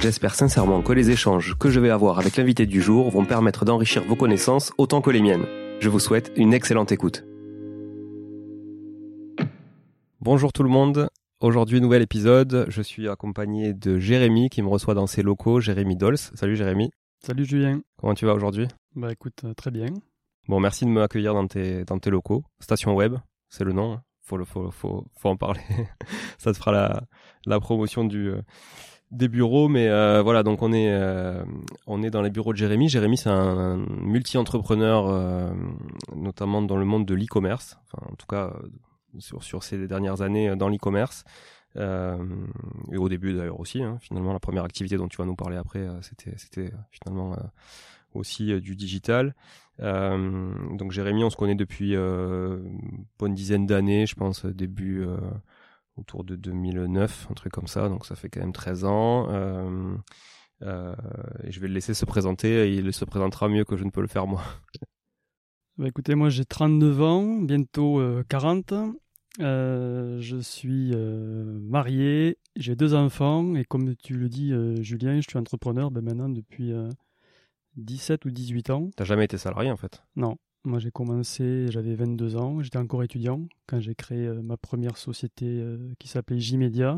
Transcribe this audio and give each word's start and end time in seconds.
J'espère 0.00 0.36
sincèrement 0.36 0.80
que 0.80 0.92
les 0.92 1.10
échanges 1.10 1.56
que 1.58 1.70
je 1.70 1.80
vais 1.80 1.90
avoir 1.90 2.20
avec 2.20 2.36
l'invité 2.36 2.66
du 2.66 2.80
jour 2.80 3.10
vont 3.10 3.24
permettre 3.24 3.64
d'enrichir 3.64 4.04
vos 4.04 4.14
connaissances 4.14 4.72
autant 4.78 5.00
que 5.00 5.10
les 5.10 5.20
miennes. 5.20 5.44
Je 5.80 5.88
vous 5.88 5.98
souhaite 5.98 6.32
une 6.36 6.54
excellente 6.54 6.92
écoute. 6.92 7.24
Bonjour 10.20 10.52
tout 10.52 10.62
le 10.62 10.68
monde. 10.68 11.08
Aujourd'hui, 11.40 11.80
nouvel 11.80 12.02
épisode. 12.02 12.66
Je 12.68 12.80
suis 12.80 13.08
accompagné 13.08 13.74
de 13.74 13.98
Jérémy 13.98 14.50
qui 14.50 14.62
me 14.62 14.68
reçoit 14.68 14.94
dans 14.94 15.08
ses 15.08 15.22
locaux. 15.22 15.60
Jérémy 15.60 15.96
Dols. 15.96 16.16
Salut 16.16 16.54
Jérémy. 16.54 16.92
Salut 17.18 17.44
Julien. 17.44 17.80
Comment 17.96 18.14
tu 18.14 18.24
vas 18.24 18.34
aujourd'hui? 18.34 18.68
Bah 18.94 19.10
écoute, 19.10 19.40
euh, 19.44 19.54
très 19.54 19.72
bien. 19.72 19.88
Bon, 20.46 20.60
merci 20.60 20.84
de 20.84 20.90
m'accueillir 20.90 21.34
dans 21.34 21.48
tes, 21.48 21.84
dans 21.84 21.98
tes 21.98 22.10
locaux. 22.10 22.44
Station 22.60 22.94
Web, 22.94 23.16
c'est 23.48 23.64
le 23.64 23.72
nom. 23.72 23.94
Hein. 23.94 24.02
Faut, 24.22 24.44
faut, 24.44 24.70
faut, 24.70 25.06
faut 25.16 25.28
en 25.28 25.36
parler. 25.36 25.62
Ça 26.38 26.52
te 26.52 26.56
fera 26.56 26.70
la, 26.70 27.02
la 27.46 27.58
promotion 27.58 28.04
du, 28.04 28.28
euh, 28.28 28.42
des 29.10 29.28
bureaux, 29.28 29.68
mais 29.68 29.88
euh, 29.88 30.22
voilà, 30.22 30.42
donc 30.42 30.62
on 30.62 30.72
est 30.72 30.90
euh, 30.90 31.42
on 31.86 32.02
est 32.02 32.10
dans 32.10 32.22
les 32.22 32.30
bureaux 32.30 32.52
de 32.52 32.58
Jérémy. 32.58 32.88
Jérémy, 32.88 33.16
c'est 33.16 33.30
un, 33.30 33.76
multi-entrepreneur, 34.02 35.08
euh, 35.08 35.50
notamment 36.14 36.60
dans 36.62 36.76
le 36.76 36.84
monde 36.84 37.06
de 37.06 37.14
l'e-commerce. 37.14 37.78
Enfin, 37.84 38.06
en 38.10 38.16
tout 38.16 38.26
cas, 38.26 38.52
sur 39.18 39.42
sur 39.42 39.62
ces 39.62 39.88
dernières 39.88 40.20
années 40.20 40.54
dans 40.56 40.68
l'e-commerce. 40.68 41.24
et 41.76 42.96
au 42.96 43.08
début 43.08 43.34
d'ailleurs 43.34 43.60
aussi. 43.60 43.82
Hein, 43.82 43.98
finalement, 44.00 44.32
la 44.32 44.40
première 44.40 44.64
activité 44.64 44.96
dont 44.96 45.08
tu 45.08 45.16
vas 45.16 45.24
nous 45.24 45.36
parler 45.36 45.56
après, 45.56 45.86
c'était 46.02 46.36
c'était 46.36 46.70
finalement 46.90 47.36
aussi 48.14 48.60
du 48.60 48.76
digital. 48.76 49.34
donc 49.78 50.92
Jérémy, 50.92 51.24
on 51.24 51.30
se 51.30 51.36
connaît 51.36 51.54
depuis 51.54 51.96
bonne 53.18 53.34
dizaine 53.34 53.66
d'années, 53.66 54.06
je 54.06 54.16
pense 54.16 54.44
début 54.44 55.06
autour 55.98 56.24
de 56.24 56.36
2009, 56.36 57.28
un 57.30 57.34
truc 57.34 57.52
comme 57.52 57.66
ça, 57.66 57.88
donc 57.88 58.06
ça 58.06 58.14
fait 58.14 58.28
quand 58.28 58.40
même 58.40 58.52
13 58.52 58.84
ans. 58.84 59.30
Euh, 59.30 59.96
euh, 60.62 60.94
et 61.44 61.52
je 61.52 61.60
vais 61.60 61.68
le 61.68 61.74
laisser 61.74 61.94
se 61.94 62.04
présenter, 62.04 62.68
et 62.68 62.74
il 62.74 62.92
se 62.92 63.04
présentera 63.04 63.48
mieux 63.48 63.64
que 63.64 63.76
je 63.76 63.84
ne 63.84 63.90
peux 63.90 64.00
le 64.00 64.08
faire 64.08 64.26
moi. 64.26 64.42
Bah 65.76 65.86
écoutez, 65.86 66.16
moi 66.16 66.28
j'ai 66.28 66.44
39 66.44 67.02
ans, 67.02 67.38
bientôt 67.40 68.02
40. 68.28 68.74
Euh, 69.40 70.20
je 70.20 70.36
suis 70.38 70.92
marié, 70.92 72.36
j'ai 72.56 72.74
deux 72.74 72.94
enfants, 72.94 73.54
et 73.54 73.64
comme 73.64 73.94
tu 73.94 74.14
le 74.14 74.28
dis, 74.28 74.52
Julien, 74.82 75.20
je 75.20 75.28
suis 75.30 75.38
entrepreneur 75.38 75.92
ben, 75.92 76.02
maintenant 76.02 76.28
depuis 76.28 76.72
17 77.76 78.24
ou 78.24 78.30
18 78.32 78.70
ans. 78.70 78.90
T'as 78.96 79.04
jamais 79.04 79.24
été 79.24 79.38
salarié 79.38 79.70
en 79.70 79.76
fait? 79.76 80.02
Non, 80.16 80.36
moi, 80.64 80.78
j'ai 80.78 80.90
commencé, 80.90 81.66
j'avais 81.70 81.94
22 81.94 82.36
ans, 82.36 82.62
j'étais 82.62 82.78
encore 82.78 83.02
étudiant 83.02 83.46
quand 83.66 83.80
j'ai 83.80 83.94
créé 83.94 84.26
euh, 84.26 84.42
ma 84.42 84.56
première 84.56 84.96
société 84.96 85.46
euh, 85.46 85.94
qui 85.98 86.08
s'appelait 86.08 86.40
J-Media. 86.40 86.94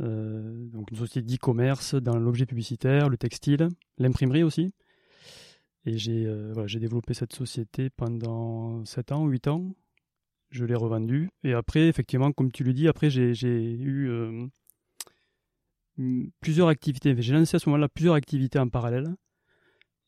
Euh, 0.00 0.66
donc 0.68 0.90
une 0.90 0.98
société 0.98 1.22
d'e-commerce 1.22 1.94
dans 1.94 2.18
l'objet 2.18 2.44
publicitaire, 2.44 3.08
le 3.08 3.16
textile, 3.16 3.68
l'imprimerie 3.98 4.42
aussi. 4.42 4.74
Et 5.86 5.98
j'ai 5.98 6.26
développé 6.80 7.14
cette 7.14 7.32
société 7.32 7.90
pendant 7.90 8.84
7 8.84 9.12
ans, 9.12 9.26
8 9.26 9.48
ans. 9.48 9.74
Je 10.50 10.64
l'ai 10.64 10.74
revendue. 10.74 11.30
Et 11.44 11.54
après, 11.54 11.88
effectivement, 11.88 12.32
comme 12.32 12.50
tu 12.50 12.64
le 12.64 12.72
dis, 12.74 12.88
après 12.88 13.08
j'ai 13.08 13.32
eu 13.46 14.10
plusieurs 16.40 16.68
activités. 16.68 17.14
J'ai 17.22 17.32
lancé 17.32 17.56
à 17.56 17.58
ce 17.60 17.68
moment-là 17.68 17.88
plusieurs 17.88 18.14
activités 18.14 18.58
en 18.58 18.68
parallèle. 18.68 19.14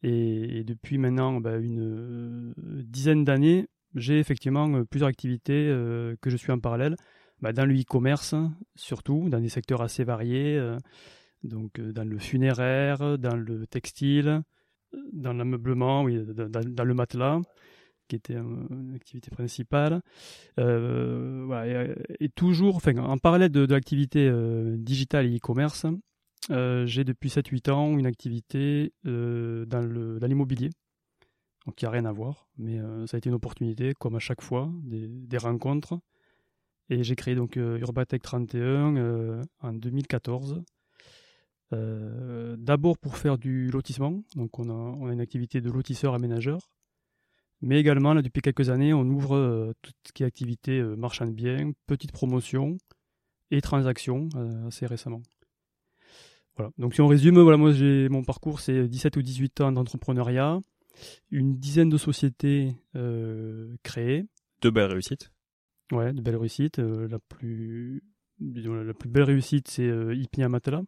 Et, 0.02 0.64
depuis 0.64 0.98
maintenant 0.98 1.40
bah, 1.40 1.56
une 1.56 1.80
euh, 1.80 2.52
dizaine 2.84 3.24
d'années, 3.24 3.66
j'ai 3.94 4.18
effectivement 4.18 4.68
euh, 4.68 4.84
plusieurs 4.84 5.08
activités 5.08 5.68
euh, 5.68 6.14
que 6.20 6.30
je 6.30 6.36
suis 6.36 6.52
en 6.52 6.58
parallèle. 6.58 6.96
Bah, 7.40 7.52
dans 7.52 7.64
le 7.64 7.74
e-commerce, 7.74 8.34
surtout, 8.74 9.28
dans 9.28 9.40
des 9.40 9.48
secteurs 9.48 9.80
assez 9.80 10.04
variés. 10.04 10.60
Donc 11.44 11.80
dans 11.80 12.02
le 12.02 12.18
funéraire, 12.18 13.16
dans 13.16 13.36
le 13.36 13.64
textile, 13.68 14.42
dans 15.12 15.32
l'ameublement, 15.32 16.02
oui, 16.02 16.20
dans, 16.34 16.84
le 16.84 16.94
matelas, 16.94 17.40
qui 18.08 18.16
était 18.16 18.34
une 18.34 18.92
activité 18.96 19.30
principale. 19.30 20.00
et, 20.58 22.28
toujours, 22.34 22.80
en 22.96 23.18
parallèle 23.18 23.52
de, 23.52 23.72
l'activité 23.72 24.28
digitale 24.76 25.26
et 25.26 25.36
e-commerce, 25.36 25.86
j'ai 26.50 27.04
depuis 27.04 27.28
7-8 27.28 27.70
ans 27.70 27.98
une 27.98 28.06
activité 28.06 28.92
dans 29.04 30.26
l'immobilier 30.26 30.70
donc 31.68 31.82
il 31.82 31.84
n'y 31.84 31.88
a 31.88 31.90
rien 31.90 32.06
à 32.06 32.12
voir, 32.12 32.48
mais 32.56 32.78
euh, 32.78 33.06
ça 33.06 33.18
a 33.18 33.18
été 33.18 33.28
une 33.28 33.34
opportunité, 33.34 33.92
comme 33.92 34.16
à 34.16 34.20
chaque 34.20 34.40
fois, 34.40 34.72
des, 34.84 35.36
rencontres. 35.36 36.00
Et 36.88 37.04
j'ai 37.04 37.14
créé 37.14 37.34
donc 37.34 37.58
euh, 37.58 37.76
Urbatech 37.80 38.22
31 38.22 38.96
euh, 38.96 39.42
en 39.60 39.74
2014. 39.74 40.62
D'abord 41.70 42.96
pour 42.96 43.18
faire 43.18 43.36
du 43.36 43.70
lotissement, 43.70 44.22
donc 44.34 44.58
on 44.58 44.70
a, 44.70 45.12
une 45.12 45.20
activité 45.20 45.60
de 45.60 45.70
lotisseur 45.70 46.14
aménageur, 46.14 46.70
mais 47.60 47.78
également 47.78 48.14
là, 48.14 48.22
depuis 48.22 48.40
quelques 48.40 48.70
années 48.70 48.94
on 48.94 49.04
ouvre 49.04 49.74
tout 49.82 49.92
ce 50.06 50.12
qui 50.14 50.22
est 50.22 50.26
activité 50.26 50.80
marchand 50.82 51.26
de 51.26 51.32
biens, 51.32 51.72
petite 51.86 52.12
promotion 52.12 52.78
et 53.50 53.60
transactions 53.60 54.30
assez 54.66 54.86
récemment. 54.86 55.20
Voilà. 56.58 56.72
Donc 56.76 56.94
si 56.94 57.00
on 57.00 57.06
résume, 57.06 57.38
voilà, 57.38 57.56
moi 57.56 57.72
j'ai 57.72 58.08
mon 58.08 58.24
parcours 58.24 58.60
c'est 58.60 58.88
17 58.88 59.16
ou 59.16 59.22
18 59.22 59.60
ans 59.60 59.72
d'entrepreneuriat, 59.72 60.60
une 61.30 61.56
dizaine 61.56 61.88
de 61.88 61.96
sociétés 61.96 62.74
euh, 62.96 63.76
créées. 63.84 64.26
De 64.60 64.70
belles 64.70 64.90
réussites. 64.90 65.30
Ouais, 65.92 66.12
de 66.12 66.20
belles 66.20 66.36
réussites. 66.36 66.80
Euh, 66.80 67.06
la 67.08 67.20
plus 67.20 68.02
la 68.40 68.94
plus 68.94 69.08
belle 69.08 69.24
réussite, 69.24 69.68
c'est 69.68 69.88
euh, 69.88 70.14
Ipnia 70.14 70.48
Matela, 70.48 70.82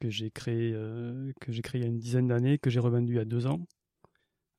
que 0.00 0.10
j'ai 0.10 0.30
créé, 0.30 0.72
que 1.40 1.52
j'ai 1.52 1.62
créé 1.62 1.80
il 1.80 1.84
y 1.84 1.86
a 1.86 1.90
une 1.90 1.98
dizaine 1.98 2.28
d'années, 2.28 2.58
que 2.58 2.70
j'ai 2.70 2.80
revendu 2.80 3.12
il 3.12 3.16
y 3.16 3.20
a 3.20 3.24
deux 3.24 3.46
ans 3.46 3.60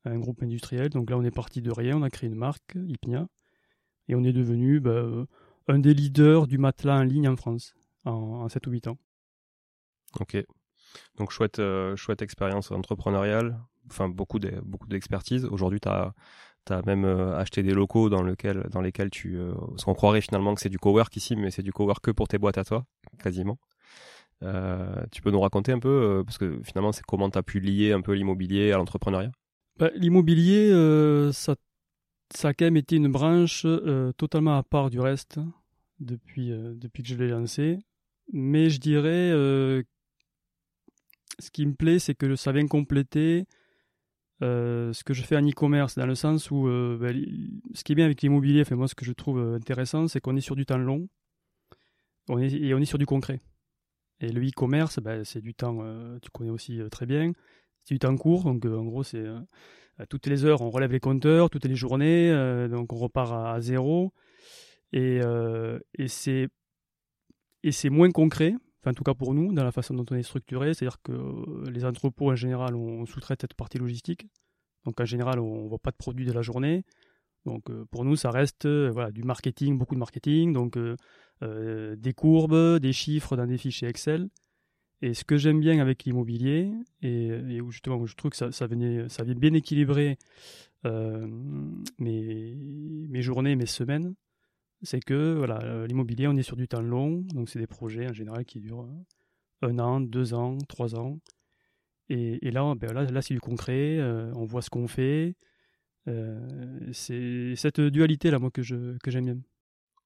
à 0.04 0.10
un 0.10 0.18
groupe 0.18 0.42
industriel. 0.42 0.88
Donc 0.90 1.10
là, 1.10 1.18
on 1.18 1.24
est 1.24 1.34
parti 1.34 1.62
de 1.62 1.70
rien, 1.70 1.96
on 1.96 2.02
a 2.02 2.10
créé 2.10 2.28
une 2.28 2.36
marque, 2.36 2.76
Ipnia, 2.76 3.26
et 4.08 4.14
on 4.14 4.22
est 4.22 4.32
devenu 4.32 4.80
bah, 4.80 5.26
un 5.68 5.78
des 5.78 5.94
leaders 5.94 6.46
du 6.46 6.58
matelas 6.58 6.98
en 6.98 7.02
ligne 7.02 7.28
en 7.28 7.36
France 7.36 7.74
en, 8.04 8.12
en 8.12 8.48
7 8.48 8.66
ou 8.66 8.70
8 8.70 8.88
ans. 8.88 8.98
Ok. 10.20 10.36
Donc 11.16 11.30
chouette, 11.30 11.60
chouette 11.96 12.22
expérience 12.22 12.70
entrepreneuriale, 12.70 13.58
enfin 13.90 14.08
beaucoup 14.08 14.38
beaucoup 14.62 14.88
d'expertise. 14.88 15.44
Aujourd'hui, 15.44 15.80
tu 15.80 15.88
as 15.88 16.14
as 16.72 16.82
même 16.82 17.04
euh, 17.04 17.36
acheté 17.36 17.62
des 17.62 17.72
locaux 17.72 18.08
dans, 18.08 18.22
lequel, 18.22 18.66
dans 18.70 18.80
lesquels 18.80 19.10
tu... 19.10 19.36
Euh, 19.36 19.52
parce 19.70 19.84
qu'on 19.84 19.94
croirait 19.94 20.20
finalement 20.20 20.54
que 20.54 20.60
c'est 20.60 20.68
du 20.68 20.78
cowork 20.78 21.14
ici, 21.16 21.36
mais 21.36 21.50
c'est 21.50 21.62
du 21.62 21.72
cowork 21.72 22.04
que 22.04 22.10
pour 22.10 22.28
tes 22.28 22.38
boîtes 22.38 22.58
à 22.58 22.64
toi, 22.64 22.84
quasiment. 23.22 23.58
Euh, 24.42 25.04
tu 25.12 25.22
peux 25.22 25.30
nous 25.30 25.40
raconter 25.40 25.72
un 25.72 25.78
peu, 25.78 26.22
parce 26.24 26.38
que 26.38 26.60
finalement, 26.64 26.92
c'est 26.92 27.04
comment 27.04 27.30
tu 27.30 27.38
as 27.38 27.42
pu 27.42 27.60
lier 27.60 27.92
un 27.92 28.00
peu 28.00 28.12
l'immobilier 28.12 28.72
à 28.72 28.76
l'entrepreneuriat? 28.76 29.30
Bah, 29.78 29.90
L'immobilier, 29.94 30.70
ça, 31.32 31.54
ça 32.34 32.48
a 32.48 32.54
quand 32.54 32.64
même 32.64 32.76
été 32.76 32.96
une 32.96 33.08
branche 33.08 33.66
totalement 34.16 34.56
à 34.56 34.62
part 34.62 34.90
du 34.90 35.00
reste 35.00 35.38
depuis, 36.00 36.50
depuis 36.50 37.02
que 37.02 37.08
je 37.08 37.14
l'ai 37.14 37.28
lancé. 37.28 37.78
Mais 38.32 38.70
je 38.70 38.80
dirais, 38.80 39.30
ce 41.38 41.50
qui 41.50 41.66
me 41.66 41.74
plaît, 41.74 41.98
c'est 41.98 42.14
que 42.14 42.36
ça 42.36 42.52
vient 42.52 42.66
compléter 42.66 43.46
euh, 44.42 44.92
ce 44.92 45.02
que 45.02 45.14
je 45.14 45.22
fais 45.22 45.36
en 45.36 45.46
e-commerce, 45.46 45.96
dans 45.96 46.06
le 46.06 46.14
sens 46.14 46.50
où 46.50 46.68
euh, 46.68 46.98
ben, 47.00 47.24
ce 47.74 47.84
qui 47.84 47.92
est 47.92 47.94
bien 47.94 48.04
avec 48.04 48.20
l'immobilier, 48.20 48.60
enfin, 48.62 48.76
moi 48.76 48.88
ce 48.88 48.94
que 48.94 49.04
je 49.04 49.12
trouve 49.12 49.38
euh, 49.38 49.56
intéressant, 49.56 50.08
c'est 50.08 50.20
qu'on 50.20 50.36
est 50.36 50.42
sur 50.42 50.56
du 50.56 50.66
temps 50.66 50.76
long 50.76 51.08
on 52.28 52.38
est, 52.38 52.52
et 52.52 52.74
on 52.74 52.78
est 52.78 52.86
sur 52.86 52.98
du 52.98 53.06
concret. 53.06 53.40
Et 54.20 54.30
le 54.30 54.42
e-commerce, 54.46 54.98
ben, 54.98 55.24
c'est 55.24 55.40
du 55.40 55.54
temps, 55.54 55.78
tu 56.22 56.30
connais 56.30 56.50
aussi 56.50 56.80
très 56.90 57.06
bien, 57.06 57.32
c'est 57.84 57.94
du 57.94 57.98
temps 57.98 58.16
court, 58.16 58.44
donc 58.44 58.64
en 58.64 58.84
gros 58.84 59.04
c'est 59.04 59.24
toutes 60.08 60.26
les 60.26 60.44
heures 60.44 60.62
on 60.62 60.70
relève 60.70 60.90
les 60.90 61.00
compteurs, 61.00 61.50
toutes 61.50 61.66
les 61.66 61.76
journées, 61.76 62.32
donc 62.70 62.92
on 62.92 62.96
repart 62.96 63.32
à, 63.32 63.60
zéro. 63.60 64.12
Et, 64.92 65.20
et 65.98 66.08
c'est 66.08 66.48
moins 67.90 68.10
concret, 68.10 68.54
en 68.90 68.94
tout 68.94 69.04
cas 69.04 69.14
pour 69.14 69.34
nous, 69.34 69.52
dans 69.52 69.64
la 69.64 69.72
façon 69.72 69.94
dont 69.94 70.04
on 70.10 70.14
est 70.14 70.22
structuré, 70.22 70.74
c'est-à-dire 70.74 71.00
que 71.02 71.12
euh, 71.12 71.70
les 71.70 71.84
entrepôts 71.84 72.30
en 72.30 72.36
général, 72.36 72.74
on 72.74 73.06
sous-traite 73.06 73.40
cette 73.40 73.54
partie 73.54 73.78
logistique. 73.78 74.26
Donc 74.84 75.00
en 75.00 75.04
général, 75.04 75.40
on 75.40 75.64
ne 75.64 75.68
voit 75.68 75.78
pas 75.78 75.90
de 75.90 75.96
produits 75.96 76.26
de 76.26 76.32
la 76.32 76.42
journée. 76.42 76.84
Donc 77.44 77.70
euh, 77.70 77.84
pour 77.90 78.04
nous, 78.04 78.16
ça 78.16 78.30
reste 78.30 78.66
euh, 78.66 78.90
voilà, 78.92 79.10
du 79.10 79.22
marketing, 79.22 79.78
beaucoup 79.78 79.94
de 79.94 80.00
marketing, 80.00 80.52
donc 80.52 80.78
des 81.42 82.14
courbes, 82.14 82.78
des 82.78 82.92
chiffres 82.92 83.36
dans 83.36 83.46
des 83.46 83.58
fichiers 83.58 83.88
Excel. 83.88 84.28
Et 85.02 85.12
ce 85.12 85.24
que 85.24 85.36
j'aime 85.36 85.60
bien 85.60 85.78
avec 85.80 86.04
l'immobilier, 86.04 86.72
et, 87.02 87.60
où 87.60 87.70
justement 87.70 88.04
je 88.06 88.16
trouve 88.16 88.30
que 88.30 88.50
ça, 88.50 88.66
venait, 88.66 89.06
vient 89.06 89.34
bien 89.34 89.52
équilibrer 89.52 90.16
mes 91.98 93.22
journées, 93.22 93.56
mes 93.56 93.66
semaines, 93.66 94.14
c'est 94.82 95.00
que 95.00 95.34
voilà, 95.34 95.58
euh, 95.62 95.86
l'immobilier, 95.86 96.28
on 96.28 96.36
est 96.36 96.42
sur 96.42 96.56
du 96.56 96.68
temps 96.68 96.80
long, 96.80 97.24
donc 97.34 97.48
c'est 97.48 97.58
des 97.58 97.66
projets 97.66 98.08
en 98.08 98.12
général 98.12 98.44
qui 98.44 98.60
durent 98.60 98.82
euh, 98.82 99.68
un 99.68 99.78
an, 99.78 100.00
deux 100.00 100.34
ans, 100.34 100.58
trois 100.68 100.94
ans. 100.94 101.18
Et, 102.08 102.38
là, 102.52 102.74
ben 102.76 102.92
là, 102.92 103.02
là 103.04 103.20
c'est 103.20 103.34
du 103.34 103.40
concret, 103.40 103.98
euh, 103.98 104.30
on 104.36 104.44
voit 104.44 104.62
ce 104.62 104.70
qu'on 104.70 104.86
fait. 104.86 105.34
c'est 106.92 107.54
cette 107.56 107.80
dualité-là, 107.80 108.38
moi, 108.38 108.50
que 108.52 108.62
j'aime 108.62 108.98
que 109.02 109.10
bien. 109.10 109.38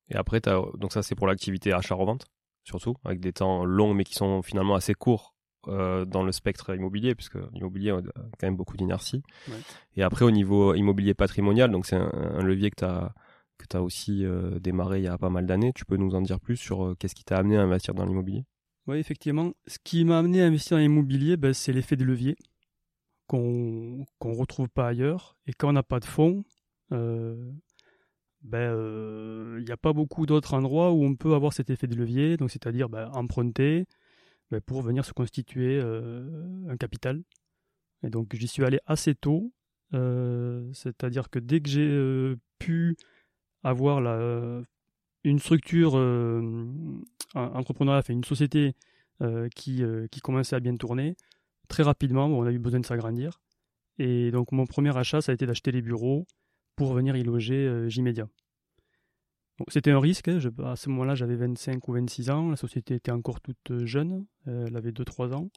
Et 0.09 0.17
après, 0.17 0.41
donc 0.41 0.93
ça, 0.93 1.03
c'est 1.03 1.15
pour 1.15 1.27
l'activité 1.27 1.73
achat-revente, 1.75 2.25
surtout, 2.65 2.97
avec 3.05 3.21
des 3.21 3.35
temps 3.35 3.67
longs, 3.67 3.93
mais 3.93 4.05
qui 4.05 4.15
sont 4.15 4.41
finalement 4.43 4.77
assez 4.77 4.95
courts 4.95 5.35
dans 5.67 6.23
le 6.25 6.33
spectre 6.33 6.75
immobilier, 6.75 7.15
puisque 7.15 7.37
l'immobilier 7.53 7.91
a 7.91 8.01
quand 8.01 8.47
même 8.47 8.57
beaucoup 8.57 8.79
d'inertie. 8.79 9.23
Et 9.95 10.03
après, 10.03 10.25
au 10.25 10.31
niveau 10.31 10.73
immobilier 10.75 11.13
patrimonial, 11.13 11.71
donc 11.71 11.85
c'est 11.85 11.97
un, 11.97 12.43
levier 12.43 12.71
que 12.71 12.77
tu 12.77 12.85
as 12.85 13.13
que 13.61 13.67
tu 13.69 13.77
as 13.77 13.83
aussi 13.83 14.25
euh, 14.25 14.59
démarré 14.59 14.99
il 14.99 15.05
y 15.05 15.09
a 15.09 15.19
pas 15.19 15.31
mal 15.31 15.47
d'années. 15.47 15.73
Tu 15.75 15.85
peux 15.85 15.97
nous 15.97 16.15
en 16.15 16.23
dire 16.23 16.41
plus 16.41 16.57
sur 16.57 16.85
euh, 16.85 16.95
qu'est-ce 16.99 17.15
qui 17.15 17.25
t'a 17.25 17.37
amené 17.37 17.57
à 17.57 17.63
investir 17.63 17.95
dans 17.95 18.05
l'immobilier? 18.05 18.45
Oui, 18.87 18.99
effectivement. 18.99 19.53
Ce 19.67 19.79
qui 19.83 20.05
m'a 20.05 20.19
amené 20.19 20.43
à 20.43 20.47
investir 20.47 20.77
dans 20.77 20.83
l'immobilier, 20.83 21.37
ben, 21.37 21.53
c'est 21.53 21.73
l'effet 21.73 21.97
de 21.97 22.05
levier 22.05 22.37
qu'on 23.27 24.05
ne 24.25 24.35
retrouve 24.35 24.69
pas 24.69 24.89
ailleurs. 24.89 25.37
Et 25.47 25.53
quand 25.53 25.69
on 25.69 25.73
n'a 25.73 25.83
pas 25.83 26.01
de 26.01 26.05
fonds, 26.05 26.45
euh, 26.93 27.53
ben, 28.43 29.57
il 29.59 29.65
n'y 29.65 29.71
a 29.71 29.77
pas 29.77 29.93
beaucoup 29.93 30.27
d'autres 30.27 30.55
endroits 30.55 30.93
où 30.93 31.05
on 31.05 31.15
peut 31.15 31.35
avoir 31.35 31.53
cet 31.53 31.71
effet 31.71 31.87
de 31.87 31.95
levier, 31.95 32.37
donc 32.37 32.51
c'est-à-dire 32.51 32.89
ben, 32.89 33.09
emprunter 33.13 33.87
pour 34.67 34.83
venir 34.83 35.05
se 35.05 35.13
constituer 35.13 35.81
un 35.81 36.77
capital. 36.77 37.23
Et 38.03 38.11
donc 38.11 38.35
j'y 38.35 38.49
suis 38.49 38.65
allé 38.65 38.81
assez 38.87 39.15
tôt, 39.15 39.53
c'est-à-dire 39.93 41.31
que 41.31 41.39
dès 41.39 41.61
que 41.61 41.69
j'ai 41.69 42.35
pu 42.59 42.97
avoir 43.63 44.01
la, 44.01 44.63
une 45.25 45.39
structure 45.39 45.97
euh, 45.97 46.65
entrepreneuriale, 47.35 48.05
une 48.09 48.25
société 48.25 48.75
euh, 49.23 49.49
qui, 49.55 49.83
euh, 49.83 50.07
qui 50.09 50.21
commençait 50.21 50.57
à 50.57 50.61
bien 50.61 50.75
tourner, 50.77 51.17
très 51.69 51.83
rapidement, 51.83 52.27
on 52.27 52.45
a 52.45 52.53
eu 52.53 52.59
besoin 52.59 52.81
de 52.81 52.87
s'agrandir. 52.87 53.41
Et 53.99 54.31
donc 54.31 54.53
mon 54.53 54.67
premier 54.67 54.97
achat, 54.97 55.21
ça 55.21 55.33
a 55.33 55.35
été 55.35 55.47
d'acheter 55.47 55.73
les 55.73 55.83
bureaux 55.83 56.27
pour 56.75 56.95
venir 56.95 57.17
y 57.17 57.23
loger 57.23 57.67
euh, 57.67 57.89
J-Media. 57.89 58.27
C'était 59.69 59.91
un 59.91 60.01
risque, 60.01 60.29
hein, 60.29 60.39
à 60.65 60.75
ce 60.75 60.89
moment-là 60.89 61.15
j'avais 61.15 61.37
25 61.37 61.87
ou 61.87 61.93
26 61.93 62.31
ans, 62.31 62.49
la 62.49 62.57
société 62.57 62.95
était 62.95 63.13
encore 63.13 63.43
toute 63.43 63.85
jeune, 63.85 64.25
elle 64.47 64.75
avait 64.75 64.91
2-3 64.91 65.35
ans. 65.35 65.51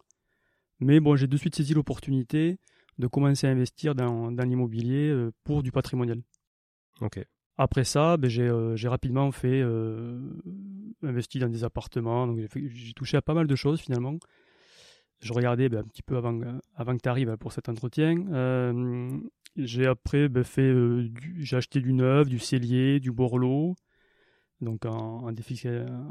Mais 0.81 0.99
bon, 0.99 1.15
j'ai 1.15 1.27
de 1.27 1.37
suite 1.37 1.55
saisi 1.55 1.73
l'opportunité 1.73 2.59
de 2.97 3.07
commencer 3.07 3.47
à 3.47 3.51
investir 3.51 3.95
dans, 3.95 4.29
dans 4.29 4.43
l'immobilier 4.43 5.29
pour 5.45 5.63
du 5.63 5.71
patrimonial. 5.71 6.21
Ok. 6.99 7.23
Après 7.57 7.83
ça, 7.83 8.17
ben, 8.17 8.31
euh, 8.39 8.75
j'ai 8.75 8.87
rapidement 8.87 9.31
fait 9.31 9.61
euh, 9.61 10.19
investi 11.03 11.39
dans 11.39 11.49
des 11.49 11.63
appartements. 11.63 12.25
Donc 12.25 12.39
j'ai 12.55 12.93
touché 12.93 13.17
à 13.17 13.21
pas 13.21 13.33
mal 13.33 13.47
de 13.47 13.55
choses 13.55 13.79
finalement. 13.79 14.17
Je 15.21 15.33
regardais 15.33 15.69
ben, 15.69 15.79
un 15.79 15.83
petit 15.83 16.01
peu 16.01 16.17
avant, 16.17 16.39
avant 16.75 16.97
que 16.97 17.01
tu 17.01 17.09
arrives 17.09 17.37
pour 17.37 17.53
cet 17.53 17.69
entretien. 17.69 18.25
Euh, 18.31 19.19
j'ai 19.55 19.85
après 19.85 20.29
ben, 20.29 20.43
fait, 20.43 20.73
j'ai 21.37 21.55
acheté 21.55 21.79
du 21.79 21.93
neuf, 21.93 22.27
du 22.27 22.39
cellier, 22.39 22.99
du 22.99 23.11
borloo, 23.11 23.75
donc 24.59 24.85
en, 24.85 25.27
en, 25.27 25.31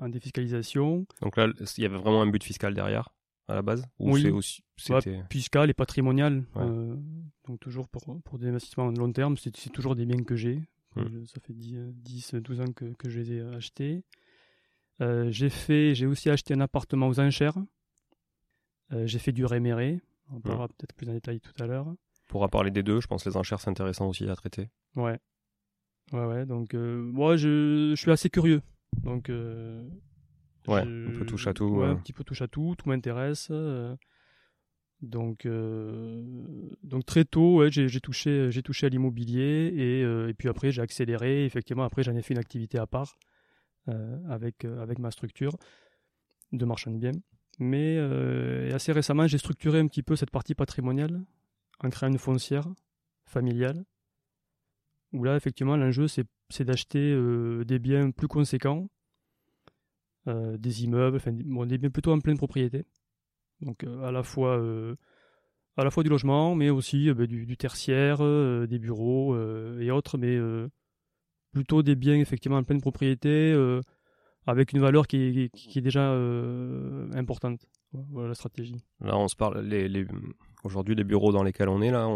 défiscalisation. 0.08 1.06
Donc 1.22 1.36
là, 1.36 1.48
il 1.76 1.82
y 1.82 1.86
avait 1.86 1.98
vraiment 1.98 2.22
un 2.22 2.28
but 2.28 2.44
fiscal 2.44 2.72
derrière 2.72 3.08
à 3.48 3.56
la 3.56 3.62
base? 3.62 3.84
Oui, 3.98 4.30
aussi, 4.30 4.62
fiscal 5.28 5.68
et 5.68 5.74
patrimonial. 5.74 6.44
donc 6.54 7.58
toujours 7.58 7.88
pour, 7.88 8.22
pour 8.22 8.38
des 8.38 8.46
investissements 8.46 8.92
de 8.92 8.98
long 9.00 9.12
terme, 9.12 9.36
c'est 9.36 9.72
toujours 9.72 9.96
des 9.96 10.06
biens 10.06 10.22
que 10.22 10.36
j'ai. 10.36 10.62
Hmm. 10.96 11.24
Ça 11.26 11.40
fait 11.40 11.54
10, 11.54 12.34
12 12.34 12.60
ans 12.60 12.72
que, 12.72 12.84
que 12.94 13.08
je 13.08 13.20
les 13.20 13.32
ai 13.32 13.40
achetés. 13.40 14.04
Euh, 15.00 15.30
j'ai 15.30 15.48
fait, 15.48 15.94
j'ai 15.94 16.06
aussi 16.06 16.30
acheté 16.30 16.54
un 16.54 16.60
appartement 16.60 17.08
aux 17.08 17.20
enchères. 17.20 17.56
Euh, 18.92 19.06
j'ai 19.06 19.18
fait 19.18 19.32
du 19.32 19.44
réméré. 19.44 20.00
On 20.30 20.36
hmm. 20.38 20.42
parlera 20.42 20.68
peut-être 20.68 20.94
plus 20.94 21.08
en 21.08 21.12
détail 21.12 21.40
tout 21.40 21.52
à 21.62 21.66
l'heure. 21.66 21.86
On 21.86 21.96
pourra 22.28 22.48
parler 22.48 22.70
des 22.70 22.82
deux. 22.82 23.00
Je 23.00 23.06
pense 23.06 23.24
que 23.24 23.30
les 23.30 23.36
enchères 23.36 23.60
c'est 23.60 23.70
intéressant 23.70 24.08
aussi 24.08 24.28
à 24.28 24.36
traiter. 24.36 24.68
Ouais. 24.96 25.18
Ouais, 26.12 26.26
ouais. 26.26 26.46
Donc, 26.46 26.74
euh, 26.74 27.00
moi, 27.00 27.36
je, 27.36 27.92
je, 27.94 28.00
suis 28.00 28.10
assez 28.10 28.28
curieux. 28.28 28.60
Donc, 29.02 29.30
Ouais, 30.68 30.82
un 30.82 31.18
peu 31.18 31.26
touche 31.26 31.46
à 31.48 31.54
tout. 31.54 31.64
Ouais, 31.64 31.86
un 31.86 31.96
petit 31.96 32.12
peu 32.12 32.22
touche 32.22 32.42
à 32.42 32.48
tout, 32.48 32.74
tout 32.78 32.88
m'intéresse. 32.88 33.50
Donc, 35.02 35.46
donc 36.82 37.04
très 37.04 37.24
tôt, 37.24 37.68
j'ai 37.68 38.00
touché, 38.00 38.50
j'ai 38.50 38.62
touché 38.62 38.86
à 38.86 38.88
l'immobilier 38.88 39.72
et, 39.74 40.00
et, 40.30 40.34
puis 40.34 40.48
après 40.48 40.70
j'ai 40.70 40.80
accéléré. 40.80 41.44
Effectivement, 41.44 41.84
après 41.84 42.02
j'en 42.02 42.14
ai 42.14 42.22
fait 42.22 42.34
une 42.34 42.40
activité 42.40 42.78
à 42.78 42.86
part 42.86 43.18
avec, 44.28 44.64
avec 44.64 44.98
ma 44.98 45.10
structure 45.10 45.56
de 46.52 46.64
marchand 46.64 46.92
de 46.92 46.98
biens. 46.98 47.20
Mais 47.58 47.98
assez 48.72 48.92
récemment, 48.92 49.26
j'ai 49.26 49.38
structuré 49.38 49.80
un 49.80 49.88
petit 49.88 50.02
peu 50.02 50.16
cette 50.16 50.30
partie 50.30 50.54
patrimoniale 50.54 51.24
en 51.80 51.90
créant 51.90 52.10
une 52.10 52.18
foncière 52.18 52.68
familiale 53.26 53.84
où 55.12 55.24
là, 55.24 55.36
effectivement, 55.36 55.76
l'enjeu, 55.76 56.06
c'est 56.08 56.64
d'acheter 56.64 57.12
euh, 57.12 57.64
des 57.64 57.78
biens 57.78 58.10
plus 58.10 58.28
conséquents, 58.28 58.88
euh, 60.28 60.56
des 60.56 60.84
immeubles, 60.84 61.16
enfin, 61.16 61.32
des 61.32 61.78
biens 61.78 61.90
plutôt 61.90 62.12
en 62.12 62.20
pleine 62.20 62.38
propriété. 62.38 62.86
Donc, 63.62 63.84
euh, 63.84 64.02
à, 64.04 64.12
la 64.12 64.22
fois, 64.22 64.60
à 65.76 65.84
la 65.84 65.90
fois 65.90 66.02
du 66.02 66.10
logement, 66.10 66.54
mais 66.54 66.70
aussi 66.70 67.12
ben, 67.12 67.26
du, 67.26 67.56
tertiaire, 67.56 68.18
des 68.66 68.78
bureaux 68.78 69.36
et 69.78 69.90
autres, 69.90 70.18
mais 70.18 70.38
plutôt 71.52 71.82
des 71.82 71.96
biens, 71.96 72.18
effectivement, 72.18 72.58
en 72.58 72.64
pleine 72.64 72.80
propriété, 72.80 73.54
avec 74.46 74.72
une 74.72 74.80
valeur 74.80 75.06
qui 75.06 75.50
est, 75.76 75.80
déjà 75.80 76.12
importante. 77.14 77.66
Voilà 77.92 78.28
la 78.28 78.34
stratégie. 78.34 78.82
Là, 79.00 79.16
on 79.18 79.28
se 79.28 79.36
parle, 79.36 79.60
les 79.60 80.06
Aujourd'hui, 80.64 80.94
les 80.94 81.02
bureaux 81.02 81.32
dans 81.32 81.42
lesquels 81.42 81.68
on 81.68 81.82
est 81.82 81.90
là, 81.90 82.08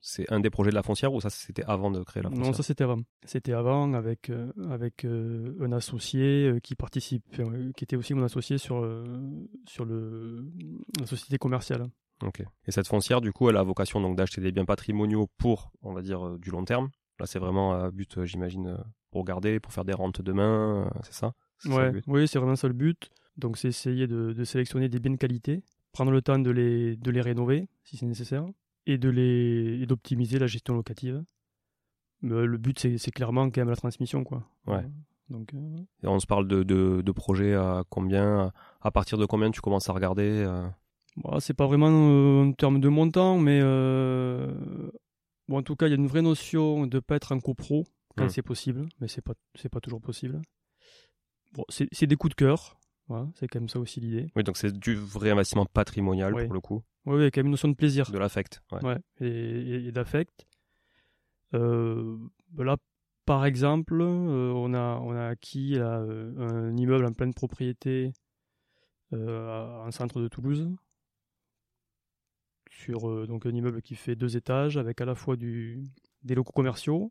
c'est 0.00 0.30
un 0.32 0.38
des 0.38 0.50
projets 0.50 0.70
de 0.70 0.76
la 0.76 0.84
foncière 0.84 1.12
ou 1.12 1.20
ça 1.20 1.30
c'était 1.30 1.64
avant 1.64 1.90
de 1.90 2.00
créer 2.04 2.22
la 2.22 2.28
foncière 2.28 2.46
Non, 2.46 2.52
ça 2.52 2.62
c'était 2.62 2.84
avant. 2.84 2.98
C'était 3.24 3.54
avant 3.54 3.92
avec 3.94 4.30
euh, 4.30 4.52
avec 4.70 5.04
euh, 5.04 5.56
un 5.60 5.72
associé 5.72 6.48
euh, 6.48 6.60
qui 6.60 6.76
participe, 6.76 7.24
qui 7.76 7.84
était 7.84 7.96
aussi 7.96 8.14
mon 8.14 8.22
associé 8.22 8.56
sur 8.58 8.88
sur 9.66 9.84
le 9.84 10.46
la 11.00 11.06
société 11.06 11.38
commerciale. 11.38 11.88
Ok. 12.24 12.44
Et 12.66 12.70
cette 12.70 12.86
foncière, 12.86 13.20
du 13.20 13.32
coup, 13.32 13.50
elle 13.50 13.56
a 13.56 13.64
vocation 13.64 14.00
donc 14.00 14.16
d'acheter 14.16 14.40
des 14.40 14.52
biens 14.52 14.64
patrimoniaux 14.64 15.28
pour, 15.38 15.72
on 15.82 15.92
va 15.92 16.02
dire, 16.02 16.38
du 16.38 16.50
long 16.50 16.64
terme. 16.64 16.88
Là, 17.18 17.26
c'est 17.26 17.40
vraiment 17.40 17.74
un 17.74 17.90
but, 17.90 18.24
j'imagine, 18.24 18.78
pour 19.10 19.24
garder, 19.24 19.58
pour 19.58 19.72
faire 19.72 19.84
des 19.84 19.92
rentes 19.92 20.22
demain, 20.22 20.88
c'est 21.02 21.14
ça? 21.14 21.32
Ouais. 21.64 21.90
oui, 22.06 22.28
c'est 22.28 22.38
vraiment 22.38 22.54
ça 22.54 22.68
le 22.68 22.74
but. 22.74 23.10
Donc, 23.36 23.58
c'est 23.58 23.68
essayer 23.68 24.06
de, 24.06 24.32
de 24.32 24.44
sélectionner 24.44 24.88
des 24.88 25.00
biens 25.00 25.10
de 25.10 25.16
qualité 25.16 25.64
prendre 25.92 26.10
le 26.10 26.22
temps 26.22 26.38
de 26.38 26.50
les, 26.50 26.96
de 26.96 27.10
les 27.10 27.20
rénover 27.20 27.68
si 27.84 27.96
c'est 27.96 28.06
nécessaire 28.06 28.46
et 28.86 28.98
de 28.98 29.08
les 29.08 29.86
d'optimiser 29.86 30.38
la 30.38 30.46
gestion 30.46 30.74
locative. 30.74 31.22
Mais 32.22 32.46
le 32.46 32.58
but 32.58 32.78
c'est 32.78 33.10
clairement 33.10 33.50
quand 33.50 33.60
même 33.60 33.70
la 33.70 33.76
transmission 33.76 34.24
quoi. 34.24 34.48
Ouais. 34.66 34.84
Donc, 35.32 35.54
euh, 35.54 35.78
Et 36.02 36.06
on 36.06 36.20
se 36.20 36.26
parle 36.26 36.46
de, 36.46 36.62
de, 36.62 37.00
de, 37.00 37.12
projets 37.12 37.54
à 37.54 37.84
combien 37.88 38.52
À 38.82 38.90
partir 38.90 39.18
de 39.18 39.26
combien 39.26 39.50
tu 39.50 39.60
commences 39.60 39.88
à 39.88 39.92
regarder 39.92 40.28
euh... 40.28 40.68
bon, 41.16 41.40
C'est 41.40 41.54
pas 41.54 41.66
vraiment 41.66 41.88
euh, 41.88 42.44
en 42.44 42.52
termes 42.52 42.80
de 42.80 42.88
montant, 42.88 43.38
mais 43.38 43.60
euh, 43.62 44.52
bon, 45.48 45.58
en 45.58 45.62
tout 45.62 45.74
cas, 45.74 45.86
il 45.86 45.90
y 45.90 45.94
a 45.94 45.96
une 45.96 46.06
vraie 46.06 46.22
notion 46.22 46.86
de 46.86 47.00
pas 47.00 47.16
être 47.16 47.32
un 47.32 47.40
copro 47.40 47.86
quand 48.16 48.26
mmh. 48.26 48.30
c'est 48.30 48.42
possible, 48.42 48.86
mais 49.00 49.08
c'est 49.08 49.22
pas, 49.22 49.34
pas 49.70 49.80
toujours 49.80 50.02
possible. 50.02 50.42
Bon, 51.54 51.64
c'est 51.68 52.06
des 52.06 52.16
coups 52.16 52.30
de 52.30 52.34
cœur, 52.34 52.78
c'est 53.34 53.48
quand 53.48 53.60
même 53.60 53.68
ça 53.68 53.78
aussi 53.78 54.00
l'idée. 54.00 54.28
Oui, 54.36 54.42
donc 54.44 54.56
c'est 54.56 54.72
du 54.76 54.94
vrai 54.94 55.30
investissement 55.30 55.66
patrimonial 55.66 56.32
pour 56.32 56.54
le 56.54 56.60
coup. 56.60 56.82
Oui, 57.06 57.20
il 57.20 57.22
y 57.24 57.26
a 57.26 57.30
quand 57.30 57.40
même 57.40 57.46
une 57.46 57.52
notion 57.52 57.68
de 57.68 57.74
plaisir. 57.74 58.10
De 58.10 58.18
l'affect. 58.18 58.62
Ouais. 58.82 58.98
et, 59.20 59.90
d'affect. 59.92 60.46
Euh, 61.54 62.16
là, 62.56 62.76
par 63.26 63.44
exemple, 63.44 64.00
euh, 64.00 64.52
on, 64.54 64.74
a, 64.74 64.98
on 65.00 65.12
a 65.12 65.26
acquis 65.26 65.74
euh, 65.76 66.32
un 66.38 66.76
immeuble 66.76 67.04
en 67.04 67.12
pleine 67.12 67.34
propriété 67.34 68.12
en 69.12 69.90
centre 69.90 70.20
de 70.20 70.28
Toulouse. 70.28 70.70
Sur 72.70 73.26
donc 73.26 73.44
un 73.44 73.54
immeuble 73.54 73.82
qui 73.82 73.94
fait 73.94 74.16
deux 74.16 74.38
étages 74.38 74.78
avec 74.78 75.02
à 75.02 75.04
la 75.04 75.14
fois 75.14 75.36
du, 75.36 75.84
des 76.22 76.34
locaux 76.34 76.52
commerciaux 76.52 77.10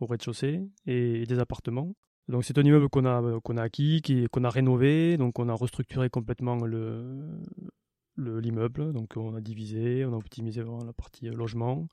au 0.00 0.06
rez-de-chaussée 0.06 0.62
et 0.86 1.26
des 1.26 1.38
appartements. 1.40 1.96
Donc 2.28 2.44
c'est 2.44 2.56
un 2.58 2.62
immeuble 2.62 2.88
qu'on 2.88 3.04
a 3.04 3.20
a 3.20 3.62
acquis, 3.62 4.02
qu'on 4.32 4.44
a 4.44 4.50
rénové, 4.50 5.16
donc 5.16 5.38
on 5.38 5.48
a 5.48 5.54
restructuré 5.54 6.08
complètement 6.08 6.56
le 6.56 7.38
l'immeuble, 8.16 8.92
donc 8.92 9.16
on 9.16 9.34
a 9.34 9.40
divisé, 9.40 10.04
on 10.04 10.12
a 10.12 10.16
optimisé 10.16 10.62
la 10.62 10.92
partie 10.92 11.28
euh, 11.28 11.34
logement, 11.34 11.88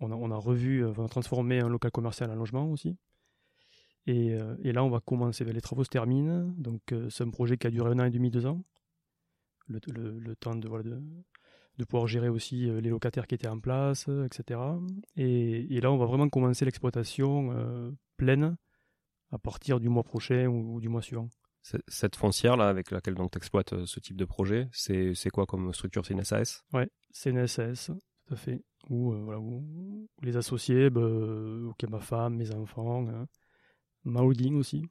on 0.00 0.30
a, 0.30 0.36
revu, 0.36 0.84
euh, 0.84 0.92
on 0.96 1.04
a 1.04 1.08
transformé 1.08 1.60
un 1.60 1.68
local 1.68 1.90
commercial 1.90 2.30
en 2.30 2.34
logement 2.34 2.70
aussi. 2.70 2.96
Et, 4.06 4.34
euh, 4.34 4.56
là 4.62 4.84
on 4.84 4.90
va 4.90 5.00
commencer, 5.00 5.44
les 5.44 5.60
travaux 5.60 5.84
se 5.84 5.88
terminent, 5.88 6.52
donc 6.58 6.94
c'est 7.10 7.24
un 7.24 7.30
projet 7.30 7.56
qui 7.56 7.66
a 7.66 7.70
duré 7.70 7.90
un 7.90 7.98
an 8.00 8.04
et 8.04 8.10
demi, 8.10 8.30
deux 8.30 8.46
ans, 8.46 8.62
le, 9.68 10.34
temps 10.36 10.54
de, 10.54 10.68
voilà, 10.68 10.84
de, 11.78 11.84
pouvoir 11.84 12.06
gérer 12.06 12.28
aussi 12.28 12.66
les 12.66 12.90
locataires 12.90 13.26
qui 13.26 13.34
étaient 13.34 13.48
en 13.48 13.60
place, 13.60 14.08
etc. 14.26 14.60
Et, 15.16 15.74
et 15.74 15.80
là 15.80 15.90
on 15.90 15.96
va 15.96 16.04
vraiment 16.04 16.28
commencer 16.28 16.66
l'exploitation 16.66 17.96
pleine 18.18 18.56
à 19.34 19.38
partir 19.38 19.80
du 19.80 19.88
mois 19.88 20.04
prochain 20.04 20.46
ou, 20.46 20.80
du 20.80 20.88
mois 20.88 21.02
suivant. 21.02 21.28
Cette 21.88 22.14
foncière 22.14 22.56
là 22.56 22.68
avec 22.68 22.90
laquelle 22.90 23.14
donc 23.14 23.30
tu 23.32 23.38
exploites 23.38 23.72
euh, 23.72 23.86
ce 23.86 23.98
type 23.98 24.16
de 24.16 24.26
projet, 24.26 24.68
c'est 24.72 25.30
quoi 25.32 25.46
comme 25.46 25.72
structure? 25.72 26.04
C'est 26.04 26.12
une 26.12 26.22
SAS 26.22 26.62
Ouais, 26.74 26.88
c'est 27.10 27.30
une 27.30 27.46
SAS, 27.46 27.90
tout 28.26 28.34
à 28.34 28.36
fait. 28.36 28.62
Où, 28.90 29.12
euh, 29.12 29.22
voilà, 29.24 29.40
les 30.22 30.36
associés, 30.36 30.90
bah, 30.90 31.00
ok, 31.00 31.88
ma 31.88 32.00
femme, 32.00 32.36
mes 32.36 32.54
enfants, 32.54 33.08
hein, 33.08 33.26
ma 34.04 34.20
holding 34.20 34.56
aussi, 34.56 34.84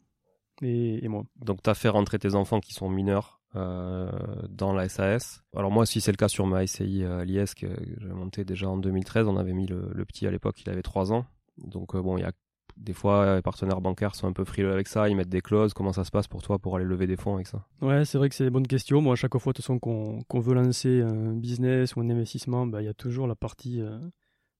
et, 0.64 1.08
moi. 1.08 1.24
Donc 1.36 1.62
tu 1.62 1.70
as 1.70 1.76
fait 1.76 1.90
rentrer 1.90 2.18
tes 2.18 2.34
enfants 2.34 2.60
qui 2.60 2.74
sont 2.74 2.90
mineurs 2.90 3.40
euh, 3.56 4.10
dans 4.50 4.74
la 4.74 4.90
SAS. 4.90 5.44
Alors 5.56 5.72
moi, 5.72 5.86
si 5.86 6.02
c'est 6.02 6.12
le 6.12 6.18
cas 6.18 6.28
sur 6.28 6.48
ma 6.48 6.66
SCI 6.66 7.06
à 7.06 7.24
l'IS 7.24 7.54
que 7.54 7.68
j'ai 8.00 8.08
monté 8.08 8.46
déjà 8.46 8.68
en 8.68 8.78
2013, 8.78 9.28
on 9.28 9.38
avait 9.38 9.54
mis 9.54 9.68
le, 9.68 9.92
le 9.94 10.06
petit 10.06 10.26
à 10.26 10.32
l'époque, 10.32 10.60
il 10.62 10.70
avait 10.72 10.82
3 10.82 11.14
ans. 11.14 11.28
Donc 11.58 11.96
bon, 11.96 12.18
il 12.18 12.22
y 12.22 12.26
a 12.26 12.32
des 12.78 12.94
fois, 12.94 13.36
les 13.36 13.42
partenaires 13.42 13.82
bancaires 13.82 14.16
sont 14.16 14.28
un 14.28 14.34
peu 14.34 14.44
frileux 14.44 14.72
avec 14.72 14.88
ça, 14.88 15.10
ils 15.10 15.16
mettent 15.16 15.30
des 15.30 15.42
clauses. 15.42 15.74
Comment 15.74 15.94
ça 15.94 16.04
se 16.04 16.12
passe 16.12 16.28
pour 16.28 16.42
toi 16.42 16.60
pour 16.60 16.76
aller 16.76 16.86
lever 16.86 17.08
des 17.08 17.16
fonds 17.16 17.36
avec 17.36 17.48
ça? 17.48 17.66
Ouais, 17.82 18.06
c'est 18.06 18.18
vrai 18.18 18.30
que 18.30 18.36
c'est 18.36 18.44
des 18.44 18.50
bonnes 18.50 18.68
questions. 18.68 19.02
Moi, 19.02 19.14
à 19.14 19.16
chaque 19.16 19.38
fois, 19.38 19.54
de 19.54 19.58
toute 19.58 19.66
façon, 19.66 19.80
qu'on 19.80 20.40
veut 20.40 20.54
lancer 20.54 21.02
un 21.02 21.34
business 21.34 21.96
ou 21.96 22.02
un 22.02 22.10
investissement, 22.10 22.68
bah, 22.68 22.82
il 22.82 22.86
y 22.86 22.90
a 22.90 22.94
toujours 22.94 23.28
la 23.28 23.36
partie 23.36 23.82
euh, 23.82 24.00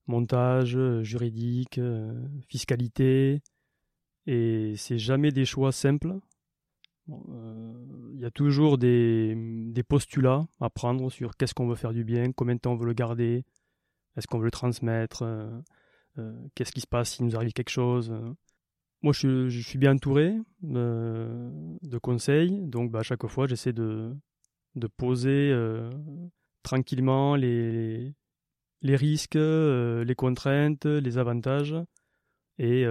montage, 0.08 0.76
euh, 0.76 1.04
juridique, 1.04 1.78
euh, 1.78 2.14
fiscalité. 2.48 3.42
Et 4.26 4.74
c'est 4.78 4.98
jamais 4.98 5.32
des 5.32 5.46
choix 5.46 5.72
simples. 5.72 6.16
Il 7.08 8.20
y 8.20 8.26
a 8.26 8.32
toujours 8.32 8.78
des, 8.78 9.36
des, 9.74 9.84
postulats 9.84 10.48
à 10.62 10.70
prendre 10.70 11.12
sur 11.12 11.36
qu'est-ce 11.36 11.54
qu'on 11.54 11.68
veut 11.68 11.76
faire 11.76 11.92
du 11.92 12.06
bien, 12.06 12.32
combien 12.32 12.56
de 12.56 12.62
temps 12.62 12.72
on 12.72 12.78
veut 12.78 12.86
le 12.86 12.94
garder, 12.94 13.44
est-ce 14.16 14.26
qu'on 14.26 14.38
veut 14.38 14.46
le 14.46 14.52
transmettre 14.52 15.26
qu'est-ce 16.56 16.72
qui 16.72 16.82
se 16.82 16.88
passe 16.88 17.12
s'il 17.12 17.26
nous 17.26 17.36
arrive 17.36 17.54
quelque 17.54 17.70
chose 17.70 18.12
euh. 18.12 18.34
Moi, 19.02 19.12
je, 19.12 19.50
suis 19.50 19.78
bien 19.78 19.96
entouré 19.96 20.34
euh, 20.64 21.50
de 21.82 21.98
conseils, 21.98 22.62
donc 22.68 22.90
bah, 22.90 23.00
à 23.00 23.04
chaque 23.04 23.28
fois, 23.28 23.48
j'essaie 23.48 23.74
de, 23.74 24.16
poser 24.96 25.54
tranquillement 26.64 27.36
les, 27.36 28.14
les 28.82 28.96
risques, 28.96 29.36
les 29.36 30.16
contraintes, 30.16 30.86
les 30.86 31.18
avantages. 31.18 31.76
Et, 32.60 32.86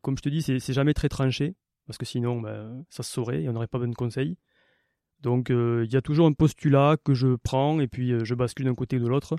comme 0.00 0.16
je 0.16 0.22
te 0.22 0.30
dis, 0.30 0.40
c'est 0.40 0.72
jamais 0.72 0.94
très 0.94 1.10
tranché, 1.10 1.56
parce 1.86 1.98
que 1.98 2.06
sinon, 2.06 2.40
bah, 2.40 2.66
ça 2.88 3.02
se 3.02 3.12
saurait 3.12 3.42
et 3.42 3.48
on 3.50 3.52
n'aurait 3.52 3.66
pas 3.66 3.76
besoin 3.76 3.90
de 3.90 3.96
conseils. 3.96 4.38
Donc, 5.20 5.50
il 5.50 5.92
y 5.92 5.96
a 5.96 6.00
toujours 6.00 6.26
un 6.26 6.32
postulat 6.32 6.96
que 7.04 7.12
je 7.12 7.36
prends 7.36 7.80
et 7.80 7.86
puis 7.86 8.24
je 8.24 8.34
bascule 8.34 8.64
d'un 8.64 8.74
côté 8.74 8.96
ou 8.96 9.00
de 9.00 9.08
l'autre. 9.08 9.36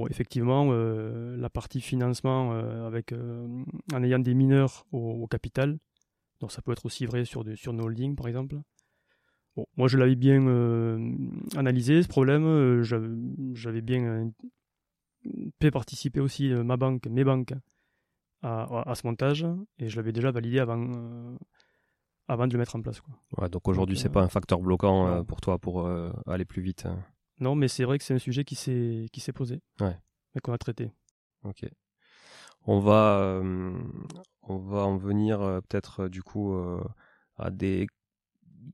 Bon, 0.00 0.06
effectivement, 0.06 0.68
euh, 0.70 1.36
la 1.36 1.50
partie 1.50 1.82
financement 1.82 2.54
euh, 2.54 2.86
avec, 2.86 3.12
euh, 3.12 3.46
en 3.92 4.02
ayant 4.02 4.18
des 4.18 4.32
mineurs 4.32 4.86
au, 4.92 5.26
capital, 5.26 5.78
donc 6.40 6.52
ça 6.52 6.62
peut 6.62 6.72
être 6.72 6.86
aussi 6.86 7.04
vrai 7.04 7.26
sur, 7.26 7.44
sur 7.54 7.74
nos 7.74 7.84
holdings 7.84 8.16
par 8.16 8.26
exemple. 8.26 8.56
Bon, 9.56 9.66
moi 9.76 9.88
je 9.88 9.98
l'avais 9.98 10.14
bien 10.14 10.40
analysé 11.54 12.02
ce 12.02 12.08
problème, 12.08 12.82
j'avais 13.52 13.82
bien 13.82 14.32
fait 15.60 15.70
participer 15.70 16.20
aussi 16.20 16.48
ma 16.48 16.78
banque, 16.78 17.06
mes 17.06 17.24
banques 17.24 17.52
à, 18.40 18.94
ce 18.94 19.06
montage 19.06 19.46
et 19.78 19.90
je 19.90 19.96
l'avais 19.96 20.12
déjà 20.12 20.30
validé 20.30 20.60
avant, 20.60 21.36
avant 22.26 22.46
de 22.46 22.54
le 22.54 22.58
mettre 22.58 22.74
en 22.74 22.80
place. 22.80 23.02
Quoi. 23.02 23.14
Ouais, 23.36 23.50
donc 23.50 23.68
aujourd'hui 23.68 23.98
c'est 23.98 24.08
pas 24.08 24.22
un 24.22 24.30
facteur 24.30 24.60
bloquant 24.60 25.22
pour 25.24 25.42
toi 25.42 25.58
pour 25.58 25.86
aller 26.26 26.46
plus 26.46 26.62
vite. 26.62 26.86
Hein. 26.86 27.04
Non, 27.40 27.54
mais 27.54 27.68
c'est 27.68 27.84
vrai 27.84 27.98
que 27.98 28.04
c'est 28.04 28.14
un 28.14 28.18
sujet 28.18 28.44
qui 28.44 28.54
s'est 28.54 29.06
qui 29.12 29.20
s'est 29.20 29.32
posé. 29.32 29.62
Ouais. 29.80 29.98
Et 30.36 30.40
qu'on 30.40 30.52
a 30.52 30.58
traité. 30.58 30.92
Ok. 31.44 31.64
On 32.66 32.78
va 32.78 33.18
euh, 33.20 33.72
on 34.42 34.58
va 34.58 34.84
en 34.84 34.96
venir 34.96 35.40
euh, 35.40 35.60
peut-être 35.60 36.04
euh, 36.04 36.08
du 36.08 36.22
coup 36.22 36.54
à 37.38 37.50
des 37.50 37.86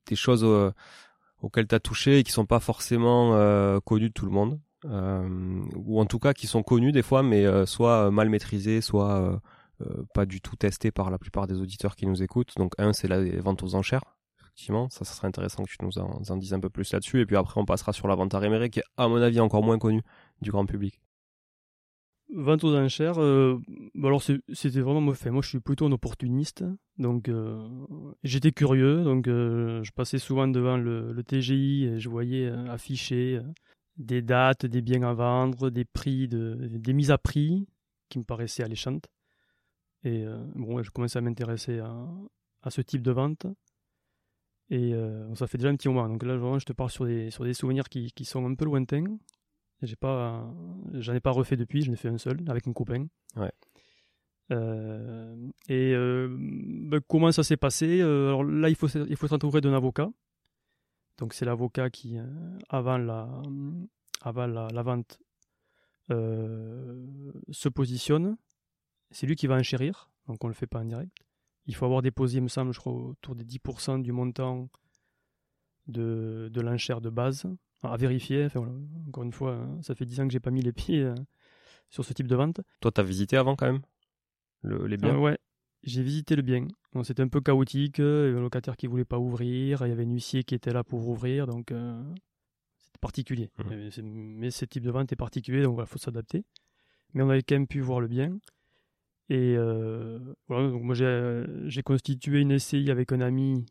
des 0.06 0.16
choses 0.16 0.44
auxquelles 1.40 1.68
tu 1.68 1.74
as 1.74 1.80
touché 1.80 2.18
et 2.18 2.22
qui 2.24 2.32
sont 2.32 2.46
pas 2.46 2.60
forcément 2.60 3.30
connues 3.82 4.08
de 4.08 4.14
tout 4.14 4.26
le 4.26 4.32
monde. 4.32 4.60
ou 4.84 6.00
en 6.00 6.06
tout 6.06 6.18
cas 6.18 6.32
qui 6.32 6.46
sont 6.48 6.62
connues 6.64 6.92
des 6.92 7.02
fois 7.02 7.22
mais 7.22 7.66
soit 7.66 8.10
mal 8.10 8.28
maîtrisées 8.28 8.80
soit 8.80 9.40
pas 10.14 10.26
du 10.26 10.40
tout 10.40 10.56
testées 10.56 10.90
par 10.90 11.10
la 11.10 11.18
plupart 11.18 11.46
des 11.46 11.60
auditeurs 11.60 11.94
qui 11.94 12.06
nous 12.06 12.22
écoutent 12.22 12.54
donc 12.56 12.72
un 12.78 12.92
c'est 12.92 13.08
la 13.08 13.20
vente 13.40 13.62
aux 13.62 13.76
enchères 13.76 14.15
effectivement. 14.56 14.88
Ça, 14.88 15.04
ça 15.04 15.14
serait 15.14 15.28
intéressant 15.28 15.62
que 15.64 15.68
tu 15.68 15.76
nous 15.82 15.98
en, 15.98 16.36
dises 16.36 16.54
un 16.54 16.60
peu 16.60 16.70
plus 16.70 16.90
là-dessus. 16.92 17.20
Et 17.20 17.26
puis 17.26 17.36
après, 17.36 17.60
on 17.60 17.66
passera 17.66 17.92
sur 17.92 18.08
la 18.08 18.14
vente 18.14 18.34
à 18.34 18.38
réméré, 18.38 18.70
qui 18.70 18.78
est, 18.80 18.84
à 18.96 19.06
mon 19.06 19.20
avis, 19.20 19.38
encore 19.40 19.62
moins 19.62 19.78
connue 19.78 20.02
du 20.40 20.50
grand 20.50 20.64
public. 20.64 21.00
Vente 22.34 22.64
aux 22.64 22.74
enchères, 22.74 23.20
euh, 23.20 23.60
bah 23.94 24.08
alors 24.08 24.20
c'était 24.20 24.80
vraiment 24.80 25.12
fait. 25.12 25.30
Moi, 25.30 25.42
je 25.42 25.48
suis 25.48 25.60
plutôt 25.60 25.86
un 25.86 25.92
opportuniste, 25.92 26.64
donc 26.98 27.28
euh, 27.28 27.60
j'étais 28.24 28.50
curieux, 28.50 29.04
donc 29.04 29.28
euh, 29.28 29.80
je 29.84 29.92
passais 29.92 30.18
souvent 30.18 30.48
devant 30.48 30.76
le, 30.76 31.22
TGI 31.22 31.84
et 31.84 32.00
je 32.00 32.08
voyais 32.08 32.48
afficher 32.48 33.40
des 33.96 34.22
dates, 34.22 34.66
des 34.66 34.82
biens 34.82 35.02
à 35.02 35.12
vendre, 35.12 35.70
des 35.70 35.84
prix, 35.84 36.26
de, 36.26 36.58
des 36.62 36.92
mises 36.94 37.12
à 37.12 37.18
prix 37.18 37.68
qui 38.08 38.18
me 38.18 38.24
paraissaient 38.24 38.64
alléchantes. 38.64 39.06
Et 40.02 40.24
bon, 40.56 40.82
je 40.82 40.90
commençais 40.90 41.18
à 41.18 41.22
m'intéresser 41.22 41.78
à 41.78 42.70
ce 42.70 42.80
type 42.80 43.02
de 43.02 43.12
vente. 43.12 43.46
Et 44.68 44.94
euh, 44.94 45.34
ça 45.34 45.46
fait 45.46 45.58
déjà 45.58 45.68
un 45.68 45.76
petit 45.76 45.88
moment. 45.88 46.08
Donc 46.08 46.22
là, 46.24 46.36
vraiment, 46.36 46.58
je 46.58 46.66
te 46.66 46.72
parle 46.72 46.90
sur 46.90 47.06
des, 47.06 47.30
sur 47.30 47.44
des 47.44 47.54
souvenirs 47.54 47.88
qui, 47.88 48.10
qui 48.12 48.24
sont 48.24 48.44
un 48.44 48.54
peu 48.54 48.64
lointains. 48.64 49.04
J'ai 49.82 49.96
pas, 49.96 50.52
j'en 50.94 51.14
ai 51.14 51.20
pas 51.20 51.30
refait 51.30 51.56
depuis. 51.56 51.82
J'en 51.82 51.92
ai 51.92 51.96
fait 51.96 52.08
un 52.08 52.18
seul 52.18 52.42
avec 52.48 52.66
un 52.66 52.72
copain. 52.72 53.06
Ouais. 53.36 53.52
Euh, 54.52 55.36
et 55.68 55.92
euh, 55.94 56.34
ben, 56.38 57.00
comment 57.08 57.30
ça 57.32 57.42
s'est 57.42 57.56
passé? 57.56 58.00
Alors 58.00 58.44
là, 58.44 58.68
il 58.68 58.74
faut 58.76 58.88
il 58.88 59.16
faut 59.16 59.28
s'entourer 59.28 59.60
d'un 59.60 59.74
avocat. 59.74 60.08
Donc 61.18 61.32
c'est 61.32 61.44
l'avocat 61.44 61.90
qui, 61.90 62.18
avant 62.68 62.98
la, 62.98 63.28
avant 64.22 64.46
la, 64.46 64.68
la 64.68 64.82
vente, 64.82 65.18
se 66.08 67.68
positionne. 67.68 68.36
C'est 69.10 69.26
lui 69.26 69.36
qui 69.36 69.46
va 69.46 69.56
enchérir. 69.56 70.10
Donc 70.26 70.42
on 70.42 70.48
le 70.48 70.54
fait 70.54 70.66
pas 70.66 70.80
en 70.80 70.84
direct. 70.84 71.25
Il 71.66 71.74
faut 71.74 71.84
avoir 71.84 72.02
déposé, 72.02 72.38
il 72.38 72.42
me 72.42 72.48
semble, 72.48 72.72
je 72.72 72.78
crois, 72.78 72.92
autour 72.92 73.34
des 73.34 73.44
10% 73.44 73.98
du 74.02 74.12
montant 74.12 74.68
de, 75.88 76.48
de 76.52 76.60
l'enchère 76.60 77.00
de 77.00 77.10
base. 77.10 77.46
À 77.82 77.96
vérifier. 77.96 78.44
Enfin, 78.46 78.60
voilà. 78.60 78.74
Encore 79.08 79.22
une 79.24 79.32
fois, 79.32 79.54
hein, 79.54 79.78
ça 79.82 79.94
fait 79.94 80.04
10 80.06 80.20
ans 80.20 80.26
que 80.26 80.32
j'ai 80.32 80.40
pas 80.40 80.50
mis 80.50 80.62
les 80.62 80.72
pieds 80.72 81.02
euh, 81.02 81.14
sur 81.90 82.04
ce 82.04 82.12
type 82.12 82.26
de 82.26 82.34
vente. 82.34 82.60
Toi, 82.80 82.90
t'as 82.90 83.02
visité 83.02 83.36
avant 83.36 83.54
quand 83.56 83.66
même 83.66 83.82
le, 84.62 84.86
les 84.86 84.96
biens? 84.96 85.14
Euh, 85.16 85.18
ouais, 85.20 85.38
j'ai 85.84 86.02
visité 86.02 86.34
le 86.36 86.42
bien. 86.42 86.66
Bon, 86.92 87.04
C'était 87.04 87.22
un 87.22 87.28
peu 87.28 87.40
chaotique. 87.40 88.00
euh, 88.00 88.24
Il 88.24 88.28
y 88.28 88.30
avait 88.30 88.38
un 88.38 88.42
locataire 88.42 88.76
qui 88.76 88.86
voulait 88.86 89.04
pas 89.04 89.18
ouvrir. 89.18 89.84
Il 89.86 89.88
y 89.88 89.92
avait 89.92 90.04
un 90.04 90.10
huissier 90.10 90.42
qui 90.42 90.54
était 90.54 90.72
là 90.72 90.82
pour 90.82 91.06
ouvrir. 91.08 91.46
Donc, 91.46 91.70
euh, 91.70 92.02
c'était 92.78 92.98
particulier. 93.00 93.50
C'est- 93.90 94.02
Mais 94.02 94.50
ce 94.50 94.64
type 94.64 94.82
de 94.82 94.90
vente 94.90 95.12
est 95.12 95.16
particulier. 95.16 95.62
Donc, 95.62 95.78
il 95.80 95.86
faut 95.86 95.98
s'adapter. 95.98 96.44
Mais 97.14 97.22
on 97.22 97.30
avait 97.30 97.42
quand 97.42 97.54
même 97.54 97.68
pu 97.68 97.80
voir 97.80 98.00
le 98.00 98.08
bien. 98.08 98.36
Et 99.28 99.56
euh, 99.56 100.18
voilà, 100.48 100.68
donc 100.70 100.82
moi, 100.82 100.94
j'ai 100.94 101.04
euh, 101.04 101.82
constitué 101.84 102.40
une 102.40 102.58
SCI 102.58 102.90
avec 102.90 103.10
un 103.12 103.20
ami 103.20 103.66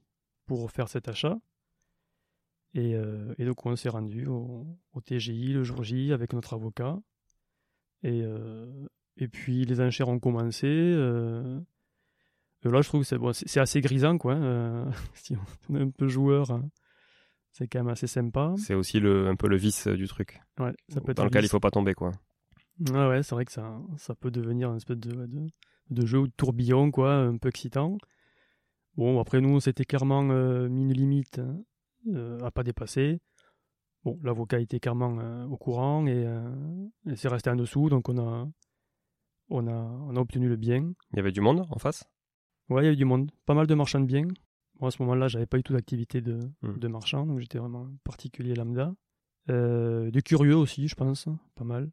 pour 0.45 0.69
faire 0.71 0.89
cet 0.89 1.07
achat. 1.07 1.37
Et, 2.73 2.93
euh, 2.95 3.33
et 3.37 3.45
donc, 3.45 3.65
on 3.65 3.75
s'est 3.75 3.89
rendu 3.89 4.27
au, 4.27 4.67
au 4.93 5.01
TGI 5.01 5.53
le 5.53 5.63
jour 5.63 5.83
J 5.83 6.11
avec 6.11 6.33
notre 6.33 6.53
avocat. 6.53 6.99
Et, 8.03 8.21
euh, 8.21 8.85
et 9.17 9.27
puis 9.29 9.63
les 9.63 9.79
enchères 9.79 10.09
ont 10.09 10.19
commencé. 10.19 10.67
euh, 10.67 11.59
et 12.65 12.69
là, 12.69 12.81
je 12.81 12.87
trouve 12.89 13.01
que 13.01 13.07
c'est 13.07 13.17
bon, 13.17 13.29
assez 13.29 13.81
grisant, 13.81 14.17
quoi. 14.17 14.33
euh, 14.35 14.85
si 15.13 15.35
on 15.69 15.75
est 15.77 15.81
un 15.83 15.89
peu 15.89 16.07
joueur, 16.09 16.51
hein, 16.51 16.69
c'est 17.51 17.67
quand 17.67 17.79
même 17.79 17.87
assez 17.87 18.07
sympa. 18.07 18.53
C'est 18.57 18.73
aussi 18.73 18.99
le, 18.99 19.27
un 19.29 19.35
peu 19.37 19.47
le 19.47 19.55
vice 19.55 19.87
du 19.87 20.07
truc, 20.07 20.41
Ouais, 20.59 20.73
ça 20.89 20.99
peut 20.99 21.11
être 21.11 21.17
dans 21.17 21.23
lequel 21.25 21.41
il 21.41 21.43
vice. 21.43 21.51
faut 21.51 21.59
pas 21.61 21.71
tomber, 21.71 21.93
quoi. 21.93 22.11
Ouais, 22.79 23.07
ouais, 23.07 23.23
c'est 23.23 23.35
vrai 23.35 23.45
que 23.45 23.51
ça, 23.51 23.79
ça 23.97 24.15
peut 24.15 24.31
devenir 24.31 24.69
une 24.69 24.77
espèce 24.77 24.97
de, 24.97 25.25
de, 25.25 25.47
de 25.91 26.05
jeu 26.05 26.19
ou 26.19 26.27
de 26.27 26.33
tourbillon, 26.35 26.91
quoi, 26.91 27.13
un 27.15 27.37
peu 27.37 27.49
excitant. 27.49 27.97
Bon, 28.95 29.19
après, 29.19 29.41
nous, 29.41 29.49
on 29.49 29.59
s'était 29.59 29.85
clairement 29.85 30.29
euh, 30.31 30.67
mis 30.69 30.83
une 30.83 30.93
limite 30.93 31.39
hein, 31.39 31.57
euh, 32.07 32.39
à 32.41 32.51
pas 32.51 32.63
dépasser. 32.63 33.19
Bon, 34.03 34.19
l'avocat 34.23 34.59
était 34.59 34.79
clairement 34.79 35.17
euh, 35.19 35.45
au 35.47 35.57
courant 35.57 36.05
et, 36.05 36.25
euh, 36.25 36.87
et 37.07 37.15
c'est 37.15 37.27
resté 37.27 37.49
en 37.49 37.55
dessous, 37.55 37.89
donc 37.89 38.07
on 38.09 38.17
a, 38.17 38.47
on 39.49 39.67
a, 39.67 39.71
on 39.73 40.15
a 40.15 40.19
obtenu 40.19 40.47
le 40.47 40.55
bien. 40.57 40.93
Il 41.11 41.17
y 41.17 41.19
avait 41.19 41.31
du 41.31 41.41
monde 41.41 41.65
en 41.69 41.79
face? 41.79 42.03
Ouais, 42.69 42.83
il 42.83 42.85
y 42.85 42.87
avait 42.87 42.95
du 42.95 43.05
monde. 43.05 43.31
Pas 43.45 43.53
mal 43.53 43.67
de 43.67 43.73
marchands 43.73 43.99
de 43.99 44.05
biens. 44.05 44.27
Moi, 44.79 44.89
à 44.89 44.91
ce 44.91 45.01
moment-là, 45.03 45.27
j'avais 45.27 45.45
pas 45.45 45.57
du 45.57 45.63
tout 45.63 45.73
d'activité 45.73 46.21
de, 46.21 46.39
Hmm. 46.61 46.77
de 46.77 46.87
marchand, 46.87 47.25
donc 47.25 47.39
j'étais 47.39 47.57
vraiment 47.59 47.87
particulier 48.03 48.53
lambda. 48.53 48.93
Euh, 49.49 50.11
de 50.11 50.19
curieux 50.19 50.55
aussi, 50.55 50.87
je 50.87 50.95
pense, 50.95 51.27
pas 51.55 51.63
mal. 51.63 51.89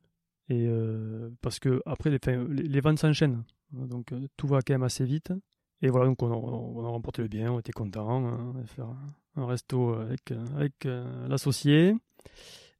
Et 0.48 0.66
euh, 0.66 1.30
parce 1.40 1.58
que 1.58 1.80
après, 1.86 2.10
les, 2.10 2.18
enfin, 2.22 2.44
les, 2.50 2.64
les 2.64 2.80
ventes 2.80 2.98
s'enchaînent, 2.98 3.44
donc 3.72 4.12
euh, 4.12 4.26
tout 4.36 4.46
va 4.48 4.60
quand 4.62 4.74
même 4.74 4.82
assez 4.82 5.04
vite. 5.04 5.32
Et 5.80 5.88
voilà, 5.88 6.06
donc 6.06 6.22
on 6.22 6.30
a, 6.30 6.34
on 6.36 6.84
a 6.84 6.88
remporté 6.88 7.22
le 7.22 7.28
bien, 7.28 7.52
on 7.52 7.58
était 7.60 7.72
contents, 7.72 8.24
hein, 8.26 8.54
de 8.60 8.66
faire 8.68 8.88
un 9.36 9.46
resto 9.46 9.94
avec, 9.94 10.32
avec 10.56 10.86
euh, 10.86 11.26
l'associé. 11.28 11.94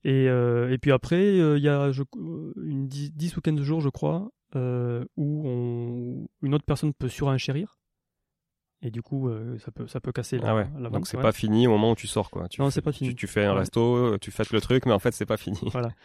Et, 0.04 0.28
euh, 0.28 0.70
et 0.72 0.78
puis 0.78 0.92
après, 0.92 1.16
euh, 1.40 1.56
il 1.58 1.62
y 1.64 1.68
a 1.68 1.92
je, 1.92 2.02
une 2.16 2.88
10, 2.88 3.12
10 3.14 3.36
ou 3.36 3.40
15 3.40 3.60
jours, 3.62 3.80
je 3.80 3.88
crois, 3.88 4.30
euh, 4.56 5.04
où 5.16 5.42
on, 5.48 6.26
une 6.42 6.54
autre 6.54 6.64
personne 6.64 6.92
peut 6.92 7.08
surenchérir. 7.08 7.78
Et 8.84 8.90
du 8.90 9.00
coup, 9.00 9.30
ça, 9.64 9.70
peut, 9.70 9.86
ça 9.86 10.00
peut 10.00 10.10
casser 10.10 10.38
la, 10.38 10.50
Ah 10.50 10.54
ouais. 10.56 10.66
la 10.76 10.88
Donc 10.88 10.92
vente. 10.92 11.06
c'est 11.06 11.16
ouais. 11.16 11.22
pas 11.22 11.30
fini 11.30 11.68
au 11.68 11.70
moment 11.70 11.92
où 11.92 11.94
tu 11.94 12.08
sors, 12.08 12.30
quoi. 12.30 12.48
Tu 12.48 12.60
Non, 12.60 12.66
fais- 12.66 12.74
c'est 12.74 12.82
pas 12.82 12.90
fini. 12.90 13.14
Tu, 13.14 13.28
fais 13.28 13.44
un 13.44 13.52
Ouais. 13.52 13.60
resto, 13.60 14.18
tu 14.18 14.32
fêtes 14.32 14.50
le 14.50 14.60
truc, 14.60 14.86
mais 14.86 14.92
en 14.92 14.98
fait, 14.98 15.12
c'est 15.12 15.24
pas 15.26 15.36
fini. 15.36 15.58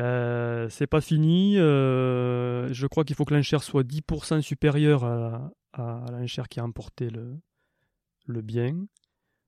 Euh, 0.00 0.68
c'est 0.70 0.86
pas 0.86 1.00
fini. 1.00 1.56
euh, 1.58 2.72
je 2.72 2.86
crois 2.86 3.04
qu'il 3.04 3.14
faut 3.16 3.24
que 3.24 3.34
l'enchère 3.34 3.62
soit 3.62 3.84
10% 3.84 4.40
supérieure 4.40 5.04
à, 5.04 5.52
l'enchère 6.10 6.48
qui 6.48 6.60
a 6.60 6.64
emporté 6.64 7.10
le, 7.10 8.42
bien. 8.42 8.86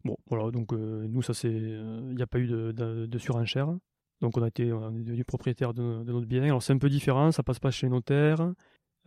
Bon, 0.04 0.16
voilà, 0.26 0.50
donc 0.50 0.72
euh, 0.72 1.06
nous, 1.08 1.22
ça 1.22 1.34
c'est. 1.34 1.50
Il 1.52 2.14
n'y 2.14 2.22
a 2.22 2.26
pas 2.26 2.38
eu 2.38 2.46
de, 2.46 3.18
surenchère. 3.18 3.68
Donc 4.22 4.38
on 4.38 4.42
a 4.42 4.48
été 4.48 4.72
on 4.72 4.94
est 4.96 5.02
devenu 5.02 5.24
propriétaire 5.24 5.74
de, 5.74 6.02
de 6.04 6.12
notre 6.12 6.26
bien. 6.26 6.44
Alors 6.44 6.62
c'est 6.62 6.72
un 6.72 6.78
peu 6.78 6.88
différent, 6.88 7.32
ça 7.32 7.42
passe 7.42 7.58
pas 7.58 7.70
chez 7.70 7.86
le 7.86 7.92
notaire. 7.92 8.52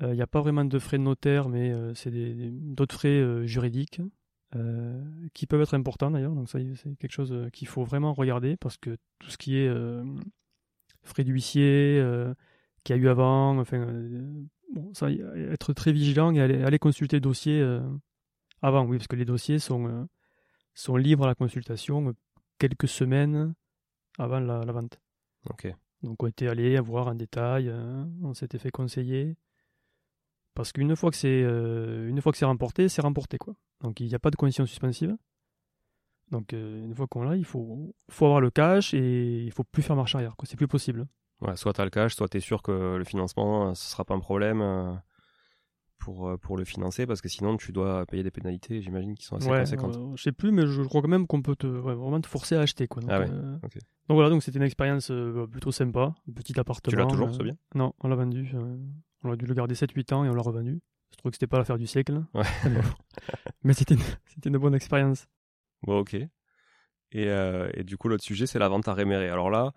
Il 0.02 0.12
n'y 0.14 0.22
a 0.22 0.28
pas 0.28 0.40
vraiment 0.40 0.64
de 0.64 0.80
frais 0.80 0.98
de 0.98 1.04
notaire, 1.04 1.50
mais 1.50 1.74
c'est 1.94 2.12
d'autres 2.12 2.96
frais 2.96 3.48
juridiques 3.48 4.02
qui 5.34 5.48
peuvent 5.48 5.62
être 5.62 5.74
importants 5.74 6.12
d'ailleurs. 6.12 6.36
Donc 6.36 6.48
ça, 6.50 6.60
c'est 6.76 6.96
quelque 6.98 7.12
chose 7.12 7.36
qu'il 7.54 7.68
faut 7.68 7.84
vraiment 7.84 8.14
regarder 8.14 8.56
parce 8.56 8.78
que 8.78 8.98
tout 9.20 9.30
ce 9.30 9.38
qui 9.38 9.58
est 9.58 9.70
frais 11.04 11.24
d'huissier 11.24 12.00
euh, 12.00 12.34
qu'il 12.84 12.96
y 12.96 13.00
a 13.00 13.02
eu 13.02 13.08
avant, 13.08 13.58
enfin, 13.58 13.78
euh, 13.78 14.44
bon, 14.74 14.94
ça, 14.94 15.12
être 15.12 15.74
très 15.74 15.92
vigilant 15.92 16.34
et 16.34 16.42
aller, 16.42 16.64
aller 16.64 16.80
consulter 16.80 17.18
le 17.18 17.22
dossier 17.22 17.62
euh, 17.62 17.82
avant, 18.62 18.86
oui, 18.86 18.98
parce 18.98 19.08
que 19.08 19.16
les 19.16 19.26
dossiers 19.26 19.60
sont, 19.60 20.08
sont 20.74 20.98
libres 20.98 21.26
à 21.26 21.28
la 21.28 21.36
consultation 21.36 22.14
quelques 22.58 22.88
semaines 22.88 23.54
avant 24.18 24.40
la, 24.40 24.64
la 24.66 24.72
vente. 24.72 25.00
Ok. 25.50 25.74
Donc 26.04 26.22
on 26.24 26.28
était 26.28 26.48
allé 26.48 26.80
voir 26.80 27.08
en 27.08 27.16
détail, 27.16 27.74
on 28.22 28.34
s'était 28.34 28.58
fait 28.58 28.72
conseiller. 28.72 29.36
Parce 30.60 30.74
qu'une 30.74 30.94
fois 30.98 31.10
que 31.10 31.16
c'est 31.16 31.42
euh, 31.44 32.10
une 32.10 32.22
fois 32.22 32.34
que 32.34 32.38
c'est 32.38 32.44
remporté, 32.44 32.90
c'est 32.90 33.02
remporté 33.02 33.38
quoi. 33.38 33.54
Donc 33.80 34.02
il 34.02 34.08
n'y 34.08 34.16
a 34.16 34.20
pas 34.20 34.30
de 34.30 34.36
condition 34.36 34.66
suspensive. 34.66 35.16
Donc 36.32 36.54
euh, 36.54 36.84
une 36.86 36.94
fois 36.96 37.08
qu'on 37.08 37.24
l'a, 37.24 37.36
il 37.36 37.46
faut, 37.46 37.94
faut 38.10 38.26
avoir 38.26 38.42
le 38.42 38.50
cash 38.52 38.94
et 38.94 39.44
il 39.44 39.52
faut 39.52 39.64
plus 39.64 39.82
faire 39.82 39.96
marche 39.96 40.16
arrière. 40.16 40.36
quoi. 40.36 40.48
C'est 40.48 40.58
plus 40.58 40.68
possible. 40.68 41.08
Ouais, 41.42 41.56
soit 41.56 41.74
t'as 41.74 41.86
le 41.86 41.90
cash, 41.90 42.16
soit 42.16 42.28
t'es 42.28 42.40
sûr 42.42 42.62
que 42.62 42.96
le 42.98 43.04
financement, 43.04 43.70
euh, 43.70 43.74
ce 43.74 43.90
sera 43.90 44.04
pas 44.06 44.14
un 44.14 44.20
problème 44.20 44.62
euh, 44.62 44.94
pour, 45.98 46.38
pour 46.40 46.58
le 46.58 46.64
financer, 46.66 47.06
parce 47.06 47.22
que 47.22 47.30
sinon 47.30 47.58
tu 47.58 47.72
dois 47.72 48.06
payer 48.06 48.24
des 48.24 48.32
pénalités, 48.32 48.82
j'imagine, 48.82 49.16
qui 49.16 49.26
sont 49.26 49.36
assez 49.38 49.50
ouais, 49.50 49.60
conséquentes. 49.60 49.98
euh, 49.98 50.16
je 50.16 50.24
sais 50.24 50.32
plus, 50.32 50.52
mais 50.52 50.66
je 50.68 50.82
crois 50.84 51.02
quand 51.02 51.08
même 51.08 51.28
qu'on 51.28 51.42
peut 51.42 51.56
te, 51.56 51.68
ouais, 51.68 51.94
vraiment 51.94 52.22
te 52.22 52.28
forcer 52.28 52.56
à 52.56 52.62
acheter 52.62 52.88
quoi. 52.88 53.02
Donc, 53.02 53.12
Ah 53.12 53.20
euh, 53.22 53.58
donc 53.62 54.16
voilà, 54.16 54.30
donc 54.30 54.44
c'était 54.44 54.58
une 54.58 54.64
expérience 54.66 55.12
euh, 55.12 55.46
plutôt 55.48 55.72
sympa, 55.72 56.14
un 56.28 56.32
petit 56.34 56.60
appartement. 56.60 56.92
Tu 56.92 56.96
l'as 56.98 57.06
toujours, 57.06 57.34
ce 57.34 57.44
bien? 57.44 57.56
Non, 57.76 57.94
on 58.00 58.08
l'a 58.08 58.16
vendu. 58.16 58.52
on 59.24 59.32
a 59.32 59.36
dû 59.36 59.46
le 59.46 59.54
garder 59.54 59.76
7-8 59.76 60.14
ans 60.14 60.24
et 60.26 60.30
on 60.30 60.34
l'a 60.34 60.42
revendu. 60.42 60.80
Je 61.12 61.18
trouve 61.18 61.32
que 61.32 61.36
c'était 61.36 61.48
pas 61.48 61.58
l'affaire 61.58 61.78
du 61.78 61.88
siècle. 61.88 62.24
Ouais. 62.34 62.44
Mais 63.64 63.74
c'était 63.74 63.96
une, 63.96 64.02
c'était 64.26 64.50
une 64.50 64.58
bonne 64.58 64.76
expérience. 64.76 65.28
Bon, 65.84 66.00
ok. 66.00 66.14
Et, 66.14 66.30
euh, 67.28 67.70
et 67.74 67.84
du 67.84 67.98
coup, 67.98 68.08
l'autre 68.08 68.24
sujet, 68.24 68.48
c'est 68.48 68.60
la 68.60 68.68
vente 68.70 68.88
à 68.88 68.94
réméré. 68.94 69.30
Alors 69.30 69.50
là, 69.50 69.74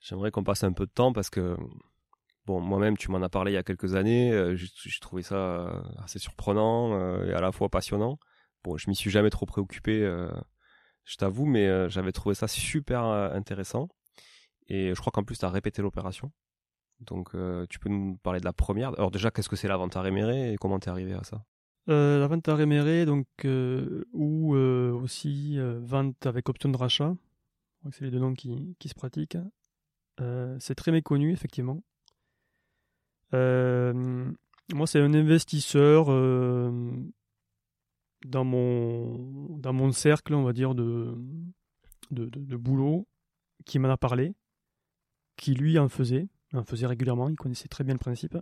j'aimerais 0.00 0.30
qu'on 0.30 0.44
passe 0.44 0.64
un 0.64 0.72
peu 0.72 0.86
de 0.86 0.92
temps 0.92 1.12
parce 1.12 1.30
que, 1.30 1.56
bon, 2.46 2.60
moi-même, 2.60 2.96
tu 2.96 3.10
m'en 3.10 3.22
as 3.22 3.28
parlé 3.28 3.52
il 3.52 3.54
y 3.54 3.58
a 3.58 3.62
quelques 3.62 3.94
années. 3.94 4.32
euh, 4.32 4.56
J'ai 4.56 5.00
trouvé 5.00 5.22
ça 5.22 5.36
euh, 5.36 5.82
assez 6.04 6.18
surprenant 6.18 7.24
et 7.24 7.32
à 7.34 7.40
la 7.40 7.52
fois 7.52 7.68
passionnant. 7.68 8.18
Bon, 8.64 8.76
je 8.76 8.90
m'y 8.90 8.96
suis 8.96 9.10
jamais 9.10 9.30
trop 9.30 9.46
préoccupé, 9.46 10.00
je 11.04 11.16
t'avoue, 11.16 11.46
mais 11.46 11.88
j'avais 11.90 12.12
trouvé 12.12 12.34
ça 12.34 12.48
super 12.48 13.04
intéressant. 13.04 13.88
Et 14.68 14.94
je 14.94 15.00
crois 15.00 15.12
qu'en 15.12 15.24
plus, 15.24 15.38
tu 15.38 15.44
as 15.44 15.50
répété 15.50 15.82
l'opération. 15.82 16.32
Donc, 17.00 17.30
tu 17.70 17.78
peux 17.78 17.88
nous 17.90 18.18
parler 18.18 18.40
de 18.40 18.46
la 18.46 18.52
première. 18.52 18.90
Alors 18.94 19.10
déjà, 19.10 19.30
qu'est-ce 19.30 19.48
que 19.48 19.56
c'est 19.56 19.68
la 19.68 19.76
vente 19.78 19.96
à 19.96 20.02
réméré 20.02 20.52
et 20.52 20.56
comment 20.58 20.78
t'es 20.80 20.90
arrivé 20.90 21.14
à 21.14 21.24
ça? 21.24 21.44
Euh, 21.88 22.18
la 22.18 22.26
vente 22.26 22.46
à 22.48 22.54
réméré, 22.54 23.06
donc, 23.06 23.26
euh, 23.46 24.04
ou 24.12 24.54
euh, 24.54 24.92
aussi 24.92 25.58
vente 25.58 26.26
avec 26.26 26.48
option 26.48 26.68
de 26.68 26.76
rachat. 26.76 27.16
C'est 27.92 28.02
les 28.04 28.10
deux 28.10 28.18
noms 28.18 28.34
qui, 28.34 28.76
se 28.86 28.94
pratiquent. 28.94 29.38
C'est 30.58 30.74
très 30.74 30.92
méconnu, 30.92 31.32
effectivement. 31.32 31.82
Moi, 33.32 34.86
c'est 34.86 35.00
un 35.00 35.14
investisseur 35.14 36.06
dans 38.26 38.44
mon, 38.44 39.56
dans 39.58 39.72
mon 39.72 39.92
cercle, 39.92 40.34
on 40.34 40.42
va 40.42 40.52
dire, 40.52 40.74
de, 40.74 41.16
de, 42.10 42.26
de, 42.26 42.56
boulot, 42.56 43.06
qui 43.64 43.78
m'en 43.78 43.88
a 43.88 43.96
parlé, 43.96 44.34
qui 45.36 45.54
lui 45.54 45.78
en 45.78 45.88
faisait, 45.88 46.28
en 46.52 46.64
faisait 46.64 46.86
régulièrement, 46.86 47.30
il 47.30 47.36
connaissait 47.36 47.68
très 47.68 47.84
bien 47.84 47.94
le 47.94 48.00
principe. 48.00 48.36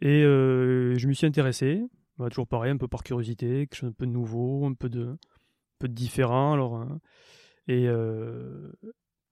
Et 0.00 0.22
je 0.22 1.06
me 1.06 1.12
suis 1.12 1.26
intéressé, 1.26 1.82
bah, 2.18 2.28
toujours 2.30 2.48
pareil, 2.48 2.70
un 2.70 2.76
peu 2.76 2.88
par 2.88 3.02
curiosité, 3.02 3.66
quelque 3.66 3.74
chose 3.74 3.90
un 3.90 3.92
peu 3.92 4.06
de 4.06 4.12
nouveau, 4.12 4.66
un 4.66 4.74
peu 4.74 4.88
de, 4.88 5.16
peu 5.78 5.88
de 5.88 5.94
différent. 5.94 6.54
Alors, 6.54 6.76
hein. 6.76 7.00
et, 7.68 7.86
euh, 7.88 8.72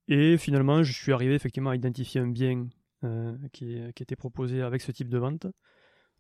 et 0.09 0.37
finalement, 0.37 0.83
je 0.83 0.93
suis 0.93 1.13
arrivé 1.13 1.35
effectivement 1.35 1.71
à 1.71 1.77
identifier 1.77 2.21
un 2.21 2.29
bien 2.29 2.69
euh, 3.05 3.37
qui, 3.53 3.77
était 3.77 4.17
proposé 4.17 4.63
avec 4.63 4.83
ce 4.83 4.93
type 4.93 5.09
de 5.09 5.19
vente. 5.19 5.47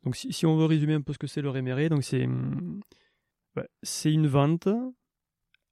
Donc 0.04 0.16
si, 0.16 0.32
si, 0.32 0.46
on 0.46 0.56
veut 0.56 0.66
résumer 0.66 0.94
un 0.94 1.02
peu 1.02 1.12
ce 1.12 1.18
que 1.18 1.26
c'est 1.26 1.42
le 1.42 1.50
réméré, 1.50 1.88
donc 1.88 2.02
c'est 2.04 2.26
c'est 3.82 4.12
une 4.12 4.26
vente 4.26 4.68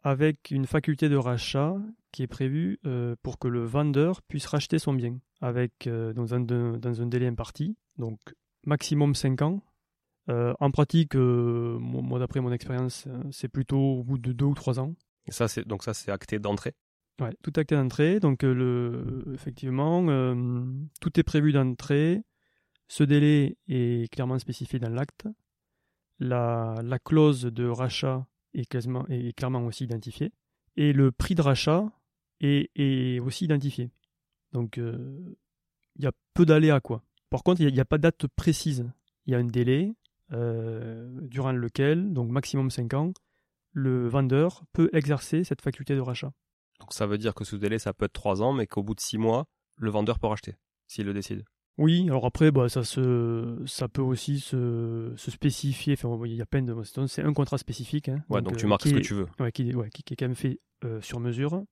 avec 0.02 0.50
une 0.52 0.66
faculté 0.66 1.09
de 1.09 1.16
rachat 1.16 1.74
qui 2.12 2.22
est 2.22 2.28
prévue 2.28 2.78
euh, 2.87 3.16
pour 3.22 3.38
que 3.38 3.48
le 3.48 3.64
vendeur 3.64 4.22
puisse 4.22 4.46
racheter 4.46 4.78
son 4.78 4.94
bien 4.94 5.18
avec 5.40 5.88
dans, 5.88 6.35
un, 6.35 6.40
dans 6.40 7.02
un 7.02 7.07
délai 7.07 7.26
imparti, 7.26 7.76
donc 7.98 8.20
maximum 8.64 9.14
5 9.14 9.42
ans. 9.42 9.62
Euh, 10.28 10.54
en 10.61 10.70
pratique, 10.70 11.14
moi 11.14 12.18
d'après 12.18 12.40
mon 12.40 12.52
expérience, 12.52 13.08
c'est 13.30 13.48
plutôt 13.48 13.78
au 13.78 14.04
bout 14.04 14.18
de 14.18 14.32
2 14.32 14.44
ou 14.44 14.54
3 14.54 14.80
ans. 14.80 14.94
Et 15.26 15.32
ça, 15.32 15.48
c'est, 15.48 15.66
donc 15.66 15.82
ça 15.82 15.94
c'est 15.94 16.11
acté 16.11 16.38
d'entrée? 16.38 16.74
Ouais, 17.20 17.35
tout 17.42 17.52
acté 17.56 17.74
d'entrée. 17.74 18.20
Donc 18.20 18.42
le, 18.42 19.24
effectivement, 19.35 20.02
tout 21.00 21.20
est 21.20 21.22
prévu 21.22 21.52
d'entrée. 21.52 22.22
Ce 22.88 23.04
délai 23.04 23.56
est 23.68 24.12
clairement 24.12 24.38
spécifié 24.38 24.78
dans 24.78 24.90
l'acte. 24.90 25.26
La, 26.18 26.76
la, 26.85 26.98
clause 26.98 27.42
de 27.42 27.66
rachat 27.66 28.26
est, 28.54 28.68
clairement, 28.68 29.06
est 29.08 29.37
clairement 29.37 29.64
aussi 29.66 29.85
identifiée. 29.85 30.32
Et 30.76 30.92
le 30.92 31.11
prix 31.11 31.35
de 31.35 31.42
rachat 31.42 31.85
est, 32.40 32.70
est 32.76 33.18
aussi 33.20 33.44
identifié. 33.46 33.90
Donc 34.52 34.76
il 34.76 36.04
y 36.04 36.06
a 36.06 36.12
peu 36.35 36.44
d'aléas 36.44 36.80
quoi. 36.80 37.02
Par 37.30 37.42
contre, 37.42 37.62
il 37.62 37.72
n'y 37.72 37.80
a, 37.80 37.85
pas 37.85 37.96
de 37.96 38.02
date 38.02 38.26
précise. 38.26 38.90
Il 39.26 39.32
y 39.32 39.35
a 39.35 39.38
un 39.38 39.44
délai 39.44 39.94
euh, 40.33 41.09
durant 41.23 41.53
lequel, 41.53 42.12
donc 42.12 42.31
maximum 42.31 42.71
5 42.71 42.95
ans, 42.95 43.12
le 43.73 44.09
vendeur 44.09 44.64
peut 44.73 44.90
exercer 44.92 45.45
cette 45.45 45.62
faculté 45.62 45.95
de 45.95 46.01
rachat. 46.01 46.33
Donc 46.81 46.92
ça 46.92 47.07
veut 47.07 47.18
dire 47.18 47.35
que 47.35 47.45
ce 47.45 47.57
délai, 47.57 47.79
ça 47.79 47.92
peut 47.92 48.07
être 48.07 48.12
3 48.12 48.42
ans, 48.42 48.53
mais 48.53 48.66
qu'au 48.66 48.83
bout 48.83 48.95
de 48.95 49.01
6 49.01 49.18
mois, 49.18 49.47
le 49.77 49.90
vendeur 49.90 50.18
peut 50.18 50.27
racheter, 50.27 50.57
s'il 50.87 51.07
le 51.07 51.14
décide. 51.14 51.45
Oui, 51.79 52.05
alors 52.09 52.27
après, 52.27 52.51
bah, 52.51 52.68
ça, 52.68 52.85
se, 52.85 53.62
ça 53.66 53.88
peut 53.88 54.03
aussi 54.03 54.40
se, 54.40 55.12
se 55.16 55.31
spécifier. 55.31 55.95
Enfin, 55.95 56.18
il 56.27 56.35
y 56.35 56.42
a 56.42 56.47
plein 56.47 56.61
de. 56.61 56.75
C'est 57.07 57.23
un 57.23 57.33
contrat 57.33 57.57
spécifique. 57.57 58.11
Hein, 58.11 58.23
ouais, 58.29 58.42
donc, 58.42 58.59
tu 58.59 58.66
euh, 58.66 58.68
marques 58.68 58.83
ce 58.83 58.95
que 58.95 58.99
tu 58.99 59.14
veux. 59.14 59.27
Ouais, 59.40 59.53
qui, 59.53 59.75
ouais, 59.75 59.88
qui, 59.88 60.03
est 60.12 60.16
quand 60.16 60.27
même 60.27 60.35
fait 60.35 60.61
euh, 60.85 61.01
sur 61.01 61.18
mesure. 61.18 61.64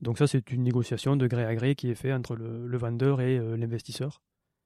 Donc, 0.00 0.18
ça, 0.18 0.28
c'est 0.28 0.52
une 0.52 0.62
négociation 0.62 1.16
de 1.16 1.26
gré 1.26 1.44
à 1.44 1.54
gré 1.56 1.74
qui 1.74 1.90
est 1.90 1.96
faite 1.96 2.12
entre 2.12 2.36
le, 2.36 2.68
le 2.68 2.78
vendeur 2.78 3.20
et 3.20 3.38
l'investisseur. 3.56 4.22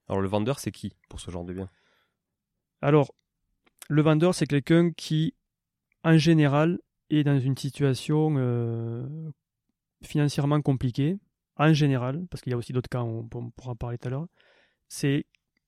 Alors 0.09 0.21
le 0.21 0.29
vendeur, 0.29 0.59
c'est 0.59 0.73
qui 0.73 0.93
pour 1.09 1.21
ce 1.21 1.31
genre 1.31 1.45
de 1.45 1.55
bien 1.55 1.71
Alors, 2.83 3.15
le 3.89 4.03
vendeur, 4.03 4.35
c'est 4.35 4.47
quelqu'un 4.47 4.91
qui, 4.91 5.35
en 6.03 6.19
général, 6.19 6.81
est 7.11 7.23
dans 7.23 7.39
une 7.39 7.57
situation 7.57 8.35
euh, 8.37 9.07
financièrement 10.03 10.61
compliquée. 10.61 11.19
En 11.57 11.73
général, 11.73 12.27
parce 12.31 12.43
qu'il 12.43 12.51
y 12.51 12.55
a 12.55 12.57
aussi 12.57 12.73
d'autres 12.73 12.89
cas, 12.89 13.03
on, 13.03 13.29
pourra 13.29 13.73
en 13.73 13.77
parler 13.77 13.99
tout 13.99 14.09
à 14.09 14.11
l'heure. 14.11 14.27
C'est 14.89 15.27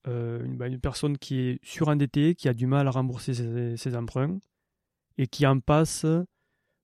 euh, 0.09 0.43
bah, 0.57 0.67
une, 0.67 0.81
personne 0.81 1.19
qui 1.19 1.41
est 1.41 1.61
surendettée, 1.63 2.35
qui 2.35 2.49
a 2.49 2.55
du 2.55 2.67
mal 2.67 2.89
à 2.89 2.91
rembourser 2.91 3.77
ses, 3.77 3.97
emprunts 3.97 4.39
et 5.19 5.27
qui 5.27 5.47
en 5.47 5.61
passe 5.61 6.07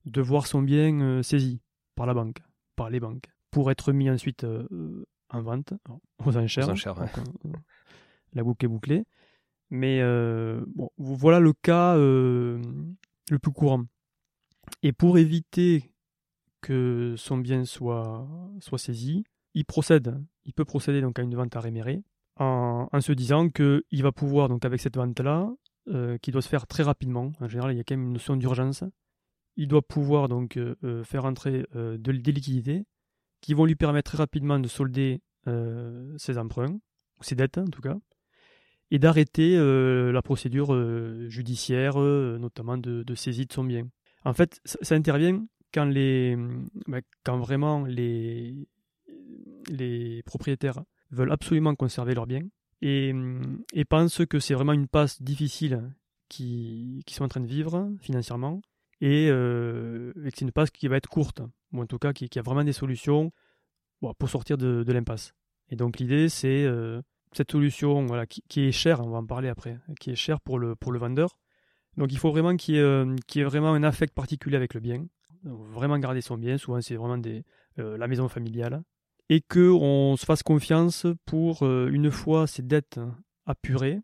de 0.05 0.21
voir 0.21 0.47
son 0.47 0.61
bien 0.61 1.01
euh, 1.01 1.23
saisi 1.23 1.61
par 1.95 2.05
la 2.05 2.13
banque, 2.13 2.37
par 2.75 2.89
les 2.89 2.99
banques, 2.99 3.25
pour 3.49 3.71
être 3.71 3.91
mis 3.91 4.09
ensuite 4.09 4.45
en 5.29 5.41
vente, 5.41 5.73
aux 6.23 6.37
enchères. 6.37 6.73
La 8.33 8.43
boucle 8.43 8.65
est 8.65 8.69
bouclée. 8.69 9.05
Mais 9.71 10.01
euh, 10.01 10.63
bon, 10.75 10.89
voilà 10.97 11.39
le 11.39 11.53
cas 11.53 11.95
euh, 11.97 12.61
le 13.29 13.39
plus 13.39 13.51
courant. 13.51 13.85
Et 14.83 14.91
pour 14.91 15.17
éviter 15.17 15.91
que 16.61 17.15
son 17.17 17.37
bien 17.37 17.65
soit, 17.65 18.27
soit 18.59 18.77
saisi, 18.77 19.23
il 19.53 19.65
procède, 19.65 20.23
il 20.45 20.53
peut 20.53 20.65
procéder 20.65 21.01
donc 21.01 21.17
à 21.17 21.23
une 21.23 21.35
vente 21.35 21.55
à 21.55 21.59
réméré 21.59 22.03
en, 22.37 22.87
se 23.01 23.11
disant 23.11 23.49
qu'il 23.49 24.03
va 24.03 24.11
pouvoir, 24.11 24.49
donc 24.49 24.65
avec 24.65 24.79
cette 24.79 24.95
vente-là, 24.95 25.51
qui 26.21 26.31
doit 26.31 26.41
se 26.41 26.47
faire 26.47 26.67
très 26.67 26.83
rapidement, 26.83 27.31
en 27.39 27.47
général 27.47 27.73
il 27.73 27.77
y 27.77 27.79
a 27.79 27.83
quand 27.83 27.95
même 27.95 28.05
une 28.05 28.13
notion 28.13 28.35
d'urgence, 28.35 28.83
il 29.57 29.67
doit 29.67 29.81
pouvoir 29.81 30.29
donc 30.29 30.57
faire 31.03 31.25
entrer 31.25 31.65
de, 31.73 31.97
des 31.97 32.31
liquidités 32.31 32.85
qui 33.41 33.53
vont 33.53 33.65
lui 33.65 33.75
permettre 33.75 34.11
très 34.11 34.19
rapidement 34.19 34.59
de 34.59 34.67
solder 34.67 35.21
euh, 35.47 36.15
ses 36.17 36.37
emprunts, 36.37 36.79
ou 37.19 37.23
ses 37.23 37.35
dettes 37.35 37.57
en 37.57 37.65
tout 37.65 37.81
cas, 37.81 37.97
et 38.91 38.99
d'arrêter 38.99 39.55
euh, 39.57 40.11
la 40.11 40.21
procédure 40.21 40.73
euh, 40.73 41.27
judiciaire, 41.29 41.97
notamment 41.97 42.77
de, 42.77 43.15
saisie 43.15 43.45
de 43.45 43.53
son 43.53 43.63
bien. 43.63 43.87
En 44.23 44.33
fait, 44.33 44.59
ça, 44.65 44.95
intervient 44.95 45.45
quand, 45.73 45.85
les, 45.85 46.37
bah, 46.87 46.99
quand 47.23 47.39
vraiment 47.39 47.85
les, 47.85 48.67
les 49.69 50.21
propriétaires 50.23 50.81
veulent 51.09 51.31
absolument 51.31 51.73
conserver 51.75 52.13
leurs 52.13 52.27
biens 52.27 52.47
et, 52.81 53.13
pensent 53.89 54.25
que 54.25 54.39
c'est 54.39 54.53
vraiment 54.53 54.73
une 54.73 54.87
passe 54.87 55.21
difficile 55.21 55.93
qu'ils 56.29 57.03
qui 57.05 57.13
sont 57.13 57.23
en 57.23 57.27
train 57.27 57.41
de 57.41 57.47
vivre 57.47 57.91
financièrement 57.99 58.61
et, 59.01 59.27
que 59.29 60.13
c'est 60.25 60.41
une 60.41 60.51
passe 60.51 60.69
qui 60.69 60.87
va 60.87 60.97
être 60.97 61.09
courte, 61.09 61.41
ou 61.73 61.81
en 61.81 61.85
tout 61.85 61.97
cas 61.97 62.13
qui, 62.13 62.29
qui 62.29 62.39
a 62.39 62.41
vraiment 62.41 62.63
des 62.63 62.73
solutions 62.73 63.31
pour 64.17 64.29
sortir 64.29 64.57
de, 64.57 64.91
l'impasse. 64.91 65.33
Et 65.69 65.75
donc 65.75 65.99
l'idée, 65.99 66.29
c'est 66.29 66.63
euh, 66.65 67.01
cette 67.33 67.51
solution 67.51 68.05
voilà, 68.05 68.25
qui, 68.25 68.61
est 68.61 68.71
chère, 68.71 69.01
on 69.01 69.09
va 69.09 69.19
en 69.19 69.25
parler 69.25 69.49
après, 69.49 69.77
qui 69.99 70.11
est 70.11 70.15
chère 70.15 70.41
pour 70.41 70.59
le, 70.59 70.75
pour 70.75 70.91
le 70.91 70.99
vendeur. 70.99 71.37
Donc 71.97 72.11
il 72.11 72.17
faut 72.17 72.31
vraiment 72.31 72.55
qu'il 72.55 72.75
y, 72.75 72.77
ait, 72.77 72.81
euh, 72.81 73.15
vraiment 73.35 73.73
un 73.73 73.83
affect 73.83 74.13
particulier 74.13 74.55
avec 74.55 74.73
le 74.73 74.79
bien, 74.79 75.05
vraiment 75.43 75.97
garder 75.97 76.21
son 76.21 76.37
bien, 76.37 76.57
souvent 76.57 76.81
c'est 76.81 76.95
vraiment 76.95 77.17
des, 77.17 77.43
euh, 77.79 77.97
la 77.97 78.07
maison 78.07 78.29
familiale, 78.29 78.83
et 79.29 79.41
qu'on 79.41 80.15
se 80.17 80.25
fasse 80.25 80.43
confiance 80.43 81.05
pour, 81.25 81.63
une 81.63 82.11
fois 82.11 82.47
ces 82.47 82.61
dettes 82.61 82.99
apurées, 83.45 83.99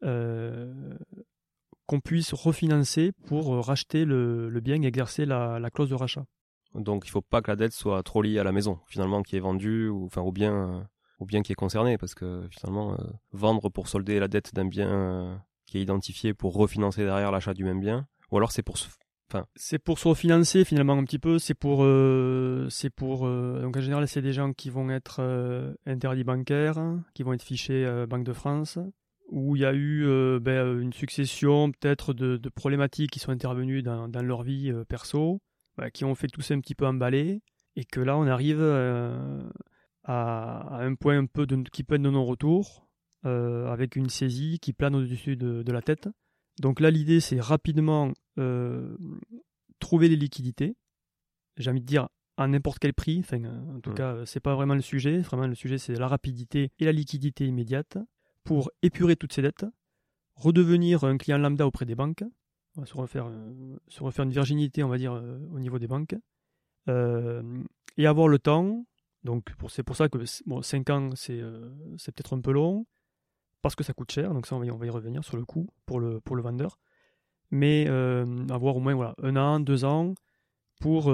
qu'on 0.00 2.00
puisse 2.02 2.34
refinancer 2.34 3.12
pour 3.26 3.64
racheter 3.64 4.04
le, 4.04 4.60
bien 4.60 4.82
et 4.82 4.86
exercer 4.86 5.26
la 5.26 5.70
clause 5.72 5.90
de 5.90 5.94
rachat. 5.94 6.24
Donc 6.74 7.06
il 7.06 7.10
faut 7.10 7.22
pas 7.22 7.42
que 7.42 7.50
la 7.50 7.56
dette 7.56 7.72
soit 7.72 8.02
trop 8.02 8.22
liée 8.22 8.38
à 8.38 8.44
la 8.44 8.52
maison, 8.52 8.80
finalement, 8.86 9.22
qui 9.22 9.36
est 9.36 9.40
vendue, 9.40 9.88
ou 9.88 10.06
enfin 10.06 10.20
au 10.20 10.32
bien, 10.32 10.88
euh, 11.18 11.22
au 11.22 11.26
bien 11.26 11.42
qui 11.42 11.52
est 11.52 11.56
concerné, 11.56 11.98
parce 11.98 12.14
que 12.14 12.46
finalement, 12.50 12.94
euh, 12.94 13.04
vendre 13.32 13.68
pour 13.68 13.88
solder 13.88 14.18
la 14.18 14.28
dette 14.28 14.54
d'un 14.54 14.66
bien 14.66 14.90
euh, 14.90 15.36
qui 15.66 15.78
est 15.78 15.82
identifié 15.82 16.34
pour 16.34 16.54
refinancer 16.54 17.04
derrière 17.04 17.30
l'achat 17.30 17.54
du 17.54 17.64
même 17.64 17.80
bien, 17.80 18.06
ou 18.30 18.36
alors 18.36 18.52
c'est 18.52 18.62
pour 18.62 18.78
se 18.78 18.88
c'est 19.56 19.80
pour 19.80 19.98
se 19.98 20.06
refinancer 20.06 20.64
finalement 20.64 20.96
un 20.96 21.02
petit 21.02 21.18
peu. 21.18 21.40
C'est 21.40 21.52
pour, 21.52 21.84
c'est 22.70 22.90
pour. 22.90 23.28
donc 23.28 23.76
en 23.76 23.80
général, 23.80 24.06
c'est 24.06 24.22
des 24.22 24.32
gens 24.32 24.52
qui 24.52 24.70
vont 24.70 24.88
être 24.88 25.20
interdits 25.84 26.22
bancaires, 26.22 26.78
qui 27.12 27.24
vont 27.24 27.32
être 27.32 27.42
fichés 27.42 28.06
Banque 28.08 28.22
de 28.22 28.32
France, 28.32 28.78
où 29.28 29.56
il 29.56 29.62
y 29.62 29.66
a 29.66 29.74
eu 29.74 30.06
ben, 30.40 30.80
une 30.80 30.92
succession 30.92 31.72
peut-être 31.72 32.14
de, 32.14 32.48
problématiques 32.50 33.10
qui 33.10 33.18
sont 33.18 33.32
intervenues 33.32 33.82
dans, 33.82 34.06
leur 34.22 34.44
vie 34.44 34.72
perso, 34.88 35.42
bah, 35.76 35.90
qui 35.90 36.04
ont 36.04 36.14
fait 36.14 36.28
tout 36.28 36.40
ça 36.40 36.54
un 36.54 36.60
petit 36.60 36.76
peu 36.76 36.86
emballer, 36.86 37.42
et 37.74 37.84
que 37.84 37.98
là 37.98 38.16
on 38.16 38.28
arrive 38.28 38.62
à, 40.06 40.78
un 40.80 40.94
point 40.94 41.18
un 41.18 41.26
peu 41.26 41.46
de, 41.46 41.56
qui 41.68 41.84
peut 41.84 41.96
être 41.96 42.02
de 42.02 42.10
non-retour, 42.10 42.86
euh, 43.24 43.70
avec 43.70 43.96
une 43.96 44.08
saisie 44.08 44.58
qui 44.60 44.72
plane 44.72 44.94
au-dessus 44.94 45.36
de, 45.36 45.72
la 45.72 45.82
tête. 45.82 46.08
Donc 46.60 46.80
là 46.80 46.90
l'idée 46.90 47.20
c'est 47.20 47.40
rapidement 47.40 48.12
euh, 48.38 48.96
trouver 49.78 50.08
les 50.08 50.16
liquidités, 50.16 50.76
j'ai 51.58 51.70
envie 51.70 51.80
de 51.80 51.86
dire 51.86 52.08
à 52.38 52.46
n'importe 52.46 52.78
quel 52.78 52.94
prix, 52.94 53.20
enfin, 53.20 53.42
en 53.74 53.80
tout 53.80 53.90
mmh. 53.90 53.94
cas 53.94 54.26
c'est 54.26 54.40
pas 54.40 54.54
vraiment 54.54 54.74
le 54.74 54.80
sujet, 54.80 55.18
vraiment 55.18 55.46
le 55.46 55.54
sujet 55.54 55.78
c'est 55.78 55.94
la 55.94 56.08
rapidité 56.08 56.70
et 56.78 56.84
la 56.84 56.92
liquidité 56.92 57.46
immédiate, 57.46 57.98
pour 58.44 58.70
épurer 58.82 59.16
toutes 59.16 59.32
ces 59.32 59.42
dettes, 59.42 59.66
redevenir 60.34 61.04
un 61.04 61.18
client 61.18 61.38
lambda 61.38 61.66
auprès 61.66 61.84
des 61.84 61.94
banques, 61.94 62.24
on 62.76 62.82
va 62.82 62.86
se 62.86 62.94
refaire, 62.94 63.26
euh, 63.26 63.76
se 63.88 64.02
refaire 64.02 64.24
une 64.24 64.30
virginité, 64.30 64.82
on 64.82 64.88
va 64.88 64.98
dire, 64.98 65.12
euh, 65.12 65.38
au 65.52 65.58
niveau 65.58 65.78
des 65.78 65.86
banques. 65.86 66.14
Euh, 66.88 67.42
et 67.96 68.06
avoir 68.06 68.28
le 68.28 68.38
temps, 68.38 68.86
donc 69.26 69.44
c'est 69.68 69.82
pour 69.82 69.96
ça 69.96 70.08
que 70.08 70.18
bon, 70.46 70.62
5 70.62 70.90
ans, 70.90 71.10
c'est 71.16 71.40
peut-être 71.40 72.34
un 72.34 72.40
peu 72.40 72.52
long, 72.52 72.86
parce 73.60 73.74
que 73.74 73.84
ça 73.84 73.92
coûte 73.92 74.10
cher, 74.10 74.32
donc 74.32 74.46
ça, 74.46 74.56
on 74.56 74.60
va, 74.60 74.66
y, 74.66 74.90
revenir 74.90 75.24
sur 75.24 75.36
le 75.36 75.44
coût 75.44 75.68
pour 75.84 76.00
le, 76.00 76.22
vendeur. 76.28 76.78
Mais 77.50 77.86
avoir 78.50 78.76
au 78.76 78.80
moins 78.80 79.14
un 79.22 79.36
an, 79.36 79.60
deux 79.60 79.84
ans, 79.84 80.14
pour 80.80 81.12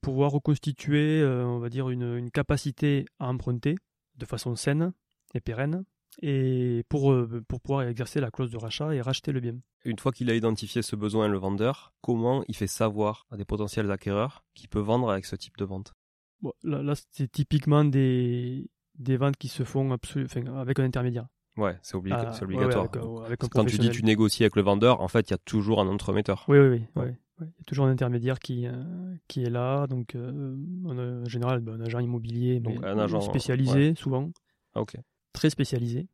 pouvoir 0.00 0.32
reconstituer, 0.32 1.24
on 1.24 1.58
va 1.58 1.68
dire, 1.68 1.90
une, 1.90 2.30
capacité 2.30 3.04
à 3.20 3.28
emprunter 3.28 3.76
de 4.16 4.26
façon 4.26 4.56
saine 4.56 4.92
et 5.34 5.40
pérenne, 5.40 5.84
et 6.20 6.84
pour, 6.88 7.12
euh, 7.12 7.42
pour 7.48 7.60
pouvoir 7.60 7.82
exercer 7.82 8.20
la 8.20 8.30
clause 8.30 8.50
de 8.50 8.58
rachat 8.58 8.94
et 8.94 9.00
racheter 9.00 9.32
le 9.32 9.40
bien. 9.40 9.54
Une 9.84 9.98
fois 9.98 10.12
qu'il 10.12 10.30
a 10.30 10.34
identifié 10.34 10.82
ce 10.82 10.96
besoin, 10.96 11.28
le 11.28 11.38
vendeur, 11.38 11.92
comment 12.02 12.44
il 12.48 12.56
fait 12.56 12.66
savoir 12.66 13.26
à 13.30 13.36
des 13.36 13.44
potentiels 13.44 13.90
acquéreurs 13.90 14.44
qu'il 14.54 14.68
peut 14.68 14.80
vendre 14.80 15.10
avec 15.10 15.24
ce 15.24 15.36
type 15.36 15.56
de 15.56 15.64
vente? 15.64 15.94
Bon, 16.42 16.52
Là, 16.62 16.82
là 16.82 16.94
c'est 17.12 17.30
typiquement 17.30 17.84
des, 17.84 18.68
des 18.98 19.16
ventes 19.16 19.36
qui 19.36 19.48
se 19.48 19.64
font 19.64 19.90
enfin, 19.92 20.46
avec 20.56 20.78
un 20.78 20.84
intermédiaire. 20.84 21.26
Ouais, 21.56 21.78
c'est 21.82 21.96
obligatoire. 21.96 22.34
Ah, 22.40 22.44
obligatoire. 22.44 22.88
Ouais, 22.94 23.26
avec, 23.26 23.40
Quand 23.40 23.64
tu 23.64 23.78
dis 23.78 23.90
tu 23.90 24.04
négocies 24.04 24.44
avec 24.44 24.56
le 24.56 24.62
vendeur, 24.62 25.00
en 25.00 25.08
fait, 25.08 25.28
il 25.28 25.32
y 25.32 25.34
a 25.34 25.38
toujours 25.38 25.80
un 25.80 25.86
entremetteur. 25.86 26.44
Oui, 26.48 26.58
oui, 26.58 26.68
oui. 26.68 27.02
Ouais. 27.02 27.16
Il 27.40 27.46
y 27.46 27.60
a 27.60 27.64
toujours 27.66 27.86
un 27.86 27.90
intermédiaire 27.90 28.38
qui, 28.38 28.66
euh, 28.66 29.14
qui 29.28 29.42
est 29.42 29.50
là. 29.50 29.86
Donc, 29.86 30.14
euh, 30.14 30.56
en 30.86 31.28
général, 31.28 31.60
ben, 31.60 31.80
un 31.80 31.84
agent 31.84 31.98
immobilier 31.98 32.60
donc, 32.60 32.82
un 32.84 32.98
agent, 32.98 33.20
spécialisé, 33.20 33.94
souvent. 33.96 34.30
Ah, 34.74 34.80
ok. 34.80 34.96
Très 35.32 35.50
spécialisé. 35.50 36.08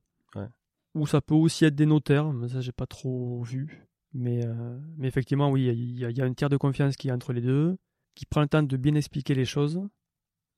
Ou 0.95 1.07
ça 1.07 1.21
peut 1.21 1.35
aussi 1.35 1.65
être 1.65 1.75
des 1.75 1.87
notaires, 1.87 2.33
mais 2.33 2.49
ça, 2.49 2.61
j'ai 2.61 2.73
pas 2.73 2.87
trop 2.87 3.43
vu. 3.43 3.89
Mais, 4.15 4.45
euh, 4.45 4.79
mais 4.97 5.07
effectivement, 5.07 5.51
oui, 5.51 5.67
il 5.67 5.99
y, 5.99 6.21
a 6.21 6.25
un 6.25 6.33
tiers 6.33 6.49
de 6.49 6.57
confiance 6.57 6.97
qui 6.97 7.09
est 7.09 7.13
entre 7.13 7.33
les 7.33 7.43
deux, 7.43 7.77
qui 8.15 8.25
prend 8.25 8.41
le 8.41 8.49
temps 8.49 8.63
de 8.63 8.77
bien 8.77 8.95
expliquer 8.95 9.35
les 9.35 9.45
choses, 9.45 9.81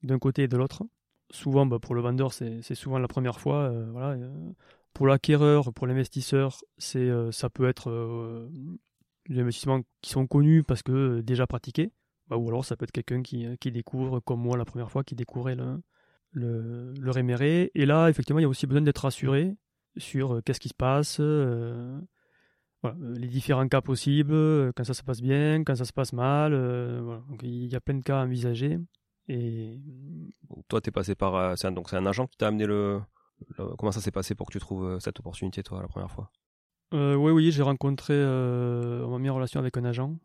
d'un 0.02 0.18
côté 0.18 0.44
et 0.44 0.48
de 0.48 0.56
l'autre. 0.56 0.82
Souvent, 1.30 1.66
bah, 1.66 1.78
pour 1.78 1.94
le 1.94 2.00
vendeur, 2.00 2.32
c'est 2.32 2.74
souvent 2.74 2.98
la 2.98 3.08
première 3.08 3.40
fois. 3.40 3.70
voilà, 3.92 4.16
pour 4.92 5.06
l'acquéreur, 5.06 5.72
pour 5.72 5.86
l'investisseur, 5.86 6.58
c'est 6.78 7.08
ça 7.30 7.50
peut 7.50 7.68
être 7.68 8.48
des 9.30 9.40
investissements 9.40 9.80
qui 10.02 10.10
sont 10.10 10.26
connus 10.26 10.62
parce 10.64 10.82
que 10.82 10.92
euh, 10.92 11.22
déjà 11.22 11.46
pratiqués, 11.46 11.92
bah, 12.28 12.36
ou 12.36 12.48
alors 12.48 12.64
ça 12.64 12.76
peut 12.76 12.84
être 12.84 12.92
quelqu'un 12.92 13.22
qui, 13.22 13.46
euh, 13.46 13.56
découvre, 13.66 14.20
comme 14.20 14.40
moi 14.40 14.56
la 14.56 14.64
première 14.64 14.90
fois, 14.90 15.04
qui 15.04 15.14
découvrait 15.14 15.56
le, 15.56 15.80
le, 16.32 17.10
réméré. 17.10 17.70
Et 17.74 17.86
là, 17.86 18.08
effectivement, 18.08 18.40
il 18.40 18.42
y 18.42 18.46
a 18.46 18.48
aussi 18.48 18.66
besoin 18.66 18.82
d'être 18.82 18.98
rassuré 18.98 19.56
sur 19.96 20.34
euh, 20.34 20.40
qu'est-ce 20.42 20.60
qui 20.60 20.68
se 20.68 20.74
passe, 20.74 21.20
les 23.12 23.28
différents 23.28 23.68
cas 23.68 23.82
possibles, 23.82 24.72
quand 24.72 24.84
ça 24.84 24.94
se 24.94 25.02
passe 25.02 25.20
bien, 25.20 25.64
quand 25.64 25.74
ça 25.76 25.84
se 25.84 25.92
passe 25.92 26.12
mal. 26.14 26.54
Il 27.42 27.66
y 27.66 27.76
a 27.76 27.80
plein 27.80 27.94
de 27.94 28.02
cas 28.02 28.20
à 28.20 28.24
envisager. 28.24 28.78
Et... 29.28 29.80
Toi, 30.68 30.80
tu 30.80 30.88
es 30.88 30.92
passé 30.92 31.14
par. 31.14 31.54
donc, 31.72 31.90
c'est 31.90 31.96
un 31.96 32.06
agent 32.06 32.26
qui 32.26 32.36
t'a 32.36 32.48
amené 32.48 32.66
le, 32.66 33.00
Comment 33.78 33.92
ça 33.92 34.00
s'est 34.00 34.10
passé 34.10 34.34
pour 34.34 34.46
que 34.46 34.52
tu 34.52 34.58
trouves 34.58 34.98
cette 35.00 35.18
opportunité, 35.18 35.62
toi, 35.62 35.80
la 35.80 35.88
première 35.88 36.10
fois? 36.10 36.30
Euh, 36.92 37.14
oui, 37.14 37.30
oui, 37.30 37.52
j'ai 37.52 37.62
rencontré, 37.62 38.14
euh, 38.14 39.04
on 39.06 39.10
m'a 39.10 39.18
mis 39.18 39.30
en 39.30 39.34
relation 39.34 39.60
avec 39.60 39.76
un 39.76 39.84
agent 39.84 40.16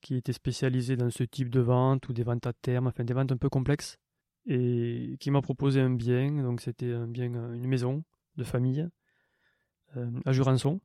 qui 0.00 0.16
était 0.16 0.32
spécialisé 0.32 0.96
dans 0.96 1.10
ce 1.10 1.22
type 1.22 1.48
de 1.48 1.60
vente 1.60 2.08
ou 2.08 2.12
des 2.12 2.24
ventes 2.24 2.46
à 2.46 2.52
terme, 2.52 2.88
enfin 2.88 3.04
des 3.04 3.14
ventes 3.14 3.32
un 3.32 3.36
peu 3.36 3.48
complexes, 3.48 3.98
et 4.46 5.16
qui 5.20 5.30
m'a 5.30 5.40
proposé 5.40 5.80
un 5.80 5.90
bien. 5.90 6.30
Donc 6.42 6.60
c'était 6.60 6.92
un 6.92 7.06
bien, 7.06 7.26
une 7.26 7.66
maison 7.66 8.02
de 8.36 8.44
famille 8.44 8.88
euh, 9.96 10.10
à 10.24 10.32
Jurançon. 10.32 10.80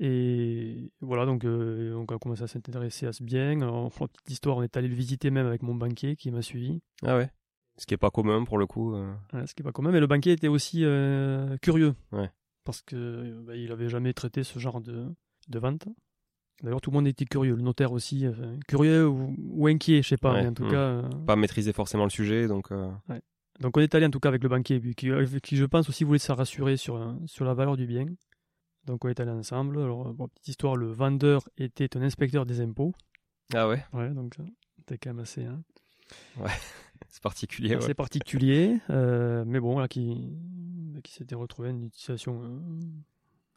Et 0.00 0.92
voilà, 1.00 1.26
donc 1.26 1.44
on 1.44 2.04
a 2.04 2.18
commencé 2.18 2.42
à 2.42 2.46
s'intéresser 2.46 3.06
à 3.06 3.12
ce 3.12 3.22
bien. 3.22 3.60
Alors, 3.60 3.90
pour 3.90 4.04
la 4.04 4.08
petite 4.08 4.30
histoire, 4.30 4.56
on 4.58 4.62
est 4.62 4.76
allé 4.76 4.88
le 4.88 4.94
visiter 4.94 5.30
même 5.30 5.46
avec 5.46 5.62
mon 5.62 5.74
banquier 5.74 6.16
qui 6.16 6.30
m'a 6.30 6.42
suivi. 6.42 6.80
Ah 7.04 7.16
ouais 7.16 7.30
Ce 7.76 7.86
qui 7.86 7.94
n'est 7.94 7.98
pas 7.98 8.10
commun 8.10 8.44
pour 8.44 8.58
le 8.58 8.66
coup. 8.66 8.94
ce 9.32 9.54
qui 9.54 9.62
n'est 9.62 9.64
pas 9.64 9.72
commun, 9.72 9.90
mais 9.90 10.00
le 10.00 10.06
banquier 10.06 10.32
était 10.32 10.48
aussi 10.48 10.84
curieux. 11.60 11.94
Ouais 12.12 12.30
parce 12.68 12.82
que 12.82 13.40
bah, 13.46 13.56
il 13.56 13.72
avait 13.72 13.88
jamais 13.88 14.12
traité 14.12 14.44
ce 14.44 14.58
genre 14.58 14.82
de, 14.82 15.06
de 15.48 15.58
vente. 15.58 15.88
D'ailleurs, 16.62 16.82
tout 16.82 16.90
le 16.90 16.96
monde 16.96 17.06
était 17.06 17.24
curieux, 17.24 17.54
le 17.54 17.62
notaire 17.62 17.92
aussi, 17.92 18.26
curieux 18.66 19.08
ou, 19.08 19.66
inquiet, 19.68 20.02
je 20.02 20.08
sais 20.08 20.18
pas, 20.18 20.34
mais 20.34 20.48
en 20.48 20.52
tout 20.52 20.66
hmm. 20.66 20.70
cas. 20.70 20.76
Euh, 20.76 21.02
pas 21.26 21.36
maîtriser 21.36 21.72
forcément 21.72 22.04
le 22.04 22.10
sujet, 22.10 22.46
donc. 22.46 22.70
Euh, 22.70 22.90
donc 23.60 23.74
on 23.78 23.80
est 23.80 23.94
allé 23.94 24.04
en 24.04 24.10
tout 24.10 24.20
cas 24.20 24.28
avec 24.28 24.42
le 24.42 24.50
banquier, 24.50 24.82
qui, 24.94 25.14
qui 25.40 25.56
je 25.56 25.64
pense 25.64 25.88
aussi 25.88 26.04
voulait 26.04 26.18
se 26.18 26.30
rassurer 26.30 26.76
sur, 26.76 26.96
euh, 26.96 27.14
sur 27.24 27.46
la 27.46 27.54
valeur 27.54 27.78
du 27.78 27.86
bien. 27.86 28.04
Donc 28.88 29.04
on 29.04 29.08
est 29.08 29.20
allé 29.20 29.30
ensemble. 29.30 29.78
Alors, 29.80 30.14
petite 30.34 30.48
histoire, 30.48 30.76
le 30.76 30.90
vendeur 30.90 31.48
était 31.58 31.96
un 31.96 32.02
inspecteur 32.02 32.46
des 32.46 32.60
impôts. 32.60 32.94
Ah 33.54 33.68
ouais? 33.68 33.84
Ouais, 33.92 34.10
donc 34.10 34.36
c'était 34.78 34.98
quand 34.98 35.10
même 35.10 35.20
assez. 35.20 35.44
Hein. 35.44 35.62
Ouais, 36.38 36.50
c'est 37.08 37.22
particulier. 37.22 37.76
C'est 37.80 37.94
particulier, 37.94 38.78
mais 38.88 39.60
bon, 39.60 39.78
là, 39.78 39.88
qui, 39.88 40.32
qui 41.02 41.12
s'était 41.12 41.34
retrouvé 41.34 41.72
dans 41.72 41.78
une 41.78 41.92
situation 41.92 42.42
euh, 42.42 42.58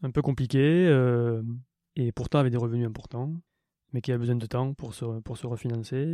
un 0.03 0.11
peu 0.11 0.21
compliquée 0.21 0.87
euh, 0.87 1.41
et 1.95 2.11
pourtant 2.11 2.39
avait 2.39 2.49
des 2.49 2.57
revenus 2.57 2.85
importants, 2.85 3.33
mais 3.93 4.01
qui 4.01 4.11
a 4.11 4.17
besoin 4.17 4.35
de 4.35 4.45
temps 4.45 4.73
pour 4.73 4.93
se, 4.93 5.19
pour 5.21 5.37
se 5.37 5.47
refinancer. 5.47 6.05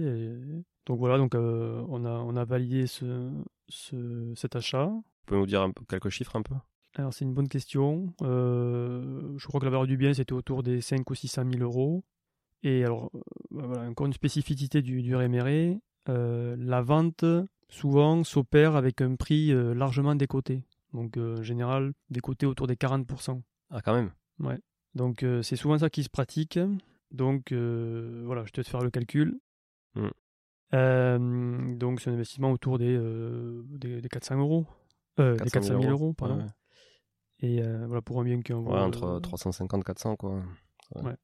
donc 0.86 1.00
voilà, 1.00 1.18
donc 1.18 1.36
euh, 1.36 1.84
on, 1.90 2.06
a, 2.06 2.12
on 2.12 2.36
a 2.36 2.46
validé 2.46 2.88
ce, 2.88 3.32
ce, 3.68 4.32
cet 4.36 4.56
achat. 4.56 4.92
Tu 5.22 5.26
peux 5.26 5.38
nous 5.38 5.48
dire 5.48 5.68
quelques 5.90 6.10
chiffres 6.10 6.36
un 6.36 6.44
peu? 6.44 6.56
Alors 6.98 7.14
c'est 7.14 7.26
une 7.26 7.34
bonne 7.34 7.48
question. 7.48 8.14
je 8.22 9.48
crois 9.48 9.60
que 9.60 9.66
la 9.66 9.72
valeur 9.72 9.88
du 9.88 9.98
bien 9.98 10.14
c'était 10.14 10.34
autour 10.34 10.64
des 10.64 10.82
5 10.82 11.10
ou 11.10 11.16
600 11.16 11.44
000 11.52 11.64
euros. 11.64 12.04
Et 12.64 12.84
alors, 12.84 13.12
bah 13.52 13.66
voilà, 13.68 13.88
encore 13.88 14.08
une 14.08 14.14
spécificité 14.14 14.82
du, 14.82 15.04
du 15.04 15.16
réméré, 15.16 15.80
la 16.08 16.82
vente 16.82 17.24
souvent 17.70 18.24
s'opère 18.24 18.76
avec 18.76 19.02
un 19.02 19.16
prix 19.16 19.54
largement 19.76 20.16
décoté. 20.16 20.64
Donc, 20.94 21.18
euh, 21.18 21.38
en 21.38 21.44
général, 21.44 21.94
des 22.10 22.20
côtés 22.20 22.46
autour 22.46 22.68
des 22.68 22.76
40%. 22.76 23.42
Ah, 23.70 23.82
quand 23.82 23.94
même 23.94 24.12
Ouais. 24.40 24.58
Donc, 24.96 25.24
euh, 25.24 25.42
c'est 25.42 25.56
souvent 25.56 25.78
ça 25.78 25.90
qui 25.90 26.04
se 26.04 26.10
pratique. 26.10 26.60
Donc, 27.12 27.52
euh, 27.52 28.24
voilà, 28.26 28.46
je 28.46 28.52
te 28.52 28.64
faire 28.64 28.82
le 28.82 28.90
calcul. 28.90 29.40
Hmm. 29.96 31.78
donc, 31.78 32.02
c'est 32.02 32.10
un 32.10 32.14
investissement 32.14 32.52
autour 32.52 32.78
des, 32.78 32.98
des, 33.70 34.02
400 34.10 34.38
euros. 34.38 34.66
des 35.18 35.38
400 35.52 35.82
000 35.82 35.92
euros, 35.92 36.14
pardon. 36.14 36.46
Et 37.40 37.62
voilà, 37.62 38.02
pour 38.02 38.20
un 38.20 38.24
bien 38.24 38.42
qui 38.42 38.54
Ouais, 38.54 38.80
entre 38.80 39.20
350 39.20 39.82
et 39.82 39.84
400, 39.84 40.16
quoi. 40.16 40.42
Ouais. 40.96 41.16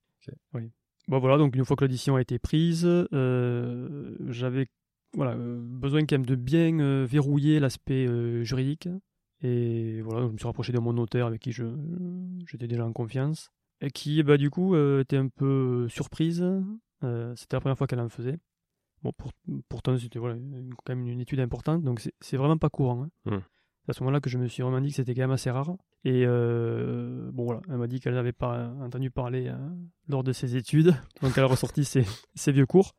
Oui. 0.54 0.72
Bon, 1.08 1.20
voilà, 1.20 1.38
donc 1.38 1.56
une 1.56 1.66
fois 1.66 1.76
que 1.76 1.84
l'audition 1.84 2.16
a 2.16 2.22
été 2.22 2.40
prise, 2.40 2.88
j'avais 3.12 4.68
voilà, 5.16 5.36
besoin 5.36 6.02
quand 6.06 6.16
même 6.16 6.26
de 6.26 6.36
bien 6.36 7.06
verrouiller 7.06 7.60
l'aspect 7.60 8.08
juridique. 8.44 8.88
Et 9.44 10.02
voilà, 10.02 10.26
je 10.26 10.32
me 10.32 10.38
suis 10.38 10.48
rapproché 10.48 10.72
de 10.72 10.80
mon 10.80 10.94
notaire 10.94 11.28
avec 11.28 11.42
qui 11.42 11.52
je, 11.52 11.66
j'étais 12.48 12.68
déjà 12.68 12.86
en 12.86 12.94
confiance. 12.94 13.52
Et 13.82 13.92
qui, 13.92 14.24
bah, 14.24 14.38
du 14.38 14.50
coup, 14.50 14.76
euh, 14.76 15.02
était 15.02 15.18
un 15.18 15.28
peu 15.28 15.88
surprise. 15.90 16.42
Euh, 17.04 17.36
c'était 17.36 17.58
la 17.58 17.60
première 17.60 17.78
fois 17.78 17.86
qu'elle 17.86 18.00
en 18.00 18.08
faisait. 18.08 18.40
Bon, 19.04 19.12
pourtant, 19.68 19.98
c'était 19.98 20.20
voilà, 20.20 20.36
quand 20.86 20.96
même 20.96 21.06
une 21.06 21.20
étude 21.20 21.42
importante, 21.42 21.84
donc 21.84 22.02
c'est, 22.22 22.38
vraiment 22.38 22.58
pas 22.58 22.70
courant. 22.70 23.04
Hein. 23.04 23.10
Mmh. 23.26 23.38
C'est 23.86 23.92
à 23.92 23.94
ce 23.94 24.04
moment-là 24.04 24.22
que 24.22 24.30
je 24.30 24.38
me 24.38 24.48
suis 24.48 24.64
vraiment 24.64 24.80
dit 24.80 24.90
que 24.90 24.96
c'était 24.96 25.14
quand 25.14 25.22
même 25.22 25.32
assez 25.32 25.52
rare. 25.52 25.76
Et 26.06 26.24
euh, 26.26 27.30
bon, 27.32 27.44
voilà, 27.44 27.62
elle 27.70 27.78
m'a 27.78 27.88
dit 27.88 28.00
qu'elle 28.00 28.14
n'avait 28.14 28.32
pas 28.32 28.74
entendu 28.82 29.12
parler 29.12 29.54
lors 30.08 30.24
de 30.24 30.32
ses 30.32 30.56
études, 30.56 30.96
donc 31.22 31.34
elle 31.38 31.44
a 31.44 31.48
ressorti 31.48 31.84
ses, 31.84 32.52
vieux 32.52 32.66
cours. 32.66 32.96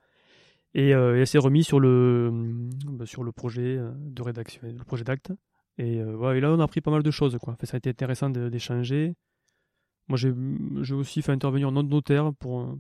Et, 0.74 0.90
elle 0.90 1.26
s'est 1.26 1.38
remise 1.38 1.66
sur 1.66 1.80
le, 1.80 2.30
bah, 2.86 3.06
sur 3.06 3.24
le 3.24 3.32
projet 3.32 3.78
de 3.96 4.22
rédaction, 4.22 4.60
le 4.62 4.84
projet 4.84 5.04
d'acte. 5.04 5.32
Et, 5.78 6.00
euh, 6.00 6.40
là, 6.40 6.52
on 6.52 6.60
a 6.60 6.64
appris 6.64 6.80
pas 6.80 6.90
mal 6.90 7.02
de 7.02 7.10
choses. 7.10 7.36
Quoi. 7.40 7.56
ça 7.62 7.76
a 7.76 7.78
été 7.78 7.90
intéressant 7.90 8.30
d'échanger. 8.30 9.14
Moi, 10.08 10.18
j'ai 10.18 10.94
aussi 10.94 11.22
fait 11.22 11.32
intervenir 11.32 11.68
un 11.68 11.82
notaire 11.82 12.32
pour, 12.34 12.76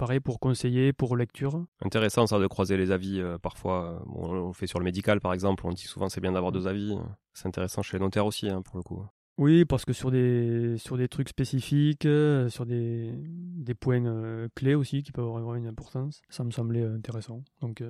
pareil, 0.00 0.20
pour 0.20 0.40
conseiller, 0.40 0.92
pour 0.92 1.16
lecture. 1.16 1.64
Intéressant 1.84 2.26
ça 2.26 2.38
de 2.38 2.46
croiser 2.46 2.76
les 2.76 2.90
avis 2.90 3.20
euh, 3.20 3.38
parfois. 3.38 4.02
on 4.12 4.48
le 4.48 4.52
fait 4.52 4.66
sur 4.66 4.78
le 4.78 4.84
médical 4.84 5.20
par 5.20 5.32
exemple, 5.32 5.66
on 5.66 5.70
dit 5.70 5.86
souvent 5.86 6.08
c'est 6.08 6.20
bien 6.20 6.32
d'avoir 6.32 6.52
deux 6.52 6.66
avis. 6.66 6.96
C'est 7.34 7.46
intéressant 7.46 7.82
chez 7.82 7.98
les 7.98 8.04
notaires 8.04 8.26
aussi 8.26 8.48
hein, 8.48 8.62
pour 8.62 8.76
le 8.76 8.82
coup. 8.82 9.04
Oui, 9.40 9.64
parce 9.64 9.86
que 9.86 9.94
sur 9.94 10.10
des, 10.10 10.76
sur 10.76 10.98
des 10.98 11.08
trucs 11.08 11.30
spécifiques, 11.30 12.04
euh, 12.04 12.50
sur 12.50 12.66
des, 12.66 13.10
des 13.16 13.72
points 13.72 14.04
euh, 14.04 14.48
clés 14.54 14.74
aussi 14.74 15.02
qui 15.02 15.12
peuvent 15.12 15.34
avoir 15.34 15.54
une 15.54 15.66
importance, 15.66 16.20
ça 16.28 16.44
me 16.44 16.50
semblait 16.50 16.82
euh, 16.82 16.96
intéressant. 16.96 17.42
Donc 17.62 17.82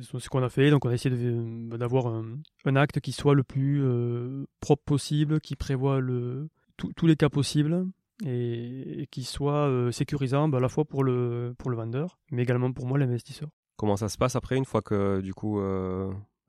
c'est 0.00 0.18
ce 0.18 0.30
qu'on 0.30 0.42
a 0.42 0.48
fait. 0.48 0.70
Donc 0.70 0.86
on 0.86 0.88
a 0.88 0.94
essayé 0.94 1.14
d'avoir 1.76 2.06
un, 2.06 2.38
un, 2.64 2.76
acte 2.76 3.00
qui 3.00 3.12
soit 3.12 3.34
le 3.34 3.42
plus 3.42 3.84
propre 4.60 4.82
possible, 4.82 5.40
qui 5.42 5.56
prévoit 5.56 6.00
le, 6.00 6.48
tous 6.78 7.06
les 7.06 7.16
cas 7.16 7.28
possibles 7.28 7.86
et, 8.24 9.08
qui 9.10 9.24
soit 9.24 9.90
sécurisant 9.92 10.48
bah, 10.48 10.58
à 10.58 10.60
la 10.60 10.68
fois 10.68 10.84
pour 10.84 11.04
le, 11.04 11.54
pour 11.58 11.70
le 11.70 11.76
vendeur, 11.76 12.18
mais 12.30 12.42
également 12.42 12.72
pour 12.72 12.86
moi 12.86 12.98
l'investisseur. 12.98 13.48
Comment 13.76 13.96
ça 13.96 14.08
se 14.08 14.16
passe 14.18 14.36
après 14.36 14.56
une 14.56 14.64
fois 14.64 14.82
que 14.82 15.20
du 15.20 15.34
coup 15.34 15.60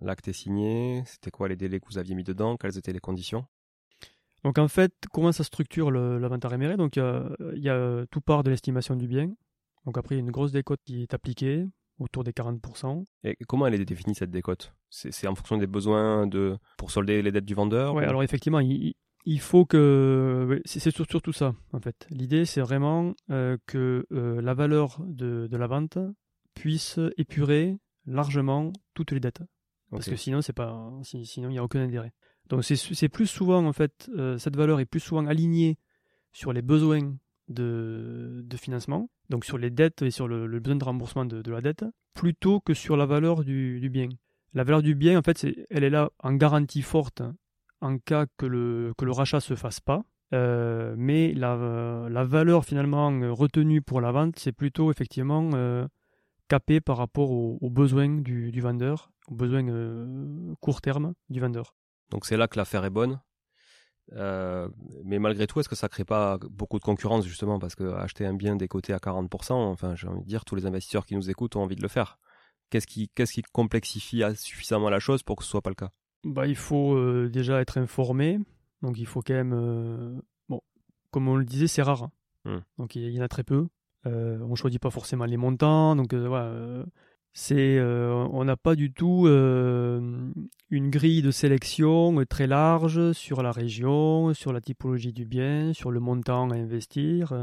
l'acte 0.01 0.27
est 0.27 0.33
signé? 0.33 1.03
C'était 1.05 1.31
quoi 1.31 1.47
les 1.47 1.55
délais 1.55 1.79
que 1.79 1.87
vous 1.87 1.97
aviez 1.97 2.15
mis 2.15 2.23
dedans? 2.23 2.57
Quelles 2.57 2.77
étaient 2.77 2.93
les 2.93 2.99
conditions? 2.99 3.45
Donc 4.43 4.59
en 4.59 4.67
fait, 4.67 4.93
comment 5.11 5.31
ça 5.31 5.43
structure 5.43 5.89
l'inventaire 5.89 6.53
éméré 6.53 6.77
Donc 6.77 6.97
il 6.97 7.63
y 7.63 7.69
a 7.69 8.05
tout 8.11 8.21
part 8.21 8.43
de 8.43 8.51
l'estimation 8.51 8.95
du 8.95 9.07
bien. 9.07 9.31
Donc 9.85 9.97
après, 9.97 10.15
il 10.15 10.17
y 10.17 10.21
a 10.21 10.25
une 10.25 10.31
grosse 10.31 10.51
décote 10.51 10.81
qui 10.83 11.03
est 11.03 11.13
appliquée 11.13 11.67
autour 11.99 12.23
des 12.23 12.31
40%. 12.31 13.05
Et 13.23 13.37
comment 13.47 13.67
elle 13.67 13.79
est 13.79 13.85
définie 13.85 14.15
cette 14.15 14.31
décote? 14.31 14.73
C'est 14.89 15.27
en 15.27 15.35
fonction 15.35 15.57
des 15.57 15.67
besoins 15.67 16.27
de 16.27 16.57
pour 16.77 16.91
solder 16.91 17.21
les 17.21 17.31
dettes 17.31 17.45
du 17.45 17.53
vendeur 17.53 17.95
Oui, 17.95 18.03
alors 18.03 18.23
effectivement, 18.23 18.59
il, 18.59 18.95
faut 19.39 19.65
que 19.65 20.61
c'est 20.65 20.91
surtout 20.91 21.33
ça 21.33 21.55
en 21.73 21.79
fait. 21.79 22.07
L'idée, 22.11 22.45
c'est 22.45 22.61
vraiment 22.61 23.15
euh, 23.31 23.57
que 23.65 24.05
euh, 24.11 24.41
la 24.41 24.53
valeur 24.53 25.01
de, 25.07 25.49
la 25.51 25.67
vente 25.67 25.97
puisse 26.53 26.99
épurer 27.17 27.77
largement 28.05 28.71
toutes 28.93 29.11
les 29.11 29.19
dettes. 29.19 29.41
Parce 29.89 30.09
que 30.09 30.15
sinon, 30.15 30.41
c'est 30.41 30.53
pas, 30.53 30.91
sinon 31.03 31.49
il 31.49 31.53
n'y 31.53 31.57
a 31.57 31.63
aucun 31.63 31.81
intérêt. 31.81 32.13
Donc 32.49 32.63
c'est 32.63 33.09
plus 33.09 33.27
souvent, 33.27 33.65
en 33.65 33.73
fait, 33.73 34.09
euh, 34.15 34.37
cette 34.37 34.55
valeur 34.55 34.79
est 34.79 34.85
plus 34.85 34.99
souvent 34.99 35.25
alignée 35.25 35.77
sur 36.31 36.53
les 36.53 36.61
besoins 36.61 37.15
de, 37.47 38.41
de 38.43 38.57
financement, 38.57 39.09
donc 39.29 39.45
sur 39.45 39.57
les 39.57 39.69
dettes 39.71 40.01
et 40.01 40.11
sur 40.11 40.27
le, 40.27 40.47
besoin 40.59 40.75
de 40.75 40.83
remboursement 40.83 41.25
de, 41.25 41.49
la 41.49 41.61
dette, 41.61 41.85
plutôt 42.13 42.59
que 42.59 42.73
sur 42.73 42.97
la 42.97 43.05
valeur 43.05 43.43
du, 43.43 43.79
du 43.79 43.89
bien. 43.89 44.09
La 44.53 44.63
valeur 44.63 44.83
du 44.83 44.95
bien, 44.95 45.17
en 45.17 45.23
fait, 45.23 45.47
elle 45.69 45.83
est 45.83 45.89
là 45.89 46.11
en 46.19 46.33
garantie 46.33 46.81
forte 46.81 47.23
en 47.81 47.97
cas 47.97 48.25
que 48.37 48.45
le, 48.45 48.93
que 48.97 49.05
le 49.05 49.11
rachat 49.11 49.39
se 49.39 49.55
fasse 49.55 49.79
pas. 49.79 50.03
Euh, 50.33 50.95
mais 50.97 51.33
la, 51.33 52.07
la, 52.09 52.23
valeur 52.23 52.65
finalement 52.65 53.07
retenue 53.33 53.81
pour 53.81 54.01
la 54.01 54.11
vente, 54.11 54.39
c'est 54.39 54.51
plutôt 54.51 54.91
effectivement 54.91 55.51
euh, 55.53 55.87
capé 56.47 56.81
par 56.81 56.97
rapport 56.97 57.31
aux, 57.31 57.69
besoins 57.69 58.09
du, 58.09 58.51
du, 58.51 58.61
vendeur, 58.61 59.11
aux 59.27 59.35
besoins 59.35 59.67
euh, 59.67 60.53
court 60.61 60.81
terme 60.81 61.13
du 61.29 61.39
vendeur. 61.39 61.75
Donc 62.09 62.25
c'est 62.25 62.37
là 62.37 62.47
que 62.47 62.57
l'affaire 62.57 62.85
est 62.85 62.89
bonne. 62.89 63.19
Euh, 64.13 64.69
mais 65.03 65.17
malgré 65.17 65.47
tout, 65.47 65.59
est-ce 65.59 65.69
que 65.69 65.75
ça 65.75 65.89
crée 65.89 66.05
pas 66.05 66.37
beaucoup 66.37 66.77
de 66.77 66.83
concurrence 66.83 67.25
justement 67.25 67.57
parce 67.57 67.75
que 67.75 67.91
acheter 67.95 68.25
un 68.25 68.35
bien 68.35 68.55
décoté 68.55 68.93
à 68.93 68.97
40%, 68.97 69.53
enfin 69.53 69.95
j'ai 69.95 70.07
envie 70.07 70.21
de 70.21 70.27
dire 70.27 70.45
tous 70.45 70.55
les 70.55 70.67
investisseurs 70.67 71.05
qui 71.05 71.15
nous 71.15 71.29
écoutent 71.29 71.55
ont 71.55 71.63
envie 71.63 71.75
de 71.75 71.81
le 71.81 71.87
faire. 71.87 72.19
Qu'est-ce 72.69 72.87
qui, 72.87 73.09
qu'est-ce 73.09 73.33
qui 73.33 73.41
complexifie 73.41 74.23
suffisamment 74.35 74.89
la 74.89 74.99
chose 74.99 75.23
pour 75.23 75.35
que 75.35 75.43
ce 75.43 75.49
soit 75.49 75.61
pas 75.61 75.69
le 75.69 75.75
cas? 75.75 75.91
Bah 76.25 76.47
il 76.47 76.55
faut 76.55 76.95
euh, 76.95 77.29
déjà 77.29 77.61
être 77.61 77.77
informé, 77.77 78.39
donc 78.81 78.99
il 78.99 79.05
faut 79.05 79.21
quand 79.21 79.33
même, 79.33 79.53
euh, 79.53 80.19
bon, 80.49 80.59
comme 81.11 81.27
on 81.27 81.35
le 81.35 81.45
disait, 81.45 81.67
c'est 81.67 81.83
rare, 81.83 82.03
hein. 82.03 82.11
hmm. 82.45 82.59
donc 82.77 82.95
il 82.95 83.09
y, 83.09 83.19
en 83.19 83.23
a 83.23 83.27
très 83.27 83.43
peu. 83.43 83.67
on 84.05 84.55
choisit 84.55 84.81
pas 84.81 84.89
forcément 84.89 85.25
les 85.25 85.37
montants, 85.37 85.95
donc 85.95 86.13
voilà 86.13 86.83
c'est, 87.37 87.77
euh, 87.77 88.13
on 88.31 88.45
n'a 88.45 88.55
pas 88.55 88.75
du 88.75 88.93
tout 88.93 89.27
euh, 89.27 90.31
une 90.69 90.89
grille 90.89 91.21
de 91.21 91.31
sélection 91.31 92.23
très 92.29 92.47
large 92.47 93.11
sur 93.11 93.43
la 93.43 93.51
région, 93.51 94.33
sur 94.33 94.53
la 94.53 94.61
typologie 94.61 95.11
du 95.11 95.25
bien, 95.25 95.73
sur 95.73 95.91
le 95.91 95.99
montant 95.99 96.49
à 96.49 96.55
investir. 96.55 97.33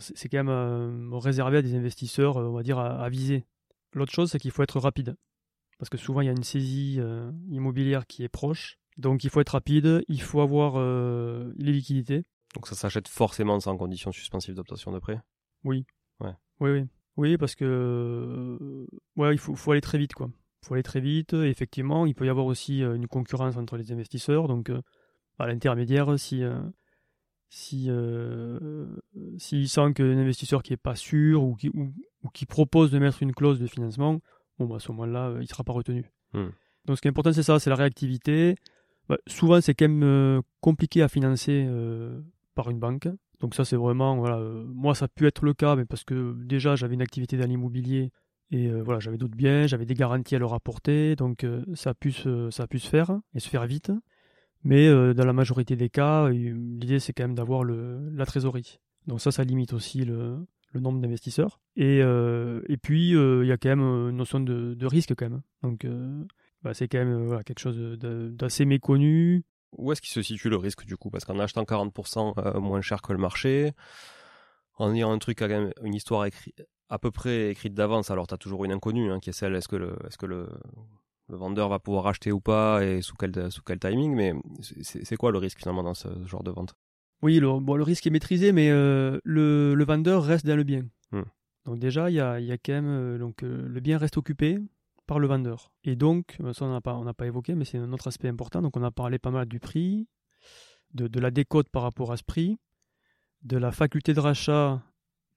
C'est 0.00 0.28
quand 0.28 0.38
même 0.38 0.48
euh, 0.48 1.16
réservé 1.16 1.58
à 1.58 1.62
des 1.62 1.76
investisseurs, 1.76 2.38
on 2.38 2.52
va 2.52 2.64
dire, 2.64 2.80
avisés. 2.80 3.44
L'autre 3.94 4.12
chose, 4.12 4.32
c'est 4.32 4.40
qu'il 4.40 4.50
faut 4.50 4.64
être 4.64 4.80
rapide. 4.80 5.14
Parce 5.80 5.90
que 5.90 5.98
souvent, 5.98 6.20
il 6.20 6.26
y 6.26 6.28
a 6.28 6.32
une 6.32 6.44
saisie 6.44 7.00
immobilière 7.50 8.06
qui 8.06 8.22
est 8.22 8.28
proche. 8.28 8.78
Donc, 8.98 9.24
il 9.24 9.30
faut 9.30 9.40
être 9.40 9.50
rapide, 9.50 10.04
il 10.06 10.22
faut 10.22 10.40
avoir 10.40 10.78
les 11.56 11.72
liquidités. 11.72 12.24
Donc, 12.54 12.68
ça 12.68 12.74
s'achète 12.74 13.08
forcément 13.08 13.58
sans 13.58 13.76
condition 13.76 14.12
suspensive 14.12 14.54
d'obtention 14.54 14.92
de 14.92 14.98
prêt? 14.98 15.18
Oui. 15.64 15.86
Ouais. 16.20 16.34
Oui, 16.60 16.70
oui. 16.70 16.84
Oui, 17.16 17.36
parce 17.38 17.54
que 17.54 18.86
ouais, 19.16 19.34
il 19.34 19.38
faut, 19.38 19.56
faut, 19.56 19.72
aller 19.72 19.80
très 19.80 19.98
vite, 19.98 20.12
quoi. 20.12 20.30
Il 20.62 20.66
faut 20.68 20.74
aller 20.74 20.82
très 20.82 21.00
vite. 21.00 21.32
Et 21.32 21.48
effectivement, 21.48 22.04
il 22.04 22.14
peut 22.14 22.26
y 22.26 22.28
avoir 22.28 22.46
aussi 22.46 22.82
une 22.82 23.08
concurrence 23.08 23.56
entre 23.56 23.78
les 23.78 23.90
investisseurs. 23.90 24.48
Donc, 24.48 24.70
à 25.38 25.46
l'intermédiaire, 25.46 26.18
si 26.18 26.44
si 27.50 27.86
euh, 27.88 28.86
s'il 29.36 29.68
sent 29.68 29.92
qu'un 29.94 30.16
investisseur 30.16 30.62
qui 30.62 30.72
est 30.72 30.78
pas 30.78 30.94
sûr 30.94 31.42
ou 31.42 31.56
qui, 31.56 31.68
ou, 31.68 31.92
qui 32.32 32.46
propose 32.46 32.92
de 32.92 32.98
mettre 32.98 33.22
une 33.22 33.34
clause 33.34 33.58
de 33.58 33.66
financement, 33.66 34.20
bon, 34.64 34.70
bah, 34.70 34.76
à 34.76 34.80
ce 34.80 34.92
moment-là, 34.92 35.34
il 35.40 35.48
sera 35.48 35.64
pas 35.64 35.72
retenu. 35.72 36.04
Mmh. 36.32 36.46
Donc, 36.86 36.96
ce 36.96 37.00
qui 37.00 37.08
est 37.08 37.10
important, 37.10 37.32
c'est 37.32 37.42
ça, 37.42 37.58
c'est 37.58 37.70
la 37.70 37.76
réactivité. 37.76 38.54
Bah, 39.08 39.18
souvent, 39.26 39.60
c'est 39.60 39.74
quand 39.74 39.88
même 39.88 40.42
compliqué 40.60 41.02
à 41.02 41.08
financer 41.08 41.68
par 42.54 42.70
une 42.70 42.78
banque. 42.78 43.08
Donc 43.40 43.54
ça 43.54 43.64
c'est 43.64 43.76
vraiment 43.76 44.16
voilà, 44.16 44.38
euh, 44.38 44.64
moi 44.68 44.94
ça 44.94 45.06
a 45.06 45.08
pu 45.08 45.26
être 45.26 45.44
le 45.44 45.54
cas, 45.54 45.74
mais 45.74 45.86
parce 45.86 46.04
que 46.04 46.34
déjà 46.36 46.76
j'avais 46.76 46.94
une 46.94 47.02
activité 47.02 47.38
dans 47.38 47.46
l'immobilier 47.46 48.12
et 48.50 48.68
euh, 48.68 48.82
voilà 48.82 49.00
j'avais 49.00 49.16
d'autres 49.16 49.34
biens, 49.34 49.66
j'avais 49.66 49.86
des 49.86 49.94
garanties 49.94 50.36
à 50.36 50.38
leur 50.38 50.52
apporter, 50.52 51.16
donc 51.16 51.44
euh, 51.44 51.64
ça 51.74 51.90
a 51.90 51.94
pu 51.94 52.12
se, 52.12 52.50
ça 52.50 52.64
a 52.64 52.66
pu 52.66 52.78
se 52.78 52.88
faire 52.88 53.18
et 53.34 53.40
se 53.40 53.48
faire 53.48 53.66
vite. 53.66 53.90
Mais 54.62 54.90
dans 55.14 55.24
la 55.24 55.32
majorité 55.32 55.74
des 55.74 55.88
cas, 55.88 56.28
l'idée 56.28 56.98
c'est 56.98 57.14
quand 57.14 57.24
même 57.24 57.34
d'avoir 57.34 57.64
la 57.64 58.26
trésorerie. 58.26 58.78
Donc 59.06 59.22
ça 59.22 59.32
ça 59.32 59.42
limite 59.42 59.72
aussi 59.72 60.04
le, 60.04 60.36
le 60.70 60.80
nombre 60.80 61.00
d'investisseurs. 61.00 61.60
Et, 61.76 61.98
et 61.98 62.76
puis 62.76 63.10
il 63.10 63.46
y 63.46 63.52
a 63.52 63.56
quand 63.56 63.68
même 63.68 63.80
une 63.80 64.16
notion 64.16 64.40
de, 64.40 64.86
risque 64.86 65.14
quand 65.16 65.28
même. 65.28 65.42
Donc 65.62 65.86
bah, 66.62 66.74
c'est 66.74 66.88
quand 66.88 66.98
même 66.98 67.42
quelque 67.44 67.60
chose 67.60 67.98
d'assez 67.98 68.64
méconnu. 68.64 69.44
Où 69.76 69.92
est-ce 69.92 70.00
qu'il 70.02 70.12
se 70.12 70.22
situe 70.22 70.50
le 70.50 70.56
risque 70.56 70.84
du 70.84 70.96
coup? 70.96 71.10
Parce 71.10 71.24
qu'en 71.24 71.38
achetant 71.38 71.62
40% 71.62 72.34
euh, 72.38 72.60
moins 72.60 72.80
cher 72.80 73.02
que 73.02 73.12
le 73.12 73.18
marché, 73.18 73.72
en 74.76 74.92
ayant 74.94 75.12
un 75.12 75.18
truc, 75.18 75.42
une 75.42 75.94
histoire 75.94 76.26
à 76.88 76.98
peu 76.98 77.10
près 77.10 77.50
écrite 77.50 77.74
d'avance, 77.74 78.10
alors 78.10 78.26
tu 78.26 78.34
as 78.34 78.38
toujours 78.38 78.64
une 78.64 78.72
inconnue 78.72 79.12
hein, 79.12 79.20
qui 79.20 79.30
est 79.30 79.32
celle 79.32 79.54
est-ce 79.54 79.68
que, 79.68 79.76
le, 79.76 79.96
est 80.04 80.12
-ce 80.12 80.18
que 80.18 80.26
le, 80.26 80.48
vendeur 81.28 81.68
va 81.68 81.78
pouvoir 81.78 82.08
acheter 82.08 82.32
ou 82.32 82.40
pas 82.40 82.84
et 82.84 83.02
sous 83.02 83.14
quel, 83.14 83.52
sous 83.52 83.62
quel 83.62 83.78
timing? 83.78 84.14
Mais 84.14 84.34
c'est 84.82 85.16
quoi 85.16 85.30
le 85.30 85.38
risque 85.38 85.58
finalement 85.58 85.84
dans 85.84 85.94
ce 85.94 86.08
genre 86.26 86.42
de 86.42 86.50
vente? 86.50 86.74
Oui, 87.22 87.38
le, 87.38 87.60
bon, 87.60 87.76
le 87.76 87.82
risque 87.82 88.06
est 88.06 88.10
maîtrisé, 88.10 88.52
mais 88.52 88.70
euh, 88.70 89.18
le, 89.24 89.74
le, 89.74 89.84
vendeur 89.84 90.24
reste 90.24 90.46
dans 90.46 90.56
le 90.56 90.64
bien. 90.64 90.84
Hmm. 91.12 91.22
Donc 91.66 91.78
déjà, 91.78 92.10
il 92.10 92.14
y 92.14 92.20
a, 92.20 92.40
y 92.40 92.50
a, 92.50 92.58
quand 92.58 92.72
même 92.72 92.88
euh, 92.88 93.18
donc, 93.18 93.42
le 93.42 93.80
bien 93.80 93.98
reste 93.98 94.16
occupé, 94.16 94.58
par 95.10 95.18
le 95.18 95.26
vendeur. 95.26 95.72
Et 95.82 95.96
donc, 95.96 96.36
euh, 96.40 96.52
ça 96.52 96.64
on 96.64 96.70
n'a 96.70 96.80
pas, 96.80 97.02
pas 97.14 97.26
évoqué, 97.26 97.56
mais 97.56 97.64
c'est 97.64 97.78
un 97.78 97.92
autre 97.92 98.06
aspect 98.06 98.28
important. 98.28 98.62
Donc 98.62 98.76
on 98.76 98.82
a 98.84 98.92
parlé 98.92 99.18
pas 99.18 99.32
mal 99.32 99.48
du 99.48 99.58
prix, 99.58 100.06
de, 100.94 101.08
de 101.08 101.18
la 101.18 101.32
décote 101.32 101.68
par 101.68 101.82
rapport 101.82 102.12
à 102.12 102.16
ce 102.16 102.22
prix, 102.22 102.58
de 103.42 103.56
la 103.56 103.72
faculté 103.72 104.14
de 104.14 104.20
rachat 104.20 104.80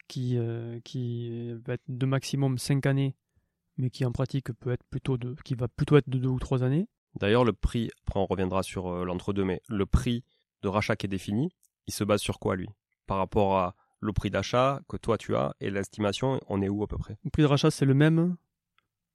qui, 0.08 0.38
euh, 0.38 0.80
qui 0.84 1.52
va 1.66 1.74
être 1.74 1.84
de 1.88 2.06
maximum 2.06 2.60
5 2.60 2.86
années, 2.86 3.16
mais 3.78 3.90
qui 3.90 4.06
en 4.06 4.12
pratique 4.12 4.54
peut 4.54 4.72
être 4.72 4.84
plutôt 4.92 5.18
de, 5.18 5.36
qui 5.44 5.56
va 5.56 5.68
plutôt 5.68 5.98
être 5.98 6.08
de 6.08 6.20
2 6.20 6.30
ou 6.30 6.38
3 6.38 6.62
années. 6.62 6.88
D'ailleurs, 7.20 7.44
le 7.44 7.54
prix, 7.54 7.90
après 8.06 8.20
on 8.20 8.28
reviendra 8.28 8.62
sur 8.62 8.94
euh, 8.94 9.06
l'entre-deux, 9.06 9.44
mais 9.44 9.60
le 9.70 9.88
prix 9.88 10.24
de 10.62 10.68
rachat 10.68 10.96
qui 10.96 11.08
est 11.08 11.10
défini, 11.10 11.50
il 11.88 11.94
se 11.94 12.04
base 12.04 12.22
sur 12.22 12.40
quoi 12.40 12.56
lui? 12.56 12.70
Par 13.08 13.18
rapport 13.18 13.58
à 13.58 13.76
le 14.00 14.14
prix 14.14 14.30
d'achat 14.30 14.82
que 14.88 14.98
toi 14.98 15.18
tu 15.18 15.36
as 15.36 15.56
et 15.60 15.70
l'estimation, 15.70 16.40
on 16.48 16.62
est 16.62 16.70
où 16.70 16.84
à 16.84 16.88
peu 16.88 16.98
près? 16.98 17.18
Le 17.24 17.30
prix 17.30 17.44
de 17.44 17.48
rachat, 17.48 17.72
c'est 17.72 17.86
le 17.86 17.94
même 17.94 18.36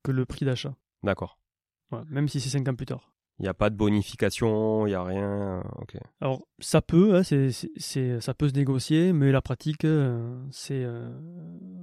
que 0.03 0.13
le 0.13 0.25
prix 0.25 0.45
d'achat. 0.45 0.75
D'accord. 1.03 1.39
même 2.09 2.29
si 2.29 2.41
c'est 2.41 2.51
5 2.51 2.69
ans 2.69 2.75
plus 2.75 2.87
tard. 2.87 3.13
Il 3.39 3.43
n'y 3.43 3.49
a 3.49 3.55
pas 3.55 3.71
de 3.71 3.77
bonification, 3.77 4.87
il 4.87 4.91
n'y 4.91 4.97
a 4.97 5.05
rien. 5.05 5.63
Ok. 5.77 5.97
Alors, 6.21 6.43
ça 6.59 6.83
peut, 6.83 7.15
hein, 7.15 7.23
c'est, 7.23 8.21
ça 8.21 8.35
peut 8.35 8.49
se 8.49 8.55
négocier, 8.55 9.13
mais 9.13 9.31
la 9.31 9.41
pratique, 9.41 9.85
euh, 9.85 10.43
c'est, 10.51 10.83
euh, 10.83 11.09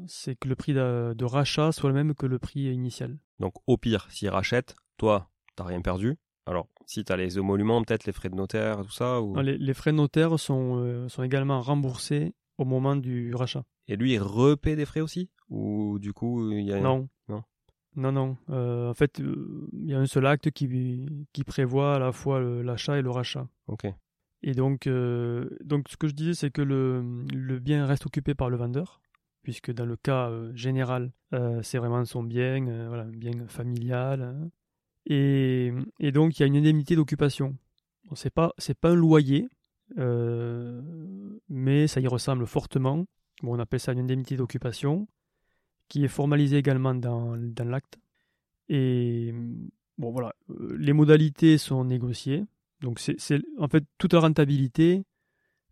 c'est 0.06 0.36
que 0.36 0.50
le 0.50 0.56
prix 0.56 0.74
de, 0.74 1.24
rachat 1.24 1.72
soit 1.72 1.90
le 1.90 1.96
même 1.96 2.14
que 2.14 2.26
le 2.26 2.40
prix 2.40 2.64
initial. 2.74 3.18
Donc, 3.40 3.54
au 3.68 3.78
pire, 3.78 4.08
s'il 4.10 4.28
rachète, 4.30 4.76
toi, 4.98 5.30
tu 5.56 5.64
n'as 5.64 5.70
rien 5.70 5.82
perdu. 5.82 6.18
Alors, 6.46 6.68
si 6.88 7.04
tu 7.04 7.12
as 7.12 7.18
les 7.18 7.38
émoluments, 7.38 7.84
peut-être 7.84 8.06
les 8.06 8.14
frais 8.14 8.30
de 8.30 8.36
notaire, 8.36 8.82
tout 8.84 8.92
ça 8.92 9.22
ou... 9.22 9.40
les, 9.40 9.74
frais 9.74 9.92
de 9.92 9.98
notaire 9.98 10.40
sont, 10.40 10.78
euh, 10.78 11.08
sont 11.10 11.24
également 11.24 11.62
remboursés 11.62 12.34
au 12.58 12.66
moment 12.66 12.96
du 12.96 13.34
rachat. 13.34 13.64
Et 13.88 13.96
lui, 13.96 14.14
il 14.14 14.22
repaie 14.22 14.76
des 14.76 14.86
frais 14.86 15.02
aussi? 15.02 15.30
Ou 15.50 16.00
du 16.00 16.14
coup, 16.14 16.52
il 16.52 16.66
y 16.66 16.74
a... 16.74 16.80
Non. 16.80 17.08
Non. 17.28 17.44
Non, 17.96 18.12
non. 18.12 18.38
Euh, 18.50 18.90
en 18.90 18.94
fait, 18.94 19.20
euh, 19.20 19.68
il 19.74 19.90
y 19.90 19.94
a 19.94 20.00
un 20.00 20.06
seul 20.06 20.26
acte 20.26 20.52
qui, 20.52 21.28
qui 21.34 21.44
prévoit 21.44 21.96
à 21.96 22.00
la 22.00 22.12
fois 22.12 22.40
l'achat 22.40 22.98
et 22.98 23.02
le 23.02 23.12
rachat. 23.12 23.48
Ok. 23.68 23.86
Et 24.44 24.54
donc, 24.54 24.88
donc 25.64 25.90
ce 25.90 25.98
que 25.98 26.08
je 26.08 26.14
disais, 26.14 26.36
c'est 26.36 26.52
que 26.52 26.62
le, 26.62 27.26
le, 27.34 27.60
bien 27.60 27.86
reste 27.88 28.06
occupé 28.06 28.36
par 28.36 28.52
le 28.52 28.58
vendeur, 28.58 29.02
puisque 29.42 29.72
dans 29.72 29.86
le 29.86 29.96
cas 29.96 30.32
général, 30.54 31.12
c'est 31.64 31.80
vraiment 31.80 32.06
son 32.06 32.22
bien, 32.22 32.60
voilà, 32.88 33.04
un 33.04 33.12
bien 33.12 33.48
familial. 33.48 34.22
Hein. 34.22 34.50
Et, 35.06 35.72
donc, 36.14 36.38
il 36.38 36.42
y 36.42 36.44
a 36.44 36.48
une 36.48 36.58
indemnité 36.58 36.96
d'occupation. 36.96 37.56
Bon, 38.06 38.16
c'est 38.16 38.30
pas, 38.30 38.54
un 38.84 38.96
loyer, 38.96 39.48
mais 41.50 41.88
ça 41.88 42.00
y 42.00 42.08
ressemble 42.08 42.48
fortement. 42.48 43.06
Bon, 43.42 43.56
on 43.56 43.60
appelle 43.60 43.80
ça 43.80 43.92
une 43.92 44.00
indemnité 44.00 44.38
d'occupation 44.38 45.08
qui 45.88 46.04
est 46.04 46.10
formalisé 46.10 46.58
également 46.58 46.96
dans, 46.96 47.36
l'acte. 47.64 48.00
Et 48.70 49.34
bon 49.98 50.12
voilà, 50.12 50.34
euh, 50.50 50.76
les 50.80 50.94
modalités 50.94 51.58
sont 51.58 51.84
négociées. 51.84 52.44
Donc 52.82 53.00
en 53.60 53.68
fait 53.68 53.84
toute 53.98 54.14
la 54.14 54.20
rentabilité 54.20 55.04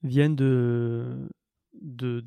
vient 0.03 0.29
de 0.29 1.27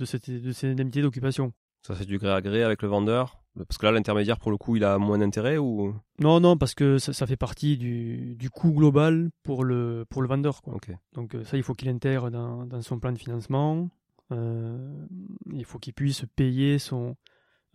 cette, 0.04 0.30
de 0.30 0.52
cette 0.52 0.70
indemnité 0.70 1.02
d'occupation. 1.02 1.52
Ça 1.82 1.94
c'est 1.94 2.06
du 2.06 2.18
gré 2.18 2.32
à 2.32 2.40
gré 2.40 2.62
avec 2.62 2.82
le 2.82 2.88
vendeur? 2.88 3.45
Parce 3.56 3.78
que 3.78 3.86
là 3.86 3.92
l'intermédiaire 3.92 4.38
pour 4.38 4.50
le 4.50 4.56
coup 4.56 4.76
il 4.76 4.84
a 4.84 4.98
moins 4.98 5.18
d'intérêt 5.18 5.56
ou? 5.58 5.94
Non 6.20 6.40
non 6.40 6.56
parce 6.56 6.74
que 6.74 6.98
ça, 6.98 7.12
ça, 7.12 7.26
fait 7.26 7.36
partie 7.36 7.76
du, 7.76 8.34
du 8.36 8.50
coût 8.50 8.72
global 8.72 9.30
pour 9.42 9.64
le, 9.64 10.04
pour 10.10 10.22
le 10.22 10.28
vendeur. 10.28 10.62
Quoi. 10.62 10.74
Donc 11.14 11.34
euh, 11.34 11.44
ça 11.44 11.56
il 11.56 11.62
faut 11.62 11.74
qu'il 11.74 11.88
intègre 11.88 12.30
dans, 12.30 12.66
dans 12.66 12.82
son 12.82 12.98
plan 12.98 13.12
de 13.12 13.18
financement. 13.18 13.88
Euh, 14.32 15.06
il 15.52 15.64
faut 15.64 15.78
qu'il 15.78 15.94
puisse 15.94 16.24
payer 16.34 16.78
son, 16.78 17.16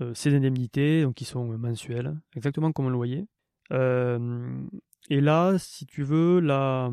euh, 0.02 0.14
ces 0.14 0.36
indemnités, 0.36 1.04
donc 1.04 1.16
qui 1.16 1.26
sont 1.26 1.46
mensuelles, 1.58 2.18
exactement 2.36 2.72
comme 2.72 2.88
un 2.88 2.92
loyer. 2.92 3.26
Euh, 3.72 4.68
et 5.10 5.22
là, 5.22 5.58
si 5.58 5.86
tu 5.86 6.04
veux, 6.04 6.40
là, 6.40 6.90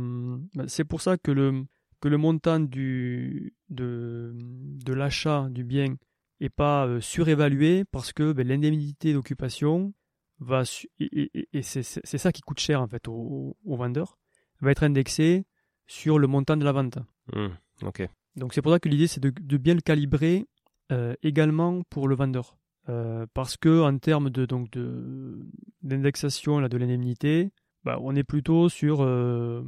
bah, 0.54 0.64
c'est 0.68 0.84
pour 0.84 1.00
ça 1.00 1.16
que 1.18 1.30
le, 1.30 1.64
que 2.00 2.08
le 2.08 2.16
montant 2.16 2.60
du, 2.60 3.54
de, 3.70 4.32
de 4.36 4.92
l'achat 4.92 5.48
du 5.50 5.64
bien 5.64 5.96
n'est 6.40 6.48
pas 6.48 6.86
euh, 6.86 7.00
surévalué 7.00 7.84
parce 7.84 8.12
que 8.12 8.32
ben, 8.32 8.46
l'indemnité 8.46 9.12
d'occupation 9.12 9.92
va 10.40 10.62
et, 11.00 11.48
et, 11.52 11.62
c'est 11.62 11.82
ça 11.82 12.32
qui 12.32 12.42
coûte 12.42 12.60
cher 12.60 12.80
en 12.80 12.86
fait 12.86 13.08
au, 13.08 13.56
au 13.64 13.76
vendeur 13.76 14.18
va 14.60 14.70
être 14.70 14.84
indexé 14.84 15.46
sur 15.86 16.18
le 16.18 16.26
montant 16.26 16.56
de 16.56 16.64
la 16.64 16.72
vente. 16.72 16.98
Ok. 17.82 18.08
Donc 18.36 18.54
c'est 18.54 18.62
pour 18.62 18.72
ça 18.72 18.78
que 18.78 18.88
l'idée 18.88 19.06
c'est 19.06 19.20
de, 19.20 19.30
de 19.30 19.56
bien 19.56 19.74
le 19.74 19.80
calibrer 19.80 20.46
euh, 20.92 21.14
également 21.22 21.82
pour 21.90 22.08
le 22.08 22.14
vendeur. 22.14 22.56
Euh, 22.88 23.26
parce 23.34 23.56
que 23.56 23.82
en 23.82 23.98
termes 23.98 24.30
de 24.30 24.46
donc 24.46 24.70
de 24.70 25.46
d'indexation 25.82 26.58
là 26.58 26.68
de 26.68 26.76
l'indemnité, 26.78 27.52
bah, 27.84 27.98
on 28.00 28.16
est 28.16 28.24
plutôt 28.24 28.68
sur 28.68 29.02
euh, 29.02 29.62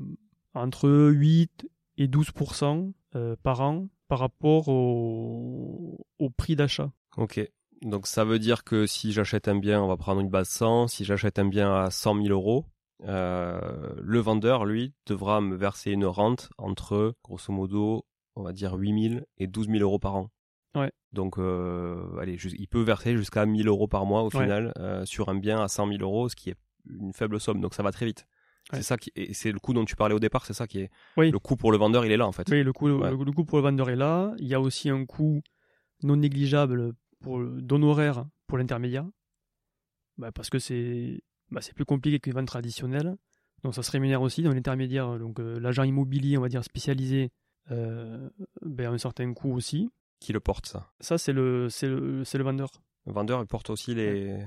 entre 0.54 0.88
8 0.88 1.68
et 1.98 2.08
12% 2.08 2.92
euh, 3.16 3.36
par 3.42 3.60
an 3.60 3.88
par 4.10 4.18
rapport 4.18 4.68
au, 4.68 5.98
au 6.18 6.30
prix 6.30 6.56
d'achat. 6.56 6.90
Ok. 7.16 7.40
Donc 7.82 8.06
ça 8.06 8.24
veut 8.24 8.38
dire 8.38 8.62
que 8.64 8.86
si 8.86 9.12
j'achète 9.12 9.48
un 9.48 9.56
bien, 9.58 9.80
on 9.82 9.86
va 9.88 9.96
prendre 9.96 10.20
une 10.20 10.28
base 10.28 10.48
100. 10.48 10.88
Si 10.88 11.04
j'achète 11.04 11.38
un 11.38 11.46
bien 11.46 11.72
à 11.74 11.90
100 11.90 12.16
000 12.22 12.28
euros, 12.28 12.66
euh, 13.04 13.94
le 14.02 14.18
vendeur, 14.18 14.64
lui, 14.66 14.92
devra 15.06 15.40
me 15.40 15.56
verser 15.56 15.92
une 15.92 16.04
rente 16.04 16.50
entre, 16.58 17.14
grosso 17.24 17.52
modo, 17.52 18.04
on 18.36 18.42
va 18.42 18.52
dire 18.52 18.74
8 18.74 19.10
000 19.12 19.24
et 19.38 19.46
12 19.46 19.68
000 19.68 19.78
euros 19.80 19.98
par 19.98 20.16
an. 20.16 20.30
Ouais. 20.74 20.92
Donc, 21.12 21.38
euh, 21.38 22.18
allez, 22.20 22.34
il 22.58 22.68
peut 22.68 22.82
verser 22.82 23.16
jusqu'à 23.16 23.46
1000 23.46 23.66
euros 23.68 23.88
par 23.88 24.04
mois 24.06 24.22
au 24.22 24.26
Ouais. 24.26 24.42
final 24.42 24.72
euh, 24.78 25.04
sur 25.06 25.28
un 25.30 25.34
bien 25.36 25.62
à 25.62 25.68
100 25.68 25.88
000 25.88 26.02
euros, 26.02 26.28
ce 26.28 26.36
qui 26.36 26.50
est 26.50 26.56
une 26.88 27.12
faible 27.12 27.40
somme. 27.40 27.60
Donc 27.60 27.74
ça 27.74 27.82
va 27.82 27.92
très 27.92 28.06
vite. 28.06 28.26
Ouais. 28.72 28.78
C'est 28.78 28.82
ça 28.82 28.96
qui, 28.98 29.10
c'est 29.32 29.50
le 29.52 29.58
coût 29.58 29.72
dont 29.72 29.84
tu 29.84 29.96
parlais 29.96 30.14
au 30.14 30.20
départ. 30.20 30.46
C'est 30.46 30.52
ça 30.52 30.66
qui 30.66 30.80
est 30.80 30.90
Oui. 31.16 31.30
le 31.30 31.38
coût 31.38 31.56
pour 31.56 31.72
le 31.72 31.78
vendeur. 31.78 32.04
Il 32.06 32.12
est 32.12 32.16
là 32.16 32.26
en 32.26 32.32
fait. 32.32 32.48
Oui, 32.50 32.62
le 32.62 32.72
coût, 32.72 32.88
Ouais. 32.88 33.10
le, 33.10 33.16
le 33.24 33.32
coût 33.32 33.44
pour 33.44 33.58
le 33.58 33.62
vendeur 33.64 33.90
est 33.90 33.96
là. 33.96 34.32
Il 34.38 34.46
y 34.46 34.54
a 34.54 34.60
aussi 34.60 34.88
un 34.90 35.04
coût 35.06 35.42
non 36.02 36.16
négligeable 36.16 36.92
pour 37.20 37.40
d'honoraires 37.44 38.24
pour 38.46 38.58
l'intermédiaire. 38.58 39.06
Bah, 40.18 40.32
parce 40.32 40.50
que 40.50 40.58
c'est 40.58 41.22
bah, 41.50 41.60
c'est 41.62 41.74
plus 41.74 41.84
compliqué 41.84 42.20
qu'une 42.20 42.34
vente 42.34 42.46
traditionnelle. 42.46 43.16
Donc 43.64 43.74
ça 43.74 43.82
se 43.82 43.90
rémunère 43.90 44.22
aussi 44.22 44.42
dans 44.42 44.52
l'intermédiaire. 44.52 45.18
Donc 45.18 45.40
euh, 45.40 45.58
l'agent 45.58 45.82
immobilier, 45.82 46.38
on 46.38 46.42
va 46.42 46.48
dire 46.48 46.62
spécialisé, 46.64 47.30
euh, 47.70 48.28
ben, 48.62 48.86
a 48.86 48.90
un 48.90 48.98
certain 48.98 49.32
coût 49.34 49.52
aussi. 49.52 49.90
Qui 50.20 50.32
le 50.32 50.40
porte 50.40 50.66
ça 50.66 50.92
Ça, 51.00 51.16
c'est 51.18 51.32
le, 51.32 51.68
c'est 51.70 51.88
le, 51.88 52.24
c'est 52.24 52.38
le 52.38 52.44
vendeur. 52.44 52.68
Le 53.06 53.12
vendeur, 53.12 53.40
il 53.40 53.46
porte 53.46 53.70
aussi 53.70 53.94
les, 53.94 54.38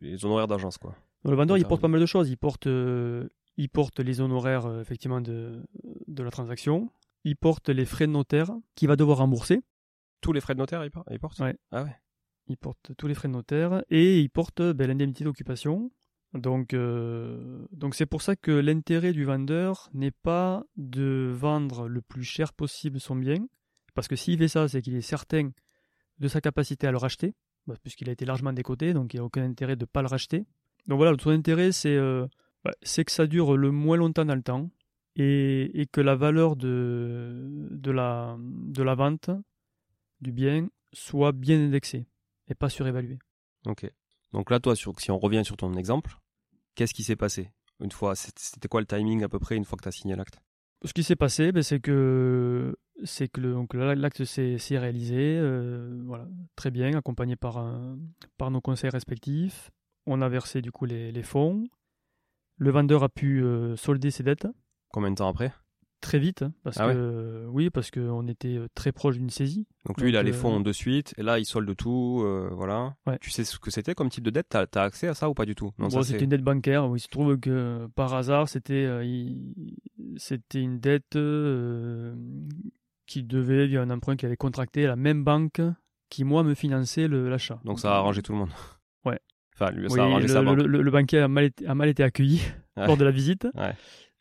les 0.00 0.24
honoraires 0.24 0.48
d'agence 0.48 0.78
quoi. 0.78 0.94
Donc, 1.24 1.30
le 1.32 1.36
vendeur, 1.36 1.58
il 1.58 1.64
porte 1.66 1.82
pas 1.82 1.88
mal 1.88 2.00
de 2.00 2.06
choses. 2.06 2.30
Il 2.30 2.36
porte, 2.38 2.66
euh, 2.66 3.28
il 3.58 3.68
porte 3.68 4.00
les 4.00 4.20
honoraires 4.22 4.64
euh, 4.66 4.80
effectivement 4.80 5.20
de, 5.20 5.62
de 6.06 6.22
la 6.22 6.30
transaction. 6.30 6.90
Il 7.24 7.36
porte 7.36 7.68
les 7.68 7.84
frais 7.84 8.06
de 8.06 8.12
notaire 8.12 8.50
qu'il 8.74 8.88
va 8.88 8.96
devoir 8.96 9.18
rembourser. 9.18 9.60
Tous 10.22 10.32
les 10.32 10.40
frais 10.40 10.54
de 10.54 10.60
notaire, 10.60 10.82
il 10.84 10.90
por- 10.90 11.04
il 11.10 11.18
porte 11.20 11.38
Ouais. 11.40 11.56
Ah 11.70 11.82
ouais. 11.84 11.94
il 12.46 12.56
porte 12.56 12.92
tous 12.96 13.06
les 13.06 13.14
frais 13.14 13.28
de 13.28 13.34
notaire 13.34 13.82
et 13.90 14.18
il 14.20 14.30
porte 14.30 14.62
ben, 14.62 14.86
l'indemnité 14.88 15.24
d'occupation. 15.24 15.90
Donc, 16.34 16.72
euh, 16.74 17.66
donc 17.72 17.94
c'est 17.94 18.06
pour 18.06 18.22
ça 18.22 18.36
que 18.36 18.50
l'intérêt 18.50 19.12
du 19.12 19.24
vendeur 19.24 19.88
n'est 19.92 20.10
pas 20.10 20.64
de 20.76 21.32
vendre 21.34 21.88
le 21.88 22.00
plus 22.02 22.22
cher 22.24 22.52
possible 22.52 23.00
son 23.00 23.16
bien, 23.16 23.46
parce 23.94 24.08
que 24.08 24.16
s'il 24.16 24.38
fait 24.38 24.48
ça, 24.48 24.68
c'est 24.68 24.82
qu'il 24.82 24.94
est 24.94 25.00
certain 25.00 25.50
de 26.18 26.28
sa 26.28 26.40
capacité 26.40 26.86
à 26.86 26.90
le 26.90 26.98
racheter, 26.98 27.34
bah, 27.66 27.74
puisqu'il 27.82 28.08
a 28.10 28.12
été 28.12 28.24
largement 28.26 28.52
décoté, 28.52 28.92
donc 28.92 29.14
il 29.14 29.16
n'y 29.16 29.20
a 29.20 29.24
aucun 29.24 29.42
intérêt 29.44 29.74
de 29.76 29.82
ne 29.84 29.86
pas 29.86 30.02
le 30.02 30.08
racheter. 30.08 30.44
Donc 30.86 30.98
voilà, 30.98 31.16
son 31.18 31.30
intérêt, 31.30 31.72
c'est 31.72 31.96
euh, 31.96 32.26
c'est 32.82 33.04
que 33.04 33.12
ça 33.12 33.26
dure 33.26 33.56
le 33.56 33.70
moins 33.70 33.96
longtemps 33.96 34.24
dans 34.24 34.34
le 34.34 34.42
temps 34.42 34.70
et, 35.16 35.80
et 35.80 35.86
que 35.86 36.00
la 36.00 36.14
valeur 36.14 36.56
de, 36.56 37.68
de, 37.70 37.90
la, 37.90 38.36
de 38.40 38.82
la 38.82 38.94
vente 38.94 39.30
du 40.20 40.32
bien 40.32 40.68
soit 40.92 41.32
bien 41.32 41.58
indexée 41.66 42.06
et 42.48 42.54
pas 42.54 42.68
surévaluée. 42.68 43.18
Ok. 43.66 43.90
Donc 44.32 44.50
là, 44.50 44.60
toi, 44.60 44.76
sur, 44.76 44.98
si 45.00 45.10
on 45.10 45.18
revient 45.18 45.44
sur 45.44 45.56
ton 45.56 45.74
exemple, 45.74 46.16
qu'est-ce 46.74 46.94
qui 46.94 47.02
s'est 47.04 47.16
passé 47.16 47.50
une 47.80 47.92
fois 47.92 48.14
C'était 48.16 48.68
quoi 48.68 48.80
le 48.80 48.86
timing 48.86 49.22
à 49.22 49.28
peu 49.28 49.38
près 49.38 49.56
une 49.56 49.64
fois 49.64 49.76
que 49.78 49.82
tu 49.82 49.88
as 49.88 49.92
signé 49.92 50.16
l'acte? 50.16 50.38
Ce 50.84 50.92
qui 50.92 51.02
s'est 51.02 51.16
passé, 51.16 51.50
ben, 51.52 51.62
c'est 51.62 51.80
que 51.80 52.76
c'est 53.04 53.28
que 53.28 53.40
l'acte 53.94 54.24
s'est 54.24 54.58
s'est 54.58 54.78
réalisé, 54.78 55.36
euh, 55.38 56.00
voilà, 56.04 56.28
très 56.56 56.70
bien, 56.70 56.96
accompagné 56.96 57.34
par 57.36 57.58
un- 57.58 57.98
par 58.36 58.50
nos 58.50 58.60
conseils 58.60 58.90
respectifs. 58.90 59.70
On 60.06 60.20
a 60.22 60.28
versé 60.28 60.62
du 60.62 60.70
coup 60.72 60.84
les, 60.84 61.10
les 61.12 61.22
fonds. 61.22 61.66
Le 62.58 62.70
vendeur 62.70 63.02
a 63.04 63.08
pu 63.08 63.42
euh, 63.42 63.76
solder 63.76 64.10
ses 64.10 64.22
dettes 64.22 64.46
Combien 64.92 65.10
de 65.10 65.16
temps 65.16 65.28
après? 65.28 65.52
Très 66.00 66.18
vite, 66.20 66.42
hein, 66.42 66.52
parce 66.62 66.76
Ah 66.78 66.86
ouais? 66.86 66.94
que 66.94 67.46
oui, 67.50 67.70
parce 67.70 67.90
qu'on 67.90 68.26
était 68.28 68.56
euh, 68.56 68.68
très 68.74 68.92
proche 68.92 69.16
d'une 69.16 69.30
saisie. 69.30 69.66
Donc 69.84 70.00
lui, 70.00 70.10
il 70.10 70.16
a 70.16 70.22
les 70.22 70.30
euh, 70.30 70.34
fonds 70.34 70.60
de 70.60 70.72
suite, 70.72 71.12
et 71.18 71.22
là, 71.24 71.38
il 71.40 71.44
solde 71.44 71.74
tout, 71.76 72.24
voilà. 72.52 72.96
Ouais. 73.06 73.18
Tu 73.20 73.30
sais 73.30 73.42
ce 73.44 73.58
que 73.58 73.70
c'était 73.72 73.94
comme 73.94 74.08
type 74.08 74.22
de 74.24 74.30
dette? 74.30 74.46
T'as 74.48 74.66
as 74.74 74.82
accès 74.82 75.08
à 75.08 75.14
ça 75.14 75.28
ou 75.28 75.34
pas 75.34 75.44
du 75.44 75.54
tout? 75.56 75.72
Non, 75.78 75.88
Bon, 75.88 76.02
c'était 76.02 76.18
c'est- 76.18 76.24
une 76.24 76.30
dette 76.30 76.42
bancaire. 76.44 76.88
où 76.88 76.94
il 76.96 77.00
se 77.00 77.08
trouve 77.08 77.36
que 77.38 77.88
par 77.96 78.14
hasard, 78.14 78.48
c'était 78.48 78.84
il- 79.06 79.76
c'était 80.18 80.60
une 80.62 80.78
dette 80.78 81.18
qui 83.06 83.22
devait 83.24 83.66
via 83.66 83.82
un 83.82 83.90
emprunt 83.90 84.16
qu'il 84.16 84.26
avait 84.26 84.36
contracté 84.36 84.84
à 84.84 84.88
la 84.88 84.96
même 84.96 85.24
banque 85.24 85.60
qui 86.10 86.24
moi 86.24 86.42
me 86.44 86.54
finançait 86.54 87.08
l'achat. 87.08 87.60
Donc 87.64 87.80
ça 87.80 87.92
a 87.94 87.96
arrangé 87.98 88.22
tout 88.22 88.32
le 88.32 88.38
monde. 88.38 88.50
Ouais. 89.04 89.18
Enfin, 89.60 89.70
lui, 89.72 89.88
ça 89.88 89.94
Oui, 89.94 90.00
a 90.00 90.04
arrangé 90.04 90.26
le, 90.26 90.32
sa 90.32 90.40
le- 90.40 90.46
banque. 90.46 90.58
le- 90.62 90.82
le 90.82 90.90
banquier 90.90 91.18
a 91.20 91.28
mal 91.28 91.44
été, 91.44 91.66
a 91.66 91.74
mal 91.74 91.88
été 91.88 92.02
accueilli 92.02 92.40
Ouais. 92.76 92.86
lors 92.86 92.96
de 92.96 93.04
la 93.04 93.10
visite. 93.10 93.48
Ouais. 93.56 93.72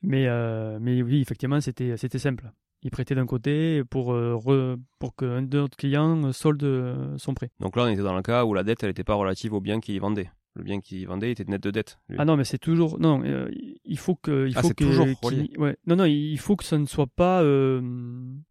Mais, 0.04 0.26
euh, 0.28 0.78
mais 0.82 1.02
oui, 1.02 1.22
effectivement, 1.22 1.60
c'était 1.62 1.96
c'était 1.98 2.20
simple. 2.20 2.52
Il 2.84 2.92
prêtait 2.92 3.16
d'un 3.16 3.26
côté 3.26 3.84
pour, 3.90 4.14
euh, 4.14 4.36
re- 4.36 4.78
pour 5.00 5.16
qu'un 5.16 5.42
de 5.42 5.58
notre 5.58 5.76
client 5.78 6.32
solde 6.32 6.64
euh, 6.64 7.18
son 7.18 7.34
prêt. 7.34 7.50
Donc 7.60 7.76
là, 7.76 7.84
on 7.84 7.88
était 7.88 8.04
dans 8.04 8.16
le 8.16 8.22
cas 8.22 8.46
où 8.46 8.54
la 8.54 8.64
dette, 8.64 8.84
elle 8.84 8.90
n'était 8.90 9.04
pas 9.04 9.16
relative 9.16 9.54
au 9.54 9.62
bien 9.62 9.80
qu'il 9.80 10.00
vendait. 10.00 10.30
Le 10.56 10.64
bien 10.64 10.80
qu'il 10.80 11.06
vendait 11.08 11.32
était 11.32 11.44
net 11.46 11.62
de 11.62 11.70
dette. 11.72 12.00
lui. 12.10 12.18
Ah 12.20 12.26
non, 12.26 12.36
mais 12.36 12.44
c'est 12.44 12.58
toujours. 12.58 13.00
Non, 13.00 13.22
euh, 13.24 13.48
il 13.86 13.98
faut 14.00 14.16
que. 14.16 14.48
Il 14.48 14.58
Ah, 14.58 14.62
faut 14.64 14.70
que, 14.70 14.74
toujours 14.84 15.06
qu'il- 15.06 15.18
relié. 15.22 15.52
ouais. 15.58 15.78
Non, 15.86 15.96
non, 15.98 16.06
il 16.06 16.38
faut 16.40 16.56
que 16.56 16.64
ça 16.64 16.78
ne 16.80 16.86
soit 16.88 17.06
pas. 17.08 17.42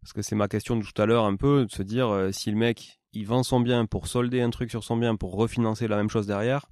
Parce 0.01 0.13
que 0.13 0.21
c'est 0.21 0.35
ma 0.35 0.47
question 0.47 0.75
de 0.77 0.83
tout 0.83 1.01
à 1.01 1.05
l'heure 1.05 1.25
un 1.25 1.35
peu, 1.35 1.65
de 1.65 1.71
se 1.71 1.83
dire 1.83 2.29
si 2.31 2.49
le 2.51 2.57
mec, 2.57 2.99
il 3.13 3.25
vend 3.25 3.43
son 3.43 3.59
bien 3.59 3.85
pour 3.85 4.07
solder 4.07 4.41
un 4.41 4.49
truc 4.51 4.69
sur 4.71 4.83
son 4.83 4.95
bien, 4.97 5.15
pour 5.15 5.35
refinancer 5.35 5.87
la 5.87 5.97
même 5.97 6.09
chose 6.09 6.27
derrière, 6.27 6.67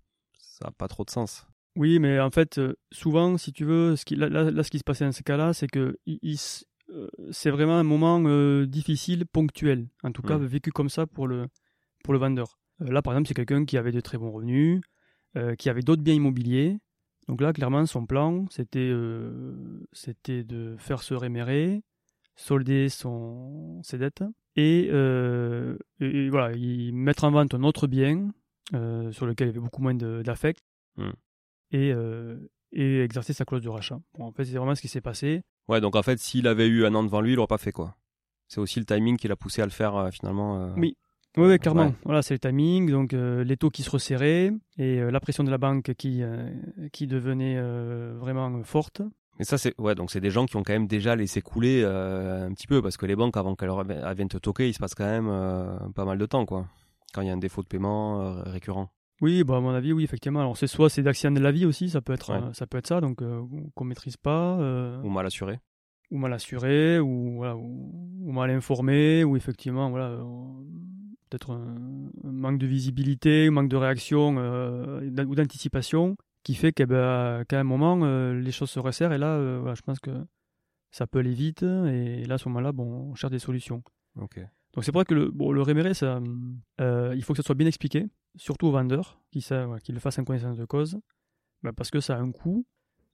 ça 0.55 0.65
n'a 0.67 0.71
pas 0.71 0.87
trop 0.87 1.03
de 1.03 1.09
sens. 1.09 1.45
Oui, 1.75 1.99
mais 1.99 2.19
en 2.21 2.31
fait, 2.31 2.57
euh, 2.57 2.75
souvent, 2.93 3.37
si 3.37 3.51
tu 3.51 3.65
veux, 3.65 3.97
ce 3.97 4.05
qui, 4.05 4.15
là, 4.15 4.63
ce 4.63 4.69
qui 4.69 4.79
se 4.79 4.83
passait 4.85 5.03
dans 5.03 5.11
ces 5.11 5.23
cas-là, 5.23 5.53
c'est 5.53 5.67
que 5.67 5.97
euh, 6.07 7.07
c'est 7.31 7.49
vraiment 7.49 7.77
un 7.77 7.83
moment 7.83 8.23
euh, 8.25 8.65
difficile, 8.65 9.25
ponctuel. 9.25 9.89
En 10.03 10.13
tout 10.13 10.21
cas, 10.21 10.37
Mm. 10.37 10.45
vécu 10.45 10.71
comme 10.71 10.87
ça 10.87 11.05
pour 11.07 11.27
le, 11.27 11.47
pour 12.05 12.13
le 12.13 12.19
vendeur. 12.19 12.57
Là, 12.79 13.01
par 13.01 13.13
exemple, 13.13 13.27
c'est 13.27 13.33
quelqu'un 13.33 13.65
qui 13.65 13.77
avait 13.77 13.91
de 13.91 13.99
très 13.99 14.17
bons 14.17 14.31
revenus, 14.31 14.79
euh, 15.35 15.55
qui 15.55 15.69
avait 15.69 15.81
d'autres 15.81 16.03
biens 16.03 16.13
immobiliers. 16.13 16.77
Donc 17.27 17.41
là, 17.41 17.51
clairement, 17.51 17.85
son 17.85 18.05
plan, 18.05 18.45
c'était 18.49 18.79
euh, 18.79 19.85
c'était 19.91 20.45
de 20.45 20.75
faire 20.77 21.01
se 21.01 21.13
rémérer, 21.13 21.83
solder 22.37 22.87
son, 22.87 23.81
ses 23.83 23.97
dettes 23.97 24.23
et, 24.55 24.85
et 24.87 26.29
voilà, 26.29 26.55
y 26.55 26.93
mettre 26.93 27.25
en 27.25 27.31
vente 27.31 27.53
un 27.53 27.63
autre 27.63 27.87
bien 27.87 28.31
euh, 28.73 29.11
sur 29.11 29.25
lequel 29.25 29.47
il 29.47 29.49
y 29.49 29.53
avait 29.53 29.59
beaucoup 29.59 29.81
moins 29.81 29.93
d'affect 29.93 30.61
Mm. 30.97 31.09
et, 31.71 31.91
euh, 31.93 32.37
et 32.71 33.01
exercer 33.01 33.33
sa 33.33 33.43
clause 33.43 33.61
de 33.61 33.67
rachat. 33.69 33.99
Bon, 34.17 34.25
en 34.27 34.31
fait, 34.31 34.45
c'est 34.45 34.55
vraiment 34.57 34.75
ce 34.75 34.81
qui 34.81 34.87
s'est 34.87 35.01
passé. 35.01 35.41
Ouais, 35.67 35.81
donc 35.81 35.95
en 35.97 36.03
fait, 36.03 36.19
s'il 36.19 36.47
avait 36.47 36.67
eu 36.67 36.85
un 36.85 36.95
an 36.95 37.03
devant 37.03 37.19
lui, 37.19 37.33
il 37.33 37.35
l'aurait 37.35 37.47
pas 37.47 37.57
fait 37.57 37.73
quoi. 37.73 37.95
C'est 38.47 38.61
aussi 38.61 38.79
le 38.79 38.85
timing 38.85 39.17
qui 39.17 39.27
l'a 39.27 39.35
poussé 39.35 39.61
à 39.61 39.65
le 39.65 39.71
faire 39.71 39.95
euh, 39.95 40.09
finalement. 40.11 40.73
Oui. 40.77 40.95
Oui, 41.37 41.47
oui, 41.49 41.59
clairement. 41.59 41.87
Ouais. 41.87 41.93
Voilà, 42.05 42.21
c'est 42.21 42.33
le 42.33 42.39
timing, 42.39 42.89
donc 42.89 43.13
euh, 43.13 43.43
les 43.43 43.57
taux 43.57 43.69
qui 43.69 43.83
se 43.83 43.89
resserraient 43.89 44.53
et 44.77 45.01
euh, 45.01 45.11
la 45.11 45.19
pression 45.19 45.43
de 45.43 45.51
la 45.51 45.57
banque 45.57 45.93
qui, 45.95 46.23
euh, 46.23 46.49
qui 46.93 47.07
devenait 47.07 47.59
vraiment 48.13 48.63
forte. 48.63 49.01
Et 49.37 49.43
ça, 49.43 49.57
c'est 49.57 49.73
ouais, 49.77 49.95
donc 49.95 50.11
c'est 50.11 50.21
des 50.21 50.31
gens 50.31 50.45
qui 50.45 50.55
ont 50.55 50.63
quand 50.63 50.71
même 50.71 50.87
déjà 50.87 51.13
laissé 51.17 51.41
couler 51.41 51.83
un 51.83 52.53
petit 52.53 52.67
peu 52.67 52.81
parce 52.81 52.95
que 52.95 53.05
les 53.05 53.17
banques, 53.17 53.35
avant 53.35 53.55
qu'elles 53.55 53.69
viennent 54.15 54.29
te 54.29 54.37
toquer, 54.37 54.69
il 54.69 54.73
se 54.73 54.79
passe 54.79 54.95
quand 54.95 55.03
même 55.03 55.91
pas 55.93 56.05
mal 56.05 56.17
de 56.17 56.25
temps 56.25 56.45
quoi. 56.45 56.67
Quand 57.15 57.21
il 57.21 57.27
y 57.27 57.31
a 57.31 57.33
un 57.33 57.37
défaut 57.37 57.61
de 57.63 57.67
paiement 57.67 58.19
euh, 58.21 58.43
récurrent. 58.43 58.89
Oui, 59.21 59.45
bah, 59.45 59.55
à 59.55 59.59
mon 59.61 59.69
avis, 59.73 59.93
oui, 59.93 60.03
effectivement. 60.03 60.41
Alors, 60.41 60.57
c'est 60.57 60.67
soit 60.67 60.89
c'est 60.89 61.01
d'accident 61.01 61.31
de 61.31 61.39
la 61.39 61.53
vie 61.53 61.65
aussi, 61.65 61.89
ça 61.89 62.01
peut 62.01 62.11
être, 62.11 62.31
Ouais. 62.33 62.43
euh, 62.49 62.51
ça, 62.51 62.67
peut 62.67 62.77
être 62.77 62.87
ça, 62.87 62.99
donc 62.99 63.21
euh, 63.21 63.41
qu'on 63.73 63.85
maîtrise 63.85 64.17
pas. 64.17 64.59
euh, 64.59 65.01
Ou 65.01 65.09
mal 65.09 65.25
assuré. 65.25 65.59
ou 66.11 66.17
mal 66.17 66.33
assuré, 66.33 66.99
ou, 66.99 67.35
voilà, 67.37 67.55
ou, 67.55 68.19
ou 68.21 68.31
mal 68.33 68.49
informé, 68.51 69.23
ou 69.23 69.37
effectivement, 69.37 69.89
voilà, 69.89 70.07
euh, 70.09 70.23
peut-être 71.29 71.51
un, 71.51 72.09
un 72.25 72.31
manque 72.31 72.57
de 72.59 72.67
visibilité, 72.67 73.47
un 73.47 73.51
manque 73.51 73.69
de 73.69 73.77
réaction 73.77 74.35
ou 74.35 75.35
d'anticipation, 75.35 76.17
qui 76.43 76.53
fait 76.53 76.73
qu'à 76.73 76.85
ben, 76.85 77.43
qu'à 77.47 77.59
un 77.61 77.63
moment, 77.63 77.95
les 78.33 78.51
choses 78.51 78.69
se 78.69 78.79
resserrent, 78.79 79.13
et 79.13 79.17
là, 79.17 79.39
voilà, 79.59 79.75
je 79.75 79.81
pense 79.81 79.99
que 79.99 80.11
ça 80.91 81.07
peut 81.07 81.19
aller 81.19 81.33
vite, 81.33 81.63
et 81.63 82.25
là, 82.25 82.35
à 82.35 82.37
ce 82.37 82.49
moment-là, 82.49 82.71
bon, 82.73 83.11
on 83.11 83.15
cherche 83.15 83.31
des 83.31 83.39
solutions. 83.39 83.81
Ok. 84.19 84.39
Donc 84.75 84.83
c'est 84.83 84.91
pour 84.91 85.01
ça 85.01 85.05
que 85.05 85.13
le, 85.13 85.31
bon, 85.31 85.51
le 85.51 85.61
réméré, 85.61 85.93
ça, 85.93 86.21
euh, 86.81 87.13
il 87.15 87.23
faut 87.23 87.33
que 87.33 87.37
ça 87.37 87.43
soit 87.43 87.55
bien 87.55 87.67
expliqué, 87.67 88.07
surtout 88.35 88.67
aux 88.67 88.71
vendeurs, 88.71 89.21
qui, 89.31 89.41
ça, 89.41 89.65
voilà, 89.65 89.79
qu'ils 89.79 89.95
le 89.95 90.01
fassent 90.01 90.19
en 90.19 90.25
connaissance 90.25 90.57
de 90.57 90.65
cause, 90.65 90.99
ben, 91.63 91.71
parce 91.71 91.89
que 91.89 92.01
ça 92.01 92.15
a 92.15 92.19
un 92.19 92.31
coût, 92.31 92.65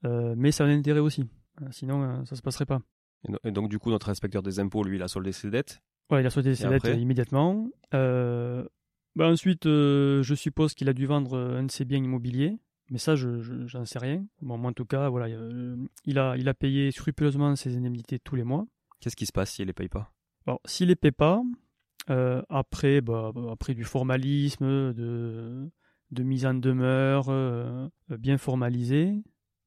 euh, 0.05 0.33
mais 0.35 0.51
ça 0.51 0.65
a 0.65 0.67
un 0.67 0.77
intérêt 0.77 0.99
aussi. 0.99 1.29
Euh, 1.61 1.67
Sinon, 1.69 2.03
euh, 2.03 2.25
ça 2.25 2.35
se 2.35 2.41
passerait 2.41 2.65
pas. 2.65 2.81
Et, 3.43 3.51
donc 3.51 3.69
du 3.69 3.77
coup, 3.77 3.91
notre 3.91 4.09
inspecteur 4.09 4.41
des 4.41 4.59
impôts, 4.59 4.83
lui, 4.83 4.97
il 4.97 5.03
a 5.03 5.07
soldé 5.07 5.31
ses 5.31 5.51
dettes. 5.51 5.81
Ouais, 6.09 6.21
il 6.21 6.25
a 6.25 6.31
sauté 6.31 6.55
ses 6.55 6.65
Et 6.65 6.69
dettes 6.69 6.97
immédiatement. 6.97 7.69
Bah 7.91 9.27
ensuite, 9.27 9.65
je 9.65 10.33
suppose 10.35 10.73
qu'il 10.73 10.87
a 10.89 10.93
dû 10.93 11.05
vendre 11.05 11.37
un 11.37 11.63
de 11.63 11.71
ses 11.71 11.85
biens 11.85 11.99
immobiliers. 11.99 12.57
Mais 12.89 12.97
ça, 12.97 13.15
je 13.15 13.41
j'en 13.67 13.85
sais 13.85 13.99
rien. 13.99 14.25
Bon, 14.41 14.57
moi, 14.57 14.71
en 14.71 14.73
tout 14.73 14.85
cas, 14.85 15.09
voilà, 15.09 15.29
il, 16.05 16.19
a, 16.19 16.35
il 16.37 16.49
a 16.49 16.53
payé 16.53 16.91
scrupuleusement 16.91 17.55
ses 17.55 17.77
indemnités 17.77 18.19
tous 18.19 18.35
les 18.35 18.43
mois. 18.43 18.65
Qu'est-ce 18.99 19.15
qui 19.15 19.25
se 19.25 19.31
passe 19.31 19.51
s'il 19.51 19.67
les 19.67 19.73
paye 19.73 19.87
pas? 19.89 20.11
Alors, 20.45 20.59
s'il 20.65 20.87
les 20.87 20.95
paye 20.95 21.11
pas, 21.11 21.41
euh, 22.09 22.41
après, 22.49 23.01
bah, 23.01 23.31
après 23.51 23.73
du 23.73 23.83
formalisme, 23.83 24.93
de, 24.93 25.69
de 26.11 26.23
mise 26.23 26.45
en 26.45 26.53
demeure 26.53 27.25
euh, 27.29 27.87
bien 28.09 28.37
formalisée, 28.37 29.23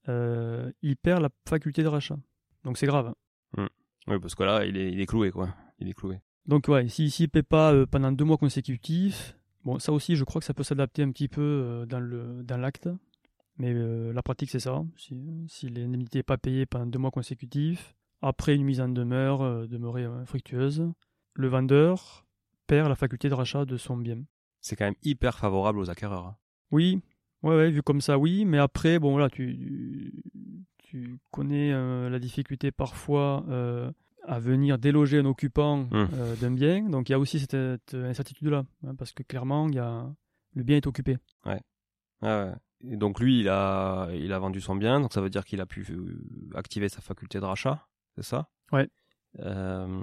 il 0.06 0.96
perd 1.02 1.22
la 1.22 1.30
faculté 1.48 1.82
de 1.82 1.88
rachat. 1.88 2.18
Donc 2.64 2.78
c'est 2.78 2.86
grave. 2.86 3.14
Hmm. 3.56 3.66
Oui, 4.06 4.18
parce 4.20 4.34
que 4.34 4.42
là, 4.42 4.64
il 4.64 4.76
est, 4.76 4.92
il 4.92 5.00
est 5.00 5.06
cloué, 5.06 5.30
quoi. 5.30 5.54
Il 5.78 5.88
est 5.88 5.94
cloué. 5.94 6.20
Donc 6.46 6.68
ouais, 6.68 6.88
s'il 6.88 7.10
si, 7.10 7.22
ne 7.22 7.28
paye 7.28 7.42
pas 7.42 7.86
pendant 7.86 8.12
deux 8.12 8.24
mois 8.24 8.36
consécutifs, 8.36 9.36
bon, 9.64 9.78
ça 9.78 9.92
aussi, 9.92 10.16
je 10.16 10.24
crois 10.24 10.40
que 10.40 10.44
ça 10.44 10.52
peut 10.52 10.62
s'adapter 10.62 11.02
un 11.02 11.10
petit 11.10 11.28
peu 11.28 11.86
dans 11.88 12.00
le 12.00 12.42
dans 12.42 12.58
l'acte. 12.58 12.88
Mais 13.56 13.72
euh, 13.72 14.12
la 14.12 14.22
pratique, 14.22 14.50
c'est 14.50 14.60
ça. 14.60 14.84
Si, 14.96 15.46
si 15.48 15.68
l'indemnité 15.68 16.18
n'est 16.18 16.24
pas 16.24 16.38
payée 16.38 16.66
pendant 16.66 16.86
deux 16.86 16.98
mois 16.98 17.10
consécutifs, 17.10 17.94
après 18.22 18.54
une 18.54 18.64
mise 18.64 18.80
en 18.80 18.88
demeure 18.88 19.42
euh, 19.42 19.66
demeurée 19.66 20.04
infructueuse, 20.04 20.90
le 21.34 21.48
vendeur 21.48 22.26
perd 22.66 22.88
la 22.88 22.94
faculté 22.94 23.28
de 23.28 23.34
rachat 23.34 23.64
de 23.64 23.76
son 23.76 23.96
bien. 23.96 24.22
C'est 24.60 24.76
quand 24.76 24.84
même 24.84 24.94
hyper 25.02 25.38
favorable 25.38 25.78
aux 25.78 25.90
acquéreurs. 25.90 26.26
Hein. 26.26 26.36
Oui, 26.70 27.02
ouais, 27.42 27.56
ouais, 27.56 27.70
vu 27.70 27.82
comme 27.82 28.00
ça, 28.00 28.18
oui. 28.18 28.44
Mais 28.44 28.58
après, 28.58 28.98
bon, 28.98 29.12
voilà, 29.12 29.28
tu, 29.28 30.22
tu 30.78 31.18
connais 31.30 31.72
euh, 31.72 32.08
la 32.08 32.18
difficulté 32.18 32.72
parfois 32.72 33.44
à 34.26 34.38
venir 34.38 34.78
déloger 34.78 35.18
un 35.18 35.26
occupant 35.26 35.84
mmh. 35.90 36.08
d'un 36.40 36.50
bien. 36.50 36.88
Donc 36.88 37.10
il 37.10 37.12
y 37.12 37.14
a 37.14 37.18
aussi 37.18 37.38
cette, 37.38 37.92
incertitude-là, 37.92 38.64
hein, 38.86 38.94
parce 38.94 39.12
que 39.12 39.22
clairement, 39.22 39.68
y 39.68 39.78
a, 39.78 40.10
le 40.54 40.62
bien 40.62 40.78
est 40.78 40.86
occupé. 40.86 41.18
Ouais. 41.44 41.60
ouais 42.22 42.54
donc 42.84 43.20
lui, 43.20 43.40
il 43.40 43.48
a, 43.48 44.08
il 44.12 44.32
a 44.32 44.38
vendu 44.38 44.60
son 44.60 44.76
bien, 44.76 45.00
donc 45.00 45.12
ça 45.12 45.20
veut 45.20 45.30
dire 45.30 45.44
qu'il 45.44 45.60
a 45.60 45.66
pu 45.66 45.86
euh, 45.90 46.20
activer 46.54 46.88
sa 46.88 47.00
faculté 47.00 47.40
de 47.40 47.44
rachat, 47.44 47.86
c'est 48.14 48.24
ça? 48.24 48.48
Ouais. 48.72 48.88
Euh, 49.40 50.02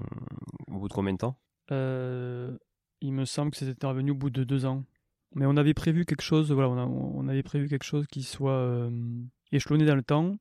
au 0.67 0.79
bout 0.79 0.87
de 0.87 0.93
combien 0.93 1.13
de 1.13 1.17
temps? 1.17 1.37
Euh, 1.71 2.57
Il 3.01 3.13
me 3.13 3.25
semble 3.25 3.51
que 3.51 3.57
c'était 3.57 3.71
intervenu 3.71 4.11
au 4.11 4.15
bout 4.15 4.29
de 4.29 4.43
deux 4.43 4.65
ans. 4.65 4.83
Mais 5.33 5.45
on 5.45 5.55
avait 5.55 5.73
prévu 5.73 6.05
quelque 6.05 6.23
chose, 6.23 6.51
voilà, 6.51 6.69
on, 6.69 7.27
avait 7.29 7.43
prévu 7.43 7.69
quelque 7.69 7.85
chose 7.85 8.05
qui 8.07 8.21
soit 8.21 8.89
échelonné 9.53 9.85
dans 9.85 9.95
le 9.95 10.03
temps, 10.03 10.35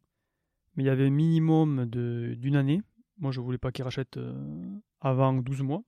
mais 0.75 0.83
il 0.83 0.87
y 0.87 0.91
avait 0.91 1.07
un 1.07 1.11
minimum 1.11 1.87
d'une 1.87 2.57
année. 2.57 2.83
Moi, 3.18 3.31
je 3.31 3.41
voulais 3.41 3.57
pas 3.59 3.71
qu'il 3.71 3.85
rachète 3.85 4.18
avant 5.01 5.33
12 5.33 5.62
mois. 5.62 5.85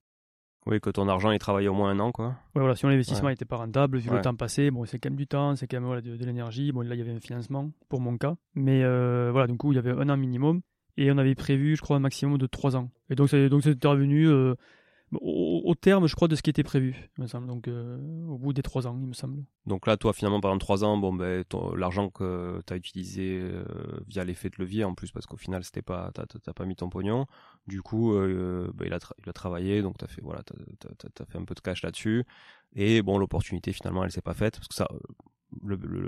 Oui, 0.67 0.81
que 0.81 0.91
ton 0.91 1.09
argent 1.09 1.33
il 1.33 1.39
travaille 1.39 1.67
au 1.67 1.75
moins 1.75 1.91
un 1.91 1.99
an, 1.99 2.13
quoi. 2.13 2.29
Ouais, 2.55 2.61
voilà, 2.61 2.77
si 2.77 2.87
l'investissement 2.87 3.29
n'était 3.29 3.45
pas 3.45 3.57
rentable, 3.57 3.99
vu 3.99 4.11
le 4.11 4.21
temps 4.21 4.35
passé, 4.35 4.71
bon, 4.71 4.85
c'est 4.85 4.99
quand 4.99 5.11
même 5.11 5.17
du 5.17 5.27
temps, 5.27 5.57
c'est 5.57 5.67
quand 5.67 5.81
même 5.81 6.01
de, 6.01 6.25
l'énergie. 6.25 6.71
Bon, 6.71 6.83
là, 6.83 6.95
il 6.95 6.99
y 6.99 7.01
avait 7.01 7.13
un 7.13 7.21
financement 7.21 7.71
pour 7.89 8.01
mon 8.01 8.17
cas. 8.17 8.37
Mais 8.55 8.85
euh, 8.85 9.31
voilà, 9.33 9.49
du 9.49 9.57
coup, 9.57 9.73
il 9.73 9.77
y 9.77 9.79
avait 9.79 9.91
un 9.91 10.09
an 10.09 10.17
minimum. 10.17 10.61
Et 10.97 11.11
on 11.11 11.19
avait 11.19 11.35
prévu, 11.35 11.77
je 11.77 11.83
crois, 11.83 11.97
un 11.97 12.01
maximum 12.01 12.39
de 12.39 12.47
trois 12.47 12.77
ans. 12.77 12.91
Et 13.11 13.15
donc, 13.15 13.35
donc 13.35 13.67
intervenu 13.67 14.29
euh, 14.29 14.55
au, 15.13 15.75
terme, 15.75 16.07
je 16.07 16.15
crois, 16.15 16.29
de 16.29 16.37
ce 16.37 16.43
qui 16.43 16.51
était 16.51 16.63
prévu, 16.63 17.11
me 17.19 17.27
semble. 17.27 17.47
Donc, 17.47 17.69
euh, 17.69 17.99
au 18.29 18.39
bout 18.39 18.53
des 18.53 18.63
trois 18.63 18.87
ans, 18.87 18.99
il 19.01 19.07
me 19.07 19.13
semble. 19.15 19.45
Donc 19.67 19.87
là, 19.87 19.97
toi, 19.97 20.13
finalement, 20.13 20.41
pendant 20.41 20.59
trois 20.59 20.85
ans, 20.85 20.99
bon, 20.99 21.13
ben, 21.15 21.45
l'argent 21.77 22.11
que 22.11 22.63
tu 22.67 22.73
as 22.73 22.77
utilisé 22.77 23.41
euh, 23.41 23.65
via 24.07 24.25
l'effet 24.25 24.51
de 24.51 24.57
levier, 24.59 24.85
en 24.85 24.95
plus, 24.95 25.11
parce 25.13 25.27
qu'au 25.27 25.37
final, 25.39 25.65
c'était 25.65 25.83
pas, 25.83 26.11
t'as 26.13 26.53
pas 26.53 26.67
mis 26.67 26.77
ton 26.77 26.91
pognon. 26.91 27.27
Du 27.67 27.81
coup, 27.81 28.13
ben, 28.15 28.87
il, 28.87 28.93
a 28.93 28.99
il 29.27 29.33
travaillé, 29.33 29.81
donc 29.81 29.97
t'as 29.99 30.09
fait, 30.09 30.23
voilà, 30.23 30.43
t'as 30.43 31.23
as, 31.23 31.27
fait 31.27 31.39
un 31.39 31.45
peu 31.45 31.55
de 31.55 31.61
cash 31.61 31.83
là-dessus. 31.83 32.25
Et 32.75 33.03
bon, 33.03 33.19
l'opportunité, 33.19 33.73
finalement, 33.73 34.05
elle 34.05 34.13
s'est 34.13 34.23
pas 34.23 34.35
faite, 34.35 34.57
parce 34.57 34.69
que 34.69 34.75
ça, 34.75 34.89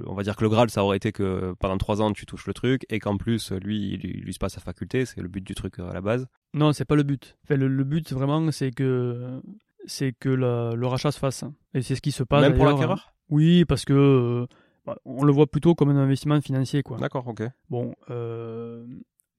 on 0.06 0.14
va 0.14 0.22
dire 0.22 0.36
que 0.36 0.42
le 0.42 0.48
Graal, 0.48 0.70
ça 0.70 0.84
aurait 0.84 0.96
été 0.96 1.12
que 1.12 1.54
pendant 1.58 1.78
trois 1.78 2.02
ans 2.02 2.12
tu 2.12 2.26
touches 2.26 2.46
le 2.46 2.54
truc 2.54 2.86
et 2.88 2.98
qu'en 2.98 3.16
plus 3.16 3.52
lui, 3.52 3.92
il, 3.94 4.22
lui 4.22 4.32
se 4.32 4.38
passe 4.38 4.54
sa 4.54 4.60
faculté, 4.60 5.04
c'est 5.04 5.20
le 5.20 5.28
but 5.28 5.44
du 5.44 5.54
truc 5.54 5.78
à 5.78 5.92
la 5.92 6.00
base. 6.00 6.26
Non, 6.52 6.72
c'est 6.72 6.84
pas 6.84 6.96
le 6.96 7.02
but. 7.02 7.36
le, 7.48 7.84
but 7.84 8.12
vraiment, 8.12 8.50
c'est 8.52 8.70
que 8.70 9.40
c'est 9.86 10.12
que 10.12 10.28
le 10.28 10.86
rachat 10.86 11.12
se 11.12 11.18
fasse 11.18 11.44
et 11.74 11.82
c'est 11.82 11.94
ce 11.94 12.00
qui 12.00 12.12
se 12.12 12.22
passe. 12.22 12.42
Même 12.42 12.56
pour 12.56 12.66
l'acquéreur. 12.66 13.14
Oui, 13.30 13.64
parce 13.64 13.84
que 13.84 14.46
bah, 14.86 14.98
on 15.04 15.24
le 15.24 15.32
voit 15.32 15.46
plutôt 15.46 15.74
comme 15.74 15.90
un 15.90 15.96
investissement 15.96 16.40
financier, 16.40 16.82
quoi. 16.82 16.98
D'accord, 16.98 17.26
ok. 17.26 17.42
Bon, 17.70 17.94
euh, 18.10 18.84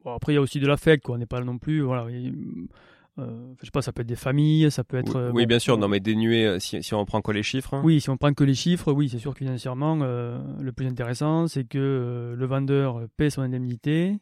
après 0.05 0.33
il 0.33 0.35
y 0.35 0.37
a 0.39 0.41
aussi 0.41 0.59
de 0.59 0.67
l'affect, 0.67 1.03
quoi. 1.03 1.15
On 1.15 1.17
n'est 1.17 1.25
pas 1.25 1.39
là 1.39 1.45
non 1.45 1.57
plus, 1.57 1.81
voilà. 1.81 2.07
Euh, 3.17 3.53
je 3.61 3.65
sais 3.65 3.71
pas, 3.71 3.81
ça 3.81 3.93
peut 3.93 4.01
être 4.01 4.07
des 4.07 4.15
familles, 4.15 4.69
ça 4.71 4.83
peut 4.83 4.97
être. 4.97 5.31
Oui, 5.33 5.43
euh, 5.43 5.45
bien 5.45 5.59
sûr, 5.59 5.77
non, 5.77 5.87
mais 5.87 5.99
dénué, 5.99 6.45
euh, 6.45 6.59
si, 6.59 6.83
si 6.83 6.93
on 6.93 7.05
prend 7.05 7.21
que 7.21 7.31
les 7.31 7.43
chiffres. 7.43 7.73
Hein. 7.73 7.81
Oui, 7.83 8.01
si 8.01 8.09
on 8.09 8.17
prend 8.17 8.33
que 8.33 8.43
les 8.43 8.55
chiffres, 8.55 8.91
oui, 8.91 9.09
c'est 9.09 9.19
sûr 9.19 9.33
que 9.33 9.39
financièrement, 9.39 9.95
le 9.95 10.71
plus 10.71 10.87
intéressant, 10.87 11.47
c'est 11.47 11.65
que 11.65 12.35
le 12.37 12.45
vendeur 12.45 13.07
paie 13.17 13.29
son 13.29 13.41
indemnité 13.41 14.17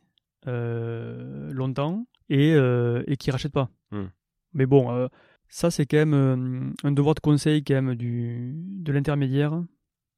longtemps 0.46 2.06
et, 2.30 2.52
et 2.52 3.18
qu'il 3.18 3.32
rachète 3.32 3.54
pas. 3.54 3.70
Hmm. 3.92 4.08
Mais 4.54 4.66
bon, 4.66 5.10
ça, 5.48 5.72
c'est 5.72 5.86
quand 5.86 5.98
même 6.06 6.74
un 6.84 6.92
devoir 6.92 7.16
de 7.16 7.20
conseil 7.20 7.64
quand 7.64 7.76
même 7.82 7.96
du, 7.96 8.54
de 8.56 8.92
l'intermédiaire, 8.92 9.64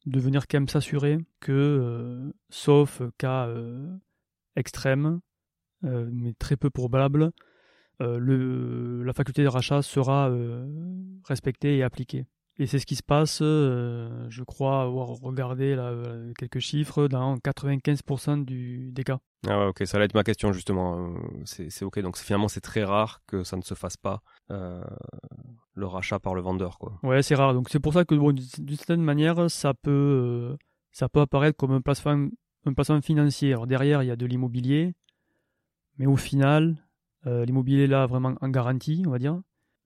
de 0.05 0.19
venir 0.19 0.47
quand 0.47 0.57
même 0.57 0.67
s'assurer 0.67 1.19
que, 1.39 2.33
sauf 2.49 3.01
cas 3.17 3.49
extrême, 4.57 5.21
mais 5.81 6.33
très 6.33 6.57
peu 6.57 6.69
probable, 6.69 7.23
euh, 7.23 7.31
le, 7.99 9.03
la 9.03 9.13
faculté 9.13 9.43
de 9.43 9.47
rachat 9.47 9.81
sera 9.81 10.29
euh, 10.29 10.65
respectée 11.23 11.77
et 11.77 11.83
appliquée. 11.83 12.25
Et 12.57 12.67
c'est 12.67 12.79
ce 12.79 12.85
qui 12.85 12.95
se 12.95 13.03
passe, 13.03 13.39
euh, 13.41 14.27
je 14.29 14.41
crois 14.41 14.83
avoir 14.83 15.09
regardé 15.09 15.75
là, 15.75 15.93
quelques 16.37 16.59
chiffres, 16.59 17.09
dans 17.09 17.35
95% 17.35 18.45
du, 18.45 18.91
des 18.93 19.03
cas. 19.03 19.19
Ah 19.45 19.59
ouais, 19.59 19.65
ok, 19.65 19.83
ça 19.85 19.97
allait 19.97 20.05
être 20.05 20.13
ma 20.13 20.23
question 20.23 20.53
justement. 20.53 21.13
C'est 21.43 21.83
ok, 21.83 21.99
donc 21.99 22.17
finalement 22.17 22.47
c'est 22.47 22.61
très 22.61 22.85
rare 22.85 23.21
que 23.27 23.43
ça 23.43 23.57
ne 23.57 23.61
se 23.61 23.73
fasse 23.73 23.97
pas, 23.97 24.21
le 24.49 25.85
rachat 25.85 26.19
par 26.19 26.33
le 26.33 26.41
vendeur. 26.41 26.79
Quoi. 26.79 26.97
Ouais, 27.03 27.21
c'est 27.21 27.35
rare. 27.35 27.53
Donc 27.53 27.67
c'est 27.69 27.81
pour 27.81 27.91
ça 27.91 28.05
que 28.05 28.15
d'une 28.15 28.77
certaine 28.77 29.03
manière, 29.03 29.51
ça 29.51 29.73
peut, 29.73 30.55
ça 30.93 31.09
peut 31.09 31.19
apparaître 31.19 31.57
comme 31.57 31.71
un 31.71 31.81
placement, 31.81 32.29
un 32.65 32.73
placement 32.73 33.01
financier. 33.01 33.51
Alors 33.51 33.67
derrière, 33.67 34.01
il 34.01 34.07
y 34.07 34.11
a 34.11 34.15
de 34.15 34.25
l'immobilier, 34.25 34.95
mais 35.97 36.05
au 36.05 36.15
final, 36.15 36.75
euh, 36.75 36.84
l'immobilier 37.25 37.87
là 37.87 38.05
vraiment 38.05 38.35
en 38.41 38.49
garantie, 38.49 39.03
on 39.05 39.11
va 39.11 39.19
dire. 39.19 39.41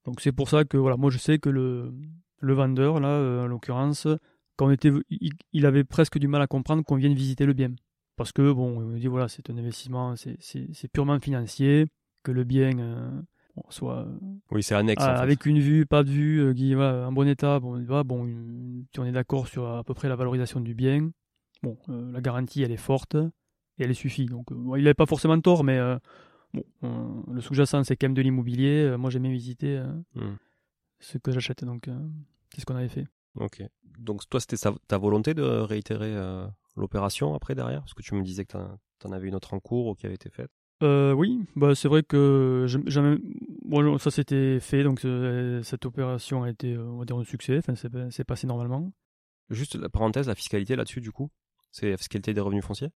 Donc 0.05 0.21
c'est 0.21 0.31
pour 0.31 0.49
ça 0.49 0.63
que 0.65 0.77
voilà, 0.77 0.97
moi 0.97 1.11
je 1.11 1.17
sais 1.17 1.39
que 1.39 1.49
le, 1.49 1.93
le 2.39 2.53
vendeur 2.53 2.99
là, 2.99 3.09
euh, 3.09 3.43
en 3.43 3.47
l'occurrence, 3.47 4.07
quand 4.55 4.67
on 4.67 4.71
était, 4.71 4.91
il, 5.09 5.65
avait 5.65 5.83
presque 5.83 6.17
du 6.17 6.27
mal 6.27 6.41
à 6.41 6.47
comprendre 6.47 6.83
qu'on 6.83 6.95
vienne 6.95 7.13
visiter 7.13 7.45
le 7.45 7.53
bien, 7.53 7.71
parce 8.15 8.31
que 8.31 8.51
bon, 8.51 8.77
on 8.77 8.81
me 8.81 8.99
dit 8.99 9.07
voilà, 9.07 9.27
c'est 9.27 9.49
un 9.49 9.57
investissement, 9.57 10.15
c'est 10.15 10.87
purement 10.91 11.19
financier, 11.19 11.87
que 12.23 12.31
le 12.31 12.43
bien 12.43 12.77
euh, 12.79 13.21
soit 13.69 14.07
oui 14.51 14.63
c'est 14.63 14.75
annexe 14.75 15.03
avec 15.03 15.45
une 15.45 15.59
vue, 15.59 15.85
pas 15.85 16.03
de 16.03 16.09
vue, 16.09 16.53
qui 16.55 16.75
en 16.75 17.11
bon 17.11 17.27
état, 17.27 17.59
bon, 17.59 17.79
bon, 18.03 18.85
on 18.97 19.05
est 19.05 19.11
d'accord 19.11 19.47
sur 19.47 19.67
à 19.67 19.83
peu 19.83 19.93
près 19.93 20.09
la 20.09 20.15
valorisation 20.15 20.59
du 20.59 20.73
bien. 20.73 21.09
Bon, 21.61 21.77
la 21.87 22.21
garantie 22.21 22.63
elle 22.63 22.71
est 22.71 22.77
forte 22.77 23.15
et 23.77 23.83
elle 23.83 23.95
suffit. 23.95 24.27
Donc 24.27 24.47
il 24.51 24.83
n'avait 24.83 24.93
pas 24.93 25.05
forcément 25.05 25.39
tort, 25.41 25.63
mais 25.63 25.77
Bon, 26.53 26.63
le 27.31 27.41
sous-jacent, 27.41 27.83
c'est 27.83 27.95
quand 27.95 28.07
même 28.07 28.15
de 28.15 28.21
l'immobilier. 28.21 28.83
Euh, 28.83 28.97
moi, 28.97 29.09
j'aime 29.09 29.23
bien 29.23 29.31
visiter 29.31 29.77
euh, 29.77 29.91
hmm. 30.15 30.37
ce 30.99 31.17
que 31.17 31.31
j'achète. 31.31 31.63
Donc, 31.63 31.87
euh, 31.87 31.97
c'est 32.53 32.61
ce 32.61 32.65
qu'on 32.65 32.75
avait 32.75 32.89
fait. 32.89 33.07
Ok. 33.35 33.63
Donc, 33.99 34.27
toi, 34.29 34.39
c'était 34.39 34.57
ta 34.87 34.97
volonté 34.97 35.33
de 35.33 35.43
réitérer 35.43 36.15
l'opération 36.75 37.33
après, 37.35 37.53
derrière? 37.53 37.81
Parce 37.81 37.93
que 37.93 38.01
tu 38.01 38.15
me 38.15 38.23
disais 38.23 38.45
que 38.45 38.57
tu 38.99 39.07
en 39.07 39.11
avais 39.11 39.27
une 39.27 39.35
autre 39.35 39.53
en 39.53 39.59
cours 39.59 39.87
ou 39.87 39.95
qui 39.95 40.05
avait 40.05 40.15
été 40.15 40.29
faite 40.29 40.51
oui, 40.81 41.41
bah 41.57 41.75
c'est 41.75 41.89
vrai 41.89 42.03
que 42.03 42.63
jamais, 42.85 43.17
bon, 43.65 43.97
ça 43.97 44.11
s'était 44.11 44.61
fait, 44.61 44.81
donc 44.81 45.01
cette 45.61 45.85
opération 45.85 46.43
a 46.43 46.49
été, 46.49 46.77
on 46.77 46.99
va 46.99 47.03
dire, 47.03 47.17
un 47.17 47.25
succès. 47.25 47.57
Enfin, 47.57 47.73
c'est 47.75 48.23
passé 48.23 48.47
normalement. 48.47 48.93
Juste 49.49 49.75
la 49.75 49.89
parenthèse, 49.89 50.29
la 50.29 50.35
fiscalité 50.35 50.77
là-dessus, 50.77 51.01
du 51.01 51.11
coup, 51.11 51.29
c'est 51.71 51.89
la 51.89 51.97
fiscalité 51.97 52.33
des 52.33 52.39
revenus 52.39 52.63
fonciers? 52.63 52.91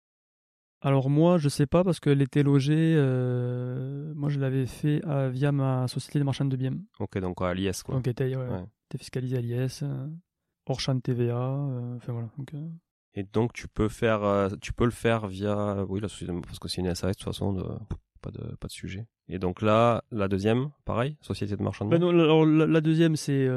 Alors 0.84 1.08
moi, 1.08 1.38
je 1.38 1.48
sais 1.48 1.66
pas 1.66 1.84
parce 1.84 2.00
qu'elle 2.00 2.20
était 2.22 2.42
logée. 2.42 2.94
Euh, 2.96 4.12
moi, 4.16 4.28
je 4.28 4.40
l'avais 4.40 4.66
fait 4.66 5.00
via 5.30 5.52
ma 5.52 5.86
société 5.86 6.18
de 6.18 6.24
marchand 6.24 6.44
de 6.44 6.56
biens. 6.56 6.76
Ok, 6.98 7.18
donc 7.18 7.40
à 7.40 7.54
l'IS 7.54 7.82
quoi. 7.84 7.94
Donc 7.94 8.08
était, 8.08 8.34
ouais, 8.34 8.64
fiscalisé 8.98 9.36
à 9.36 9.40
l'IS, 9.40 9.82
euh, 9.84 10.08
hors 10.66 10.80
champ 10.80 10.96
de 10.96 11.00
TVA. 11.00 11.36
Euh, 11.36 11.96
enfin 11.96 12.12
voilà. 12.12 12.28
Et 13.14 13.22
donc 13.22 13.52
tu 13.52 13.68
peux 13.68 13.88
faire, 13.88 14.50
tu 14.60 14.72
peux 14.72 14.84
le 14.84 14.90
faire 14.90 15.28
via, 15.28 15.84
oui, 15.88 16.00
la 16.00 16.08
société, 16.08 16.32
parce 16.42 16.58
que 16.58 16.68
c'est 16.68 16.80
une 16.80 16.92
SAS 16.94 17.10
de 17.10 17.14
toute 17.14 17.24
façon, 17.24 17.52
de, 17.52 17.62
pas 18.20 18.32
de 18.32 18.56
pas 18.56 18.66
de 18.66 18.72
sujet. 18.72 19.06
Et 19.28 19.38
donc 19.38 19.62
là, 19.62 20.02
la 20.10 20.26
deuxième, 20.26 20.70
pareil, 20.84 21.16
société 21.20 21.56
de 21.56 21.62
marchand 21.62 21.84
de 21.84 21.90
ben 21.90 22.00
biens. 22.00 22.08
alors 22.08 22.44
la, 22.44 22.80
deuxième 22.80 23.14
c'est 23.14 23.48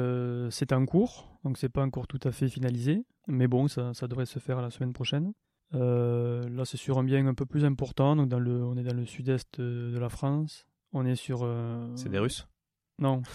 c'est 0.50 0.72
en 0.72 0.86
cours, 0.86 1.40
donc 1.42 1.58
c'est 1.58 1.70
pas 1.70 1.82
encore 1.82 2.06
tout 2.06 2.20
à 2.22 2.30
fait 2.30 2.48
finalisé, 2.48 3.04
mais 3.26 3.48
bon, 3.48 3.66
ça, 3.66 3.94
ça 3.94 4.06
devrait 4.06 4.26
se 4.26 4.38
faire 4.38 4.60
la 4.60 4.70
semaine 4.70 4.92
prochaine. 4.92 5.32
Euh, 5.74 6.48
là, 6.48 6.64
c'est 6.64 6.76
sur 6.76 6.98
un 6.98 7.04
bien 7.04 7.26
un 7.26 7.34
peu 7.34 7.46
plus 7.46 7.64
important. 7.64 8.16
Donc, 8.16 8.28
dans 8.28 8.38
le, 8.38 8.62
on 8.64 8.76
est 8.76 8.82
dans 8.84 8.94
le 8.96 9.04
sud-est 9.06 9.60
de 9.60 9.98
la 9.98 10.08
France. 10.08 10.66
On 10.92 11.04
est 11.04 11.16
sur. 11.16 11.40
Euh, 11.42 11.86
c'est 11.96 12.08
des 12.08 12.18
Russes? 12.18 12.46
Non. 12.98 13.22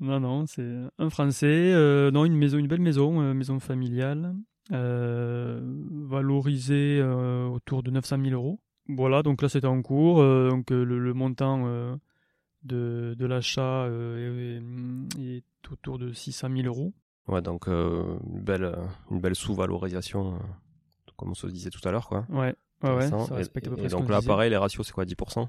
Non, 0.00 0.18
non, 0.18 0.46
c'est 0.46 0.68
un 0.98 1.10
Français. 1.10 1.46
euh, 1.72 2.10
non, 2.10 2.24
une 2.24 2.34
maison, 2.36 2.58
une 2.58 2.66
belle 2.66 2.80
maison, 2.80 3.20
euh, 3.20 3.34
maison 3.34 3.60
familiale, 3.60 4.34
euh, 4.72 5.60
valorisée 5.90 6.98
euh, 7.00 7.46
autour 7.46 7.84
de 7.84 7.92
900 7.92 8.18
000 8.20 8.30
euros. 8.34 8.58
Voilà, 8.88 9.22
donc 9.22 9.42
là 9.42 9.48
c'était 9.48 9.68
en 9.68 9.80
cours. 9.80 10.20
euh, 10.20 10.50
donc 10.50 10.72
euh, 10.72 10.82
le, 10.84 10.98
le 10.98 11.14
montant 11.14 11.66
euh, 11.66 11.94
de, 12.64 13.14
de 13.16 13.26
l'achat 13.26 13.84
euh, 13.84 14.58
est, 15.18 15.22
est 15.22 15.44
autour 15.70 15.98
de 16.00 16.12
600 16.12 16.48
000 16.52 16.66
euros. 16.66 16.92
Ouais, 17.28 17.40
donc 17.42 17.68
euh, 17.68 18.18
une 18.26 18.40
belle, 18.40 18.64
euh, 18.64 18.84
une 19.10 19.20
belle 19.20 19.34
sous-valorisation, 19.36 20.34
euh, 20.34 20.38
comme 21.16 21.30
on 21.30 21.34
se 21.34 21.46
disait 21.46 21.70
tout 21.70 21.86
à 21.86 21.92
l'heure, 21.92 22.08
quoi. 22.08 22.26
Ouais, 22.28 22.54
ouais, 22.82 23.08
ça 23.08 23.16
Et- 23.30 23.34
respecte 23.34 23.66
à 23.68 23.70
peu 23.70 23.76
et, 23.76 23.80
près 23.80 23.88
ce 23.88 23.94
donc 23.96 24.08
là, 24.08 24.18
disait. 24.18 24.28
pareil, 24.28 24.50
les 24.50 24.56
ratios, 24.56 24.86
c'est 24.86 24.92
quoi 24.92 25.04
10% 25.04 25.48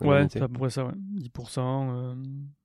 de 0.00 0.06
Ouais, 0.06 0.26
c'est 0.30 0.42
à 0.42 0.48
peu 0.48 0.58
près 0.58 0.70
ça, 0.70 0.84
ouais. 0.84 0.92
10%, 0.96 1.90
euh, 1.94 2.14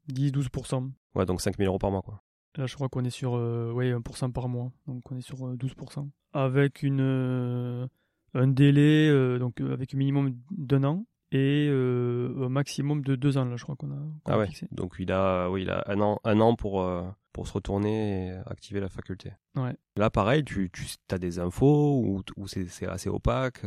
10-12%. 0.07 0.91
Ouais, 1.15 1.25
donc 1.25 1.41
5000 1.41 1.67
euros 1.67 1.79
par 1.79 1.91
mois, 1.91 2.01
quoi. 2.01 2.21
Là, 2.57 2.65
je 2.65 2.75
crois 2.75 2.89
qu'on 2.89 3.05
est 3.05 3.09
sur 3.11 3.33
ouais, 3.33 3.93
1% 3.93 4.31
par 4.31 4.49
mois, 4.49 4.71
donc 4.87 5.03
on 5.11 5.17
est 5.17 5.21
sur 5.21 5.47
euh, 5.47 5.55
12%. 5.55 6.09
Avec 6.33 6.83
une, 6.83 7.87
un 8.33 8.47
délai, 8.47 9.39
donc 9.39 9.61
avec 9.61 9.93
un 9.93 9.97
minimum 9.97 10.35
d'un 10.51 10.83
an 10.83 11.05
et 11.31 11.67
euh, 11.69 12.45
un 12.45 12.49
maximum 12.49 13.03
de 13.03 13.15
deux 13.15 13.37
ans, 13.37 13.45
là, 13.45 13.55
je 13.55 13.63
crois 13.63 13.75
qu'on 13.75 13.91
a, 13.91 14.01
Ah 14.25 14.33
a 14.33 14.37
ouais, 14.39 14.47
fixé. 14.47 14.67
donc 14.71 14.95
il 14.99 15.11
a, 15.11 15.49
oui, 15.49 15.61
il 15.61 15.69
a 15.69 15.83
un 15.87 16.01
an, 16.01 16.19
un 16.23 16.39
an 16.41 16.55
pour, 16.55 16.81
euh, 16.81 17.03
pour 17.33 17.47
se 17.47 17.53
retourner 17.53 18.27
et 18.27 18.31
activer 18.45 18.79
la 18.79 18.89
faculté. 18.89 19.31
Ouais. 19.55 19.75
Là, 19.95 20.09
pareil, 20.09 20.43
tu, 20.43 20.69
tu 20.71 20.85
as 21.11 21.17
des 21.17 21.39
infos 21.39 22.01
ou, 22.03 22.21
ou 22.37 22.47
c'est 22.47 22.87
assez 22.87 23.09
opaque 23.09 23.65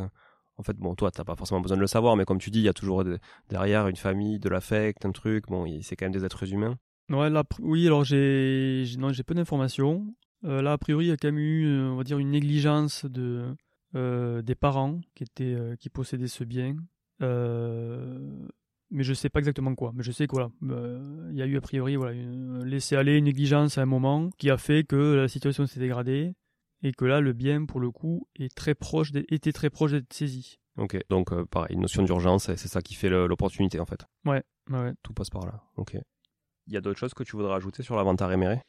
En 0.58 0.62
fait, 0.62 0.76
bon, 0.76 0.94
toi, 0.94 1.10
t'as 1.10 1.24
pas 1.24 1.36
forcément 1.36 1.60
besoin 1.60 1.76
de 1.76 1.80
le 1.80 1.86
savoir, 1.86 2.16
mais 2.16 2.24
comme 2.24 2.38
tu 2.38 2.50
dis, 2.50 2.58
il 2.60 2.64
y 2.64 2.68
a 2.68 2.72
toujours 2.74 3.04
de- 3.04 3.18
derrière 3.48 3.88
une 3.88 3.96
famille, 3.96 4.38
de 4.38 4.48
l'affect, 4.48 5.04
un 5.06 5.12
truc. 5.12 5.46
Bon, 5.48 5.66
c'est 5.82 5.96
quand 5.96 6.04
même 6.06 6.12
des 6.12 6.24
êtres 6.24 6.52
humains. 6.52 6.76
Ouais, 7.10 7.30
là, 7.30 7.44
oui, 7.60 7.86
alors 7.86 8.04
j'ai 8.04 8.84
peu 9.26 9.34
d'informations. 9.34 10.14
Euh, 10.44 10.60
là, 10.62 10.72
a 10.72 10.78
priori, 10.78 11.06
il 11.06 11.08
y 11.08 11.12
a 11.12 11.16
quand 11.16 11.28
même 11.28 11.38
eu, 11.38 11.66
euh, 11.66 11.90
on 11.90 11.96
va 11.96 12.04
dire, 12.04 12.18
une 12.18 12.30
négligence 12.30 13.04
de, 13.04 13.54
euh, 13.94 14.42
des 14.42 14.54
parents 14.54 15.00
qui, 15.14 15.22
étaient, 15.24 15.54
euh, 15.54 15.76
qui 15.76 15.88
possédaient 15.88 16.26
ce 16.28 16.44
bien. 16.44 16.76
Mais 18.92 19.04
je 19.04 19.14
sais 19.14 19.30
pas 19.30 19.38
exactement 19.38 19.74
quoi. 19.74 19.92
Mais 19.94 20.02
je 20.02 20.12
sais 20.12 20.26
que 20.26 20.32
voilà, 20.32 20.50
euh, 20.64 21.30
y 21.32 21.40
a 21.40 21.46
eu 21.46 21.56
a 21.56 21.60
priori 21.62 21.96
voilà, 21.96 22.12
une, 22.12 22.62
laisser 22.62 22.94
aller 22.94 23.16
une 23.16 23.24
négligence 23.24 23.78
à 23.78 23.82
un 23.82 23.86
moment 23.86 24.28
qui 24.36 24.50
a 24.50 24.58
fait 24.58 24.84
que 24.84 25.14
la 25.14 25.28
situation 25.28 25.66
s'est 25.66 25.80
dégradée 25.80 26.34
et 26.82 26.92
que 26.92 27.06
là, 27.06 27.20
le 27.20 27.32
bien, 27.32 27.64
pour 27.64 27.80
le 27.80 27.90
coup, 27.90 28.28
est 28.38 28.54
très 28.54 28.74
proche 28.74 29.10
était 29.30 29.52
très 29.52 29.70
proche 29.70 29.92
d'être 29.92 30.12
saisi. 30.12 30.58
Ok, 30.76 30.98
donc 31.08 31.32
euh, 31.32 31.46
pareil, 31.46 31.74
une 31.74 31.80
notion 31.80 32.02
d'urgence, 32.02 32.44
c'est 32.44 32.68
ça 32.68 32.82
qui 32.82 32.94
fait 32.94 33.08
l'opportunité 33.08 33.80
en 33.80 33.86
fait. 33.86 34.04
Ouais, 34.26 34.42
ouais. 34.70 34.92
Tout 35.02 35.14
passe 35.14 35.30
par 35.30 35.46
là. 35.46 35.62
Ok. 35.76 35.96
Il 36.66 36.74
y 36.74 36.76
a 36.76 36.80
d'autres 36.80 36.98
choses 36.98 37.14
que 37.14 37.22
tu 37.24 37.36
voudrais 37.36 37.54
ajouter 37.54 37.82
sur 37.82 37.96
la 37.96 38.02
vente 38.02 38.20
à 38.20 38.26
réméré 38.26 38.60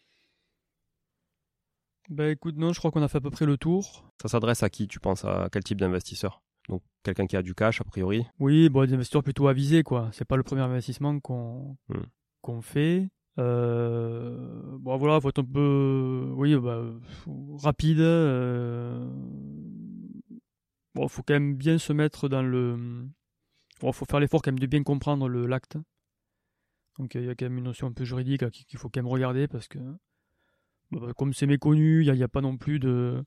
Bah 2.10 2.30
écoute, 2.30 2.56
non, 2.58 2.72
je 2.72 2.80
crois 2.80 2.92
qu'on 2.92 3.04
a 3.04 3.08
fait 3.08 3.18
à 3.18 3.22
peu 3.22 3.30
près 3.30 3.46
le 3.46 3.58
tour. 3.58 4.10
Ça 4.22 4.30
s'adresse 4.30 4.64
à 4.64 4.70
qui 4.70 4.88
Tu 4.88 5.00
penses? 5.00 5.26
À 5.26 5.50
quel 5.52 5.64
type 5.64 5.80
d'investisseur? 5.80 6.42
Donc 6.70 6.82
quelqu'un 7.04 7.28
qui 7.28 7.36
a 7.36 7.42
du 7.42 7.54
cash 7.54 7.82
a 7.82 7.84
priori. 7.84 8.26
Oui, 8.40 8.70
bon, 8.70 8.86
des 8.86 8.94
investisseurs 8.94 9.24
plutôt 9.24 9.48
avisés, 9.48 9.84
quoi. 9.84 10.10
C'est 10.14 10.26
pas 10.26 10.38
le 10.38 10.44
premier 10.44 10.62
investissement 10.62 11.20
qu'on 11.20 11.78
Hmm. 11.90 12.04
qu'on 12.42 12.62
fait. 12.62 13.10
Euh, 13.40 14.78
bon, 14.80 14.96
voilà, 14.98 15.20
faut 15.20 15.30
être 15.30 15.40
un 15.40 15.46
peu, 15.46 16.32
oui, 16.36 16.56
bah, 16.56 16.84
rapide. 17.64 18.00
Euh... 18.00 19.10
Bon, 20.96 21.08
faut 21.08 21.24
quand 21.24 21.34
même 21.34 21.56
bien 21.56 21.78
se 21.80 21.94
mettre 21.94 22.30
dans 22.30 22.44
le. 22.44 23.08
Bon, 23.82 23.92
faut 23.92 24.06
faire 24.06 24.20
l'effort 24.20 24.42
quand 24.42 24.52
même 24.52 24.60
de 24.60 24.68
bien 24.68 24.84
comprendre 24.84 25.28
le 25.28 25.48
l'acte. 25.48 25.78
Donc 27.00 27.16
il 27.16 27.26
y 27.26 27.30
a 27.30 27.34
quand 27.36 27.46
même 27.46 27.58
une 27.58 27.64
notion 27.64 27.88
un 27.88 27.92
peu 27.92 28.06
juridique 28.06 28.44
là, 28.44 28.52
qu'il 28.52 28.78
faut 28.78 28.88
quand 28.88 29.02
même 29.02 29.12
regarder 29.12 29.48
parce 29.48 29.68
que, 29.68 29.80
bah, 30.92 31.12
comme 31.18 31.34
c'est 31.34 31.48
méconnu, 31.48 32.06
il 32.06 32.14
n'y 32.14 32.22
a 32.24 32.28
pas 32.28 32.42
non 32.42 32.56
plus 32.56 32.78
de 32.80 33.24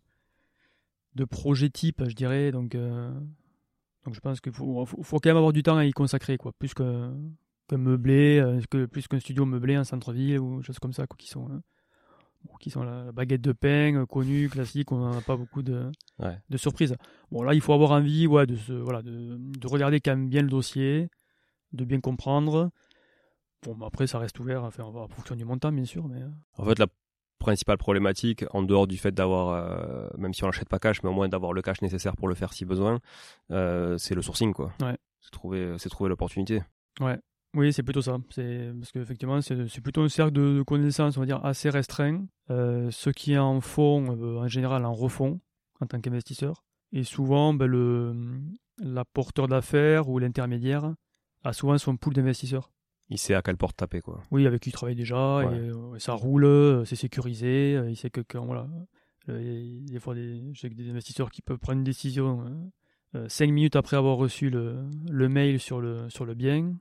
de 1.16 1.24
projet 1.24 1.70
type, 1.70 2.04
je 2.06 2.14
dirais. 2.14 2.52
Donc 2.52 2.74
euh, 2.74 3.10
donc 4.04 4.14
je 4.14 4.20
pense 4.20 4.40
qu'il 4.40 4.52
faut, 4.52 4.84
faut, 4.86 5.02
faut 5.02 5.18
quand 5.18 5.30
même 5.30 5.36
avoir 5.36 5.52
du 5.52 5.64
temps 5.64 5.76
à 5.76 5.84
y 5.84 5.90
consacrer, 5.90 6.36
quoi. 6.36 6.52
Plus 6.52 6.74
que, 6.74 7.10
qu'un 7.68 7.78
meublé, 7.78 8.38
euh, 8.38 8.60
que, 8.70 8.86
plus 8.86 9.08
qu'un 9.08 9.18
studio 9.18 9.44
meublé 9.44 9.76
en 9.76 9.82
centre-ville 9.82 10.38
ou 10.38 10.62
choses 10.62 10.78
comme 10.78 10.92
ça, 10.92 11.08
quoi, 11.08 11.16
qui 11.18 11.28
sont, 11.28 11.48
euh, 11.50 11.58
qui 12.60 12.70
sont 12.70 12.84
la, 12.84 13.10
baguette 13.10 13.40
de 13.40 13.50
pain, 13.50 14.06
connue, 14.06 14.48
classique, 14.48 14.92
on 14.92 14.98
n'en 14.98 15.18
a 15.18 15.22
pas 15.22 15.36
beaucoup 15.36 15.62
de, 15.62 15.90
Ouais. 16.20 16.38
de 16.48 16.56
surprises. 16.56 16.94
Bon, 17.32 17.42
là, 17.42 17.52
il 17.52 17.60
faut 17.60 17.72
avoir 17.72 17.90
envie, 17.90 18.28
ouais, 18.28 18.46
de, 18.46 18.54
se, 18.54 18.72
voilà, 18.72 19.02
de, 19.02 19.36
de 19.38 19.66
regarder 19.66 19.98
quand 20.00 20.12
même 20.12 20.28
bien 20.28 20.42
le 20.42 20.48
dossier, 20.48 21.08
de 21.72 21.84
bien 21.84 22.00
comprendre. 22.00 22.70
Bon, 23.64 23.74
bah, 23.74 23.86
après, 23.88 24.06
ça 24.06 24.20
reste 24.20 24.38
ouvert, 24.38 24.62
enfin, 24.62 24.84
on 24.84 24.92
va 24.92 25.00
en 25.00 25.08
fonction 25.08 25.34
du 25.34 25.44
montant, 25.44 25.72
bien 25.72 25.84
sûr, 25.84 26.06
mais. 26.06 26.20
En 26.58 26.64
fait, 26.64 26.78
la 26.78 26.86
principale 27.38 27.78
problématique, 27.78 28.44
en 28.52 28.62
dehors 28.62 28.86
du 28.86 28.96
fait 28.96 29.12
d'avoir, 29.12 29.50
euh, 29.50 30.08
même 30.18 30.34
si 30.34 30.42
on 30.44 30.46
l'achète 30.46 30.68
pas 30.68 30.78
cash, 30.78 31.02
mais 31.02 31.10
au 31.10 31.12
moins 31.12 31.28
d'avoir 31.28 31.52
le 31.52 31.62
cash 31.62 31.82
nécessaire 31.82 32.16
pour 32.16 32.28
le 32.28 32.34
faire 32.34 32.52
si 32.52 32.64
besoin, 32.64 33.00
euh, 33.50 33.98
c'est 33.98 34.14
le 34.14 34.22
sourcing, 34.22 34.52
quoi. 34.52 34.72
Ouais. 34.80 34.96
C'est 35.20 35.30
trouver, 35.30 35.74
c'est 35.78 35.88
trouver 35.88 36.08
l'opportunité. 36.08 36.62
Oui, 37.56 37.72
c'est 37.72 37.82
plutôt 37.82 38.02
ça. 38.02 38.18
C'est 38.30 38.70
parce 38.78 38.92
qu'effectivement, 38.92 39.40
c'est 39.40 39.66
c'est 39.68 39.80
plutôt 39.80 40.02
un 40.02 40.10
cercle 40.10 40.32
de, 40.32 40.58
de 40.58 40.62
connaissances, 40.62 41.16
on 41.16 41.20
va 41.20 41.26
dire, 41.26 41.42
assez 41.44 41.70
restreint. 41.70 42.26
Euh, 42.50 42.90
ceux 42.90 43.12
qui 43.12 43.36
en 43.38 43.62
font, 43.62 44.14
euh, 44.14 44.40
en 44.40 44.46
général, 44.46 44.84
en 44.84 44.92
refont 44.92 45.40
en 45.80 45.86
tant 45.86 45.98
qu'investisseur. 46.00 46.64
Et 46.92 47.02
souvent, 47.02 47.54
ben, 47.54 47.66
le 47.66 48.14
l'apporteur 48.78 49.48
d'affaires 49.48 50.10
ou 50.10 50.18
l'intermédiaire 50.18 50.94
a 51.44 51.52
souvent 51.54 51.78
son 51.78 51.96
pool 51.96 52.12
d'investisseurs. 52.12 52.70
Il 53.08 53.18
sait 53.18 53.34
à 53.34 53.42
quelle 53.42 53.56
porte 53.56 53.76
taper, 53.76 54.00
quoi. 54.00 54.22
Oui, 54.32 54.46
avec 54.46 54.62
qui 54.62 54.70
il 54.70 54.72
travaille 54.72 54.96
déjà, 54.96 55.36
Ouais. 55.38 55.56
et, 55.56 55.70
euh, 55.70 55.98
ça 55.98 56.14
roule, 56.14 56.44
euh, 56.44 56.84
c'est 56.84 56.96
sécurisé. 56.96 57.76
euh, 57.76 57.88
Il 57.90 57.96
sait 57.96 58.10
que 58.10 58.20
quand, 58.20 58.44
voilà, 58.44 58.68
il 59.28 59.84
y 59.84 59.88
a 59.88 59.92
des 59.92 60.00
fois 60.00 60.14
des, 60.14 60.40
des 60.40 60.90
investisseurs 60.90 61.30
qui 61.30 61.42
peuvent 61.42 61.58
prendre 61.58 61.78
une 61.78 61.84
décision 61.84 62.44
euh, 62.44 63.18
euh, 63.18 63.28
cinq 63.28 63.50
minutes 63.50 63.76
après 63.76 63.96
avoir 63.96 64.16
reçu 64.16 64.50
le, 64.50 64.84
le 65.08 65.28
mail 65.28 65.60
sur 65.60 65.80
le, 65.80 66.08
sur 66.10 66.24
le 66.24 66.34
bien. 66.34 66.74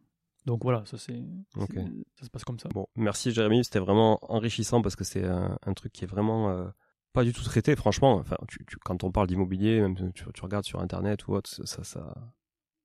Donc 0.46 0.64
voilà, 0.64 0.84
ça 0.86 0.98
c'est, 0.98 1.24
ça 1.56 2.26
se 2.26 2.30
passe 2.30 2.44
comme 2.44 2.60
ça. 2.60 2.70
Bon, 2.74 2.86
merci 2.96 3.32
Jérémy, 3.32 3.64
c'était 3.64 3.80
vraiment 3.80 4.20
enrichissant 4.32 4.82
parce 4.84 4.96
que 4.96 5.04
c'est 5.04 5.24
un, 5.26 5.58
un 5.66 5.74
truc 5.74 5.92
qui 5.92 6.04
est 6.04 6.08
vraiment 6.08 6.50
euh, 6.52 6.66
pas 7.14 7.24
du 7.24 7.34
tout 7.34 7.44
traité, 7.44 7.76
franchement. 7.76 8.16
Enfin, 8.18 8.38
tu, 8.48 8.64
tu- 8.68 8.78
quand 8.78 9.04
on 9.04 9.12
parle 9.12 9.26
d'immobilier, 9.28 9.82
même 9.82 9.96
tu, 10.14 10.24
tu 10.34 10.42
regardes 10.42 10.66
sur 10.66 10.82
internet 10.82 11.28
ou 11.28 11.34
autre, 11.34 11.50
ça, 11.50 11.84
ça, 11.84 12.14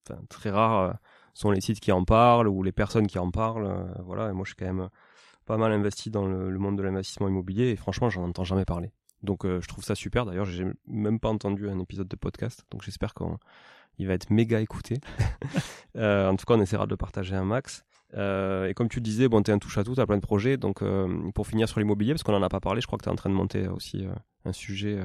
enfin, 0.08 0.20
très 0.30 0.50
rare 0.50 0.80
euh, 0.80 0.92
sont 1.34 1.50
les 1.50 1.60
sites 1.60 1.80
qui 1.80 1.92
en 1.92 2.04
parlent 2.04 2.48
ou 2.48 2.62
les 2.62 2.72
personnes 2.72 3.06
qui 3.06 3.18
en 3.18 3.30
parlent. 3.30 3.66
euh, 3.66 4.02
voilà, 4.04 4.30
et 4.30 4.32
moi 4.32 4.44
je 4.44 4.50
suis 4.50 4.56
quand 4.56 4.72
même 4.72 4.88
pas 5.46 5.56
mal 5.56 5.72
investi 5.72 6.10
dans 6.10 6.26
le, 6.26 6.50
le 6.50 6.58
monde 6.58 6.78
de 6.78 6.82
l'investissement 6.82 7.28
immobilier 7.28 7.70
et 7.70 7.76
franchement, 7.76 8.10
j'en 8.10 8.24
entends 8.24 8.44
jamais 8.44 8.64
parler. 8.64 8.92
Donc 9.22 9.44
euh, 9.44 9.60
je 9.60 9.68
trouve 9.68 9.84
ça 9.84 9.94
super. 9.94 10.26
D'ailleurs, 10.26 10.44
j'ai 10.46 10.66
même 10.86 11.20
pas 11.20 11.28
entendu 11.28 11.68
un 11.68 11.78
épisode 11.78 12.08
de 12.08 12.16
podcast, 12.16 12.64
donc 12.70 12.82
j'espère 12.82 13.12
qu'il 13.14 14.06
va 14.06 14.14
être 14.14 14.30
méga 14.30 14.60
écouté. 14.60 14.98
Euh, 15.96 16.28
en 16.28 16.36
tout 16.36 16.46
cas, 16.46 16.54
on 16.54 16.60
essaiera 16.60 16.86
de 16.86 16.90
le 16.90 16.96
partager 16.96 17.34
un 17.34 17.44
max. 17.44 17.84
Euh, 18.14 18.68
et 18.68 18.74
comme 18.74 18.88
tu 18.88 19.00
le 19.00 19.02
disais, 19.02 19.28
bon, 19.28 19.42
tu 19.42 19.50
es 19.50 19.54
un 19.54 19.58
touche 19.58 19.76
à 19.76 19.82
tout, 19.82 19.96
tu 19.96 20.00
as 20.00 20.06
plein 20.06 20.18
de 20.18 20.22
projets. 20.22 20.56
Donc, 20.56 20.84
pour 21.34 21.48
finir 21.48 21.68
sur 21.68 21.80
l'immobilier, 21.80 22.12
parce 22.12 22.22
qu'on 22.22 22.30
n'en 22.30 22.44
a 22.44 22.48
pas 22.48 22.60
parlé, 22.60 22.80
je 22.80 22.86
crois 22.86 22.96
que 22.96 23.02
tu 23.02 23.08
es 23.08 23.12
en 23.12 23.16
train 23.16 23.28
de 23.28 23.34
monter 23.34 23.66
aussi 23.66 24.06
un 24.44 24.52
sujet 24.52 25.00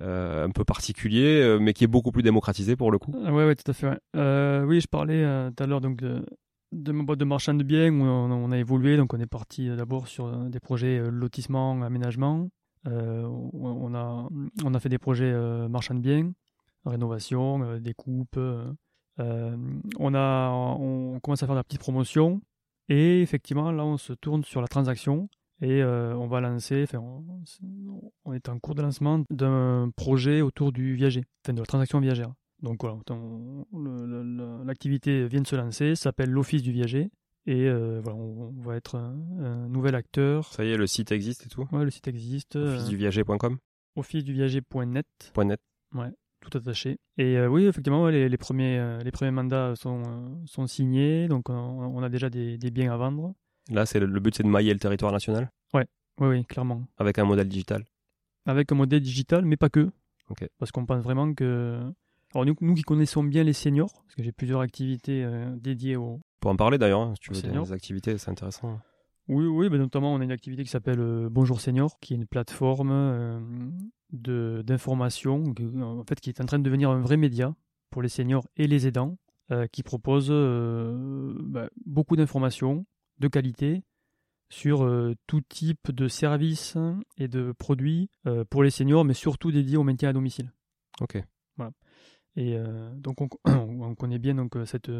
un 0.00 0.50
peu 0.50 0.64
particulier, 0.64 1.40
euh, 1.42 1.58
mais 1.58 1.72
qui 1.72 1.84
est 1.84 1.88
beaucoup 1.88 2.12
plus 2.12 2.22
démocratisé 2.22 2.76
pour 2.76 2.90
le 2.90 2.98
coup. 2.98 3.14
Ah 3.24 3.32
Ouais, 3.32 3.46
ouais, 3.46 3.56
tout 3.56 3.70
à 3.70 3.74
fait. 3.74 3.98
Euh, 4.14 4.64
oui, 4.64 4.80
je 4.80 4.88
parlais 4.88 5.22
euh, 5.22 5.50
tout 5.50 5.62
à 5.62 5.66
l'heure 5.66 5.80
donc 5.80 5.96
de, 5.96 6.92
ma 6.92 7.02
boîte 7.02 7.18
de 7.18 7.24
marchand 7.24 7.54
de 7.54 7.62
biens 7.62 7.90
où 7.90 8.02
on, 8.02 8.52
a 8.52 8.58
évolué. 8.58 8.96
Donc, 8.96 9.14
on 9.14 9.20
est 9.20 9.26
parti 9.26 9.68
euh, 9.68 9.76
d'abord 9.76 10.08
sur 10.08 10.26
euh, 10.26 10.48
des 10.48 10.60
projets 10.60 10.98
euh, 10.98 11.10
lotissement, 11.10 11.82
aménagement. 11.82 12.48
Euh, 12.86 13.26
on, 13.52 13.94
a, 13.94 14.80
fait 14.80 14.88
des 14.88 14.98
projets 14.98 15.32
euh, 15.32 15.68
marchand 15.68 15.94
de 15.94 16.00
biens, 16.00 16.32
rénovation, 16.84 17.62
euh, 17.62 17.80
découpe. 17.80 18.36
euh, 18.36 18.70
euh, 19.18 19.56
on, 19.98 20.14
a, 20.14 20.50
on 20.50 21.18
commence 21.20 21.42
à 21.42 21.46
faire 21.46 21.54
de 21.54 21.60
la 21.60 21.64
petite 21.64 21.80
promotion. 21.80 22.40
Et 22.88 23.22
effectivement, 23.22 23.72
là, 23.72 23.84
on 23.84 23.96
se 23.96 24.12
tourne 24.12 24.44
sur 24.44 24.60
la 24.60 24.68
transaction. 24.68 25.28
Et 25.62 25.82
euh, 25.82 26.14
on 26.16 26.26
va 26.26 26.40
lancer, 26.40 26.82
enfin, 26.82 26.98
on, 26.98 27.24
on 28.26 28.32
est 28.34 28.48
en 28.48 28.58
cours 28.58 28.74
de 28.74 28.82
lancement 28.82 29.24
d'un 29.30 29.90
projet 29.96 30.42
autour 30.42 30.70
du 30.70 30.94
viager, 30.94 31.24
enfin 31.44 31.54
de 31.54 31.60
la 31.60 31.66
transaction 31.66 31.98
viagère. 32.00 32.32
Donc 32.62 32.82
voilà, 32.82 32.96
l'activité 34.64 35.26
vient 35.26 35.40
de 35.40 35.46
se 35.46 35.56
lancer, 35.56 35.94
s'appelle 35.94 36.30
l'Office 36.30 36.62
du 36.62 36.72
viager. 36.72 37.10
Et 37.46 37.68
euh, 37.68 38.00
voilà, 38.02 38.18
on, 38.18 38.52
on 38.56 38.60
va 38.62 38.76
être 38.76 38.96
un, 38.96 39.16
un 39.40 39.68
nouvel 39.68 39.94
acteur. 39.94 40.52
Ça 40.52 40.64
y 40.64 40.70
est, 40.72 40.76
le 40.76 40.86
site 40.86 41.12
existe 41.12 41.46
et 41.46 41.48
tout? 41.48 41.66
Ouais, 41.70 41.84
le 41.84 41.90
site 41.90 42.08
existe. 42.08 42.56
Officeduviager.com 42.56 43.58
officeduviager.net, 43.94 45.06
.net. 45.44 45.60
tout 46.40 46.58
attaché. 46.58 46.98
Et 47.18 47.38
euh, 47.38 47.48
oui, 47.48 47.64
effectivement, 47.66 48.02
ouais, 48.04 48.12
les, 48.12 48.28
les 48.28 48.36
premiers, 48.36 48.98
les 49.02 49.10
premiers 49.10 49.30
mandats 49.30 49.74
sont, 49.76 50.42
sont 50.44 50.66
signés, 50.66 51.28
donc 51.28 51.48
on, 51.48 51.54
on 51.54 52.02
a 52.02 52.08
déjà 52.08 52.28
des, 52.28 52.58
des 52.58 52.70
biens 52.70 52.92
à 52.92 52.96
vendre. 52.96 53.34
Là, 53.70 53.86
c'est 53.86 54.00
le, 54.00 54.06
le 54.06 54.20
but, 54.20 54.34
c'est 54.34 54.42
de 54.42 54.48
mailler 54.48 54.72
le 54.72 54.78
territoire 54.78 55.12
national? 55.12 55.50
Oui, 55.74 55.82
oui, 56.20 56.44
clairement. 56.46 56.86
avec 56.96 57.18
un 57.18 57.24
modèle 57.24 57.48
digital. 57.48 57.84
avec 58.46 58.72
un 58.72 58.74
modèle 58.74 59.00
digital, 59.00 59.44
mais 59.44 59.56
pas 59.56 59.68
que. 59.68 59.90
Ok. 60.30 60.48
Parce 60.58 60.72
qu'on 60.72 60.86
pense 60.86 61.02
vraiment 61.02 61.34
que. 61.34 61.80
Alors, 62.34 62.46
nous, 62.46 62.56
nous 62.60 62.74
qui 62.74 62.82
connaissons 62.82 63.22
bien 63.22 63.44
les 63.44 63.52
seniors, 63.52 63.92
parce 63.92 64.14
que 64.14 64.22
j'ai 64.22 64.32
plusieurs 64.32 64.60
activités 64.60 65.24
euh, 65.24 65.54
dédiées 65.56 65.96
aux. 65.96 66.20
Pour 66.40 66.50
en 66.50 66.56
parler 66.56 66.78
d'ailleurs, 66.78 67.00
hein, 67.00 67.14
si 67.14 67.20
tu 67.20 67.32
veux, 67.32 67.42
des, 67.42 67.72
activités, 67.72 68.16
c'est 68.18 68.30
intéressant. 68.30 68.80
Oui, 69.28 69.44
oui, 69.46 69.68
ben 69.68 69.78
notamment 69.78 70.14
on 70.14 70.20
a 70.20 70.24
une 70.24 70.32
activité 70.32 70.62
qui 70.62 70.70
s'appelle 70.70 71.00
euh, 71.00 71.28
Bonjour 71.28 71.60
Senior, 71.60 71.98
qui 72.00 72.14
est 72.14 72.16
une 72.16 72.26
plateforme 72.26 72.90
euh, 72.92 73.40
de 74.12 74.62
d'information, 74.64 75.42
en 75.82 76.04
fait, 76.04 76.20
qui 76.20 76.30
est 76.30 76.40
en 76.40 76.44
train 76.44 76.58
de 76.58 76.64
devenir 76.64 76.90
un 76.90 77.00
vrai 77.00 77.16
média 77.16 77.54
pour 77.90 78.02
les 78.02 78.08
seniors 78.08 78.46
et 78.56 78.68
les 78.68 78.86
aidants, 78.86 79.18
euh, 79.50 79.66
qui 79.66 79.82
propose 79.82 80.28
ben, 80.30 81.68
beaucoup 81.84 82.14
d'informations 82.14 82.86
de 83.18 83.28
qualité 83.28 83.82
sur 84.48 84.88
tout 85.26 85.40
type 85.40 85.90
de 85.90 86.06
services 86.06 86.76
et 87.16 87.26
de 87.26 87.52
produits 87.52 88.10
pour 88.48 88.62
les 88.62 88.70
seniors, 88.70 89.04
mais 89.04 89.14
surtout 89.14 89.50
dédiés 89.50 89.76
au 89.76 89.82
maintien 89.82 90.10
à 90.10 90.12
domicile. 90.12 90.52
Ok. 91.00 91.20
Voilà. 91.56 91.72
Et 92.36 92.56
donc 92.94 93.20
on, 93.20 93.28
on, 93.50 93.94
connaît 93.96 94.20
bien 94.20 94.36
donc 94.36 94.56
cette 94.64 94.90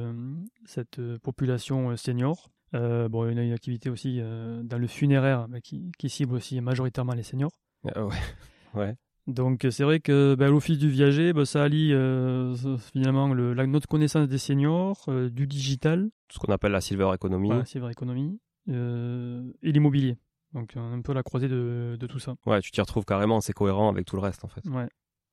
cette 0.65 1.01
population 1.19 1.97
senior 1.97 2.51
euh, 2.75 3.09
bon, 3.09 3.29
il 3.29 3.37
y 3.37 3.41
a 3.41 3.43
une 3.43 3.53
activité 3.53 3.91
aussi 3.91 4.19
euh, 4.21 4.63
dans 4.63 4.79
le 4.79 4.87
funéraire 4.87 5.47
qui, 5.63 5.93
cible 6.09 6.35
aussi 6.35 6.61
majoritairement 6.61 7.15
les 7.15 7.23
seniors. 7.23 7.53
Ah 7.95 8.05
ouais. 8.05 8.17
ouais. 8.75 8.97
Donc 9.27 9.67
c'est 9.71 9.83
vrai 9.83 10.01
que 10.01 10.35
ben, 10.37 10.49
l'office 10.49 10.79
du 10.79 10.89
viager, 10.89 11.33
ben, 11.33 11.45
ça 11.45 11.65
allie 11.65 11.93
euh, 11.93 12.55
finalement 12.93 13.33
le, 13.35 13.55
la, 13.55 13.67
notre 13.67 13.89
connaissance 13.89 14.29
des 14.29 14.39
seniors, 14.39 15.09
du 15.31 15.47
digital. 15.47 16.11
Ce 16.31 16.39
qu'on 16.39 16.53
appelle 16.53 16.73
la 16.73 16.81
silver 16.81 17.11
economy. 17.15 17.49
la 17.49 17.65
silver 17.65 17.91
economy. 17.91 18.39
et 18.69 19.73
l'immobilier. 19.73 20.17
Donc 20.53 20.77
un 20.77 21.01
peu 21.03 21.13
la 21.13 21.23
croisée 21.23 21.49
de, 21.49 21.97
de, 21.99 22.07
tout 22.07 22.19
ça. 22.19 22.37
Ouais, 22.47 22.61
tu 22.61 22.71
t'y 22.71 22.81
retrouves 22.81 23.05
carrément, 23.05 23.41
c'est 23.41 23.53
cohérent 23.53 23.91
avec 23.91 24.07
tout 24.07 24.17
le 24.17 24.23
reste 24.23 24.45
en 24.45 24.49
fait. 24.49 24.65
Ouais 24.69 24.89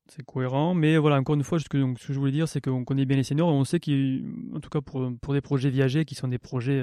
c'est 0.08 0.22
cohérent. 0.22 0.74
Mais 0.74 0.98
voilà, 0.98 1.16
encore 1.16 1.34
une 1.34 1.44
fois, 1.44 1.58
ce 1.58 1.68
que, 1.68 1.78
donc, 1.78 1.98
ce 1.98 2.08
que 2.08 2.12
je 2.12 2.18
voulais 2.18 2.32
dire, 2.32 2.48
c'est 2.48 2.60
qu'on 2.60 2.84
connaît 2.84 3.06
bien 3.06 3.16
les 3.16 3.22
seniors 3.22 3.48
et 3.48 3.52
on 3.52 3.64
sait 3.64 3.80
qu'en 3.80 4.60
tout 4.60 4.70
cas 4.70 4.80
pour, 4.80 5.10
pour 5.20 5.32
des 5.32 5.40
projets 5.40 5.70
viagers 5.70 6.04
qui 6.04 6.14
sont 6.14 6.28
des 6.28 6.38
projets 6.38 6.82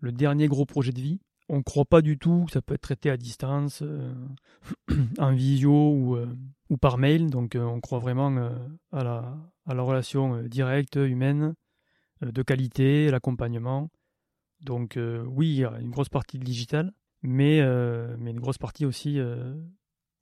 le 0.00 0.12
dernier 0.12 0.48
gros 0.48 0.66
projet 0.66 0.92
de 0.92 1.00
vie. 1.00 1.20
On 1.52 1.58
ne 1.58 1.62
croit 1.62 1.84
pas 1.84 2.00
du 2.00 2.16
tout 2.16 2.46
que 2.46 2.52
ça 2.52 2.62
peut 2.62 2.72
être 2.72 2.80
traité 2.80 3.10
à 3.10 3.18
distance, 3.18 3.82
euh, 3.82 4.14
en 5.18 5.34
visio 5.34 5.70
ou, 5.70 6.16
euh, 6.16 6.34
ou, 6.70 6.78
par 6.78 6.96
mail. 6.96 7.28
Donc 7.28 7.56
euh, 7.56 7.62
on 7.62 7.78
croit 7.78 7.98
vraiment 7.98 8.34
à, 8.90 9.04
la, 9.04 9.36
à 9.66 9.74
la 9.74 9.82
relation 9.82 10.42
directe, 10.44 10.96
humaine, 10.96 11.54
de 12.22 12.42
qualité, 12.42 13.10
l'accompagnement. 13.10 13.90
Donc 14.62 14.98
oui, 15.26 15.48
il 15.48 15.58
y 15.58 15.64
a 15.64 15.78
une 15.78 15.90
grosse 15.90 16.08
partie 16.08 16.38
de 16.38 16.44
digital, 16.44 16.90
mais, 17.20 17.60
mais 18.16 18.30
une 18.30 18.40
grosse 18.40 18.58
partie 18.58 18.86
aussi 18.86 19.18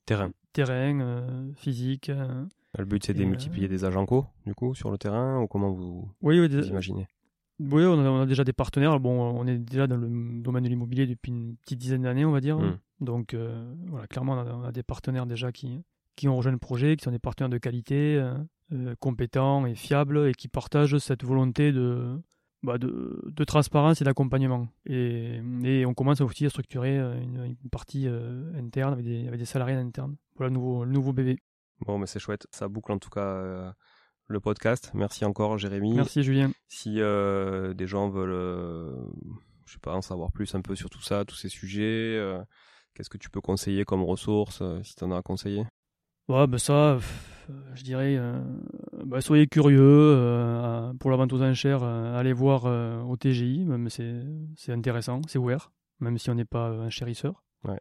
terrain, 0.05 0.31
terrain 0.51 1.53
physique. 1.55 2.11
le 2.77 2.85
but 2.85 3.05
c'est 3.05 3.13
de 3.13 3.23
multiplier 3.23 3.67
des 3.67 3.85
agents 3.85 4.07
co, 4.07 4.25
du 4.45 4.55
coup, 4.55 4.73
sur 4.73 4.91
le 4.91 4.97
terrain, 4.97 5.39
ou 5.39 5.47
comment 5.47 5.71
vous, 5.71 6.09
oui, 6.21 6.39
oui, 6.39 6.47
vous 6.49 6.67
imaginez? 6.67 7.07
Oui, 7.69 7.83
on 7.85 8.21
a, 8.21 8.25
déjà 8.25 8.43
des 8.43 8.53
partenaires. 8.53 8.99
Bon, 8.99 9.11
on 9.11 9.45
est 9.45 9.57
déjà 9.57 9.87
dans 9.87 9.97
le 9.97 10.07
domaine 10.41 10.63
de 10.63 10.69
l'immobilier 10.69 11.05
depuis 11.05 11.31
une 11.31 11.55
petite 11.57 11.79
dizaine 11.79 12.01
d'années, 12.01 12.25
on 12.25 12.31
va 12.31 12.41
dire. 12.41 12.57
Hmm. 12.57 12.77
Donc, 12.99 13.33
euh, 13.33 13.73
voilà, 13.87 14.07
clairement, 14.07 14.33
on 14.33 14.63
a, 14.63 14.71
des 14.71 14.83
partenaires 14.83 15.25
déjà 15.25 15.51
qui, 15.51 15.83
qui 16.15 16.27
ont 16.27 16.37
rejoint 16.37 16.51
le 16.51 16.57
projet, 16.57 16.95
qui 16.95 17.03
sont 17.03 17.11
des 17.11 17.19
partenaires 17.19 17.49
de 17.49 17.57
qualité, 17.57 18.15
euh, 18.15 18.33
euh, 18.73 18.95
compétents 18.99 19.65
et 19.65 19.75
fiables, 19.75 20.27
et 20.27 20.33
qui 20.33 20.47
partagent 20.47 20.97
cette 20.97 21.23
volonté 21.23 21.71
de, 21.71 22.19
bah, 22.63 22.77
de, 22.77 23.21
de, 23.25 23.43
transparence 23.43 24.01
et 24.01 24.05
d'accompagnement. 24.05 24.67
Et, 24.85 25.41
et, 25.63 25.85
on 25.85 25.93
commence 25.93 26.21
aussi 26.21 26.45
à 26.45 26.49
structurer 26.49 26.97
une, 26.97 27.55
partie 27.71 28.07
interne 28.55 28.93
avec 28.93 29.05
des, 29.05 29.27
avec 29.27 29.39
des 29.39 29.45
salariés 29.45 29.75
internes 29.75 30.15
pour 30.35 30.45
le 30.45 30.51
nouveau, 30.51 30.83
le 30.83 30.91
nouveau 30.91 31.13
bébé. 31.13 31.37
Bon, 31.85 31.97
mais 31.97 32.07
c'est 32.07 32.19
chouette. 32.19 32.47
Ça 32.51 32.67
boucle 32.67 32.91
en 32.91 32.99
tout 32.99 33.09
cas 33.09 33.73
le 34.31 34.39
podcast. 34.39 34.91
Merci 34.93 35.25
encore, 35.25 35.57
Jérémy. 35.57 35.93
Merci, 35.93 36.23
Julien. 36.23 36.51
Si 36.67 36.99
euh, 36.99 37.73
des 37.73 37.87
gens 37.87 38.09
veulent, 38.09 38.31
euh, 38.31 38.95
je 39.65 39.73
sais 39.73 39.79
pas, 39.79 39.93
en 39.93 40.01
savoir 40.01 40.31
plus 40.31 40.55
un 40.55 40.61
peu 40.61 40.75
sur 40.75 40.89
tout 40.89 41.01
ça, 41.01 41.25
tous 41.25 41.35
ces 41.35 41.49
sujets, 41.49 42.17
euh, 42.17 42.41
qu'est-ce 42.93 43.09
que 43.09 43.17
tu 43.17 43.29
peux 43.29 43.41
conseiller 43.41 43.85
comme 43.85 44.03
ressources, 44.03 44.63
si 44.83 44.95
tu 44.95 45.03
en 45.03 45.11
as 45.11 45.17
à 45.17 45.21
conseiller? 45.21 45.65
Ouais, 46.27 46.47
bah 46.47 46.57
ça, 46.59 46.97
je 47.73 47.83
dirais, 47.83 48.17
bah, 49.05 49.21
soyez 49.21 49.47
curieux. 49.47 50.93
pour 50.99 51.11
la 51.11 51.17
vente 51.17 51.33
aux 51.33 51.41
enchères, 51.41 51.83
allez 51.83 52.33
voir 52.33 52.65
au 53.07 53.17
TGI, 53.17 53.65
même 53.65 53.89
c'est 53.89 54.71
intéressant, 54.71 55.21
c'est 55.27 55.39
ouvert, 55.39 55.71
même 55.99 56.17
si 56.17 56.29
on 56.29 56.35
n'est 56.35 56.45
pas 56.45 56.69
un 56.69 56.89
chérisseur. 56.89 57.43
Ouais. 57.63 57.79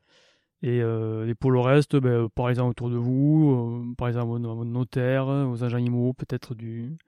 Et, 0.62 0.82
euh, 0.82 1.26
et, 1.26 1.34
pour 1.34 1.50
le 1.50 1.60
reste, 1.60 1.96
ben, 1.96 2.28
parlez-en 2.34 2.68
autour 2.68 2.90
de 2.90 2.96
vous, 2.96 3.84
euh, 3.90 3.94
parlez-en 3.96 4.20
à 4.20 4.24
vos, 4.24 4.64
notaires, 4.64 5.26
aux 5.26 5.64
agents 5.64 5.78
IMO 5.78 6.12
peut-être 6.12 6.54
du, 6.54 6.98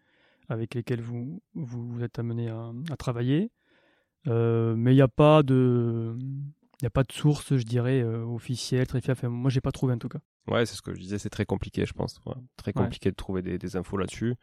avec 0.48 0.74
lesquels 0.74 1.02
vous, 1.02 1.42
vous 1.54 2.02
êtes 2.02 2.18
amené 2.18 2.48
à, 2.48 2.72
à 2.90 2.96
travailler. 2.96 3.50
Euh, 4.28 4.74
mais 4.76 4.92
il 4.92 4.96
n'y 4.96 5.02
a 5.02 5.08
pas 5.08 5.42
de... 5.42 6.16
Il 6.18 6.84
n'y 6.84 6.88
a 6.88 6.90
pas 6.90 7.04
de 7.04 7.12
source, 7.12 7.56
je 7.56 7.62
dirais, 7.62 8.00
euh, 8.00 8.24
officielle, 8.24 8.88
très 8.88 9.00
fiable. 9.00 9.16
Enfin, 9.20 9.28
moi, 9.28 9.50
j'ai 9.50 9.60
pas 9.60 9.70
trouvé 9.70 9.94
en 9.94 9.98
tout 9.98 10.08
cas. 10.08 10.18
Ouais, 10.48 10.66
c'est 10.66 10.74
ce 10.74 10.82
que 10.82 10.92
je 10.92 10.98
disais, 10.98 11.18
c'est 11.18 11.30
très 11.30 11.44
compliqué, 11.44 11.86
je 11.86 11.92
pense. 11.92 12.20
Très 12.56 12.72
compliqué 12.72 13.08
de 13.08 13.14
trouver 13.14 13.40
des, 13.40 13.56
des 13.56 13.76
infos 13.76 13.96
là-dessus. 13.96 14.34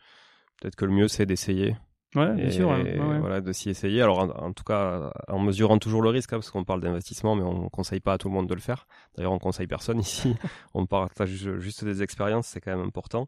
Peut-être 0.61 0.77
que 0.77 0.85
le 0.85 0.93
mieux, 0.93 1.09
c'est 1.09 1.25
d'essayer. 1.25 1.75
Ouais, 2.15 2.33
bien 2.33 2.49
sûr. 2.49 2.75
Voilà, 3.19 3.41
de 3.41 3.53
s'y 3.53 3.69
essayer. 3.69 4.01
Alors, 4.01 4.19
en, 4.41 4.51
tout 4.53 4.63
cas, 4.63 5.11
en 5.27 5.39
mesurant 5.39 5.77
toujours 5.77 6.01
le 6.01 6.09
risque, 6.09 6.33
hein, 6.33 6.37
parce 6.37 6.49
qu'on 6.49 6.63
parle 6.63 6.81
d'investissement, 6.81 7.35
mais 7.35 7.43
on 7.43 7.65
ne 7.65 7.69
conseille 7.69 7.99
pas 7.99 8.13
à 8.13 8.17
tout 8.17 8.29
le 8.29 8.33
monde 8.33 8.47
de 8.47 8.55
le 8.55 8.61
faire. 8.61 8.87
D'ailleurs, 9.15 9.33
on 9.33 9.39
conseille 9.39 9.67
personne 9.67 9.99
ici. 9.99 10.35
on 10.73 10.85
partage 10.85 11.29
juste 11.29 11.83
des 11.85 12.01
expériences, 12.01 12.47
c'est 12.47 12.61
quand 12.61 12.75
même 12.75 12.85
important. 12.85 13.27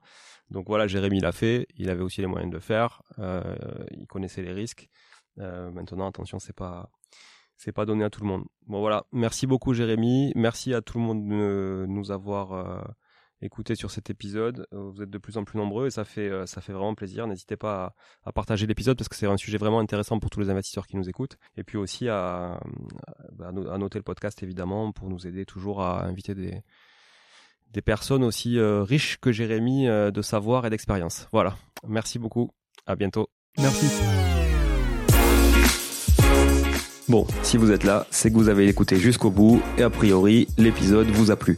Donc 0.50 0.68
voilà, 0.68 0.88
Jérémy 0.88 1.20
l'a 1.20 1.32
fait. 1.32 1.68
Il 1.78 1.90
avait 1.90 2.04
aussi 2.04 2.22
les 2.22 2.28
moyens 2.28 2.50
de 2.50 2.56
le 2.56 2.62
faire. 2.62 3.04
Euh, 3.20 3.56
il 3.92 4.08
connaissait 4.08 4.42
les 4.42 4.54
risques. 4.54 4.90
Euh, 5.40 5.72
maintenant, 5.72 6.08
attention, 6.08 6.40
c'est 6.40 6.56
pas 6.56 6.90
c'est 7.58 7.72
pas 7.72 7.86
donné 7.86 8.04
à 8.04 8.10
tout 8.10 8.22
le 8.22 8.28
monde. 8.28 8.46
Bon 8.66 8.80
voilà, 8.80 9.06
merci 9.12 9.46
beaucoup 9.46 9.76
Jérémy, 9.76 10.34
merci 10.36 10.74
à 10.74 10.82
tout 10.82 10.98
le 10.98 11.04
monde 11.04 11.28
de 11.28 11.86
nous 11.88 12.10
avoir 12.10 12.54
euh, 12.54 12.82
écouter 13.42 13.76
sur 13.76 13.92
cet 13.92 14.10
épisode. 14.10 14.68
Euh, 14.74 14.90
vous 14.94 15.02
êtes 15.02 15.10
de 15.10 15.18
plus 15.18 15.38
en 15.38 15.44
plus 15.44 15.58
nombreux 15.58 15.88
et 15.88 15.92
ça 15.92 16.06
fait, 16.06 16.30
euh, 16.30 16.46
ça 16.46 16.62
fait 16.62 16.74
vraiment 16.74 16.96
plaisir. 16.96 17.28
N'hésitez 17.28 17.58
pas 17.58 17.94
à, 18.24 18.32
partager 18.32 18.68
l'épisode 18.68 18.98
parce 18.98 19.10
que 19.10 19.16
c'est 19.16 19.28
un 19.28 19.38
sujet 19.38 19.58
vraiment 19.58 19.80
intéressant 19.80 20.20
pour 20.20 20.30
tous 20.30 20.40
les 20.40 20.50
investisseurs 20.50 20.88
qui 20.88 20.98
nous 20.98 21.10
écoutent. 21.10 21.38
Et 21.58 21.64
puis 21.64 21.78
aussi 21.78 22.08
à, 22.08 22.60
à, 23.40 23.52
noter 23.52 24.00
le 24.00 24.04
podcast 24.04 24.42
évidemment 24.44 24.92
pour 24.92 25.10
nous 25.10 25.28
aider 25.28 25.46
toujours 25.46 25.82
à 25.82 26.06
inviter 26.06 26.36
des, 26.36 26.62
des 27.72 27.82
personnes 27.82 28.24
aussi 28.24 28.58
euh, 28.58 28.84
riches 28.84 29.18
que 29.20 29.32
Jérémy 29.32 29.88
de 29.88 30.22
savoir 30.22 30.66
et 30.66 30.70
d'expérience. 30.70 31.28
Voilà. 31.32 31.58
Merci 31.88 32.20
beaucoup. 32.20 32.52
À 32.86 32.96
bientôt. 32.96 33.30
Merci. 33.58 33.88
Bon, 37.10 37.28
si 37.44 37.58
vous 37.58 37.72
êtes 37.72 37.84
là, 37.84 38.08
c'est 38.10 38.32
que 38.32 38.36
vous 38.36 38.48
avez 38.48 38.68
écouté 38.70 38.96
jusqu'au 38.96 39.32
bout 39.32 39.62
et 39.78 39.84
a 39.84 39.90
priori, 39.90 40.48
l'épisode 40.58 41.08
vous 41.08 41.30
a 41.30 41.36
plu. 41.36 41.58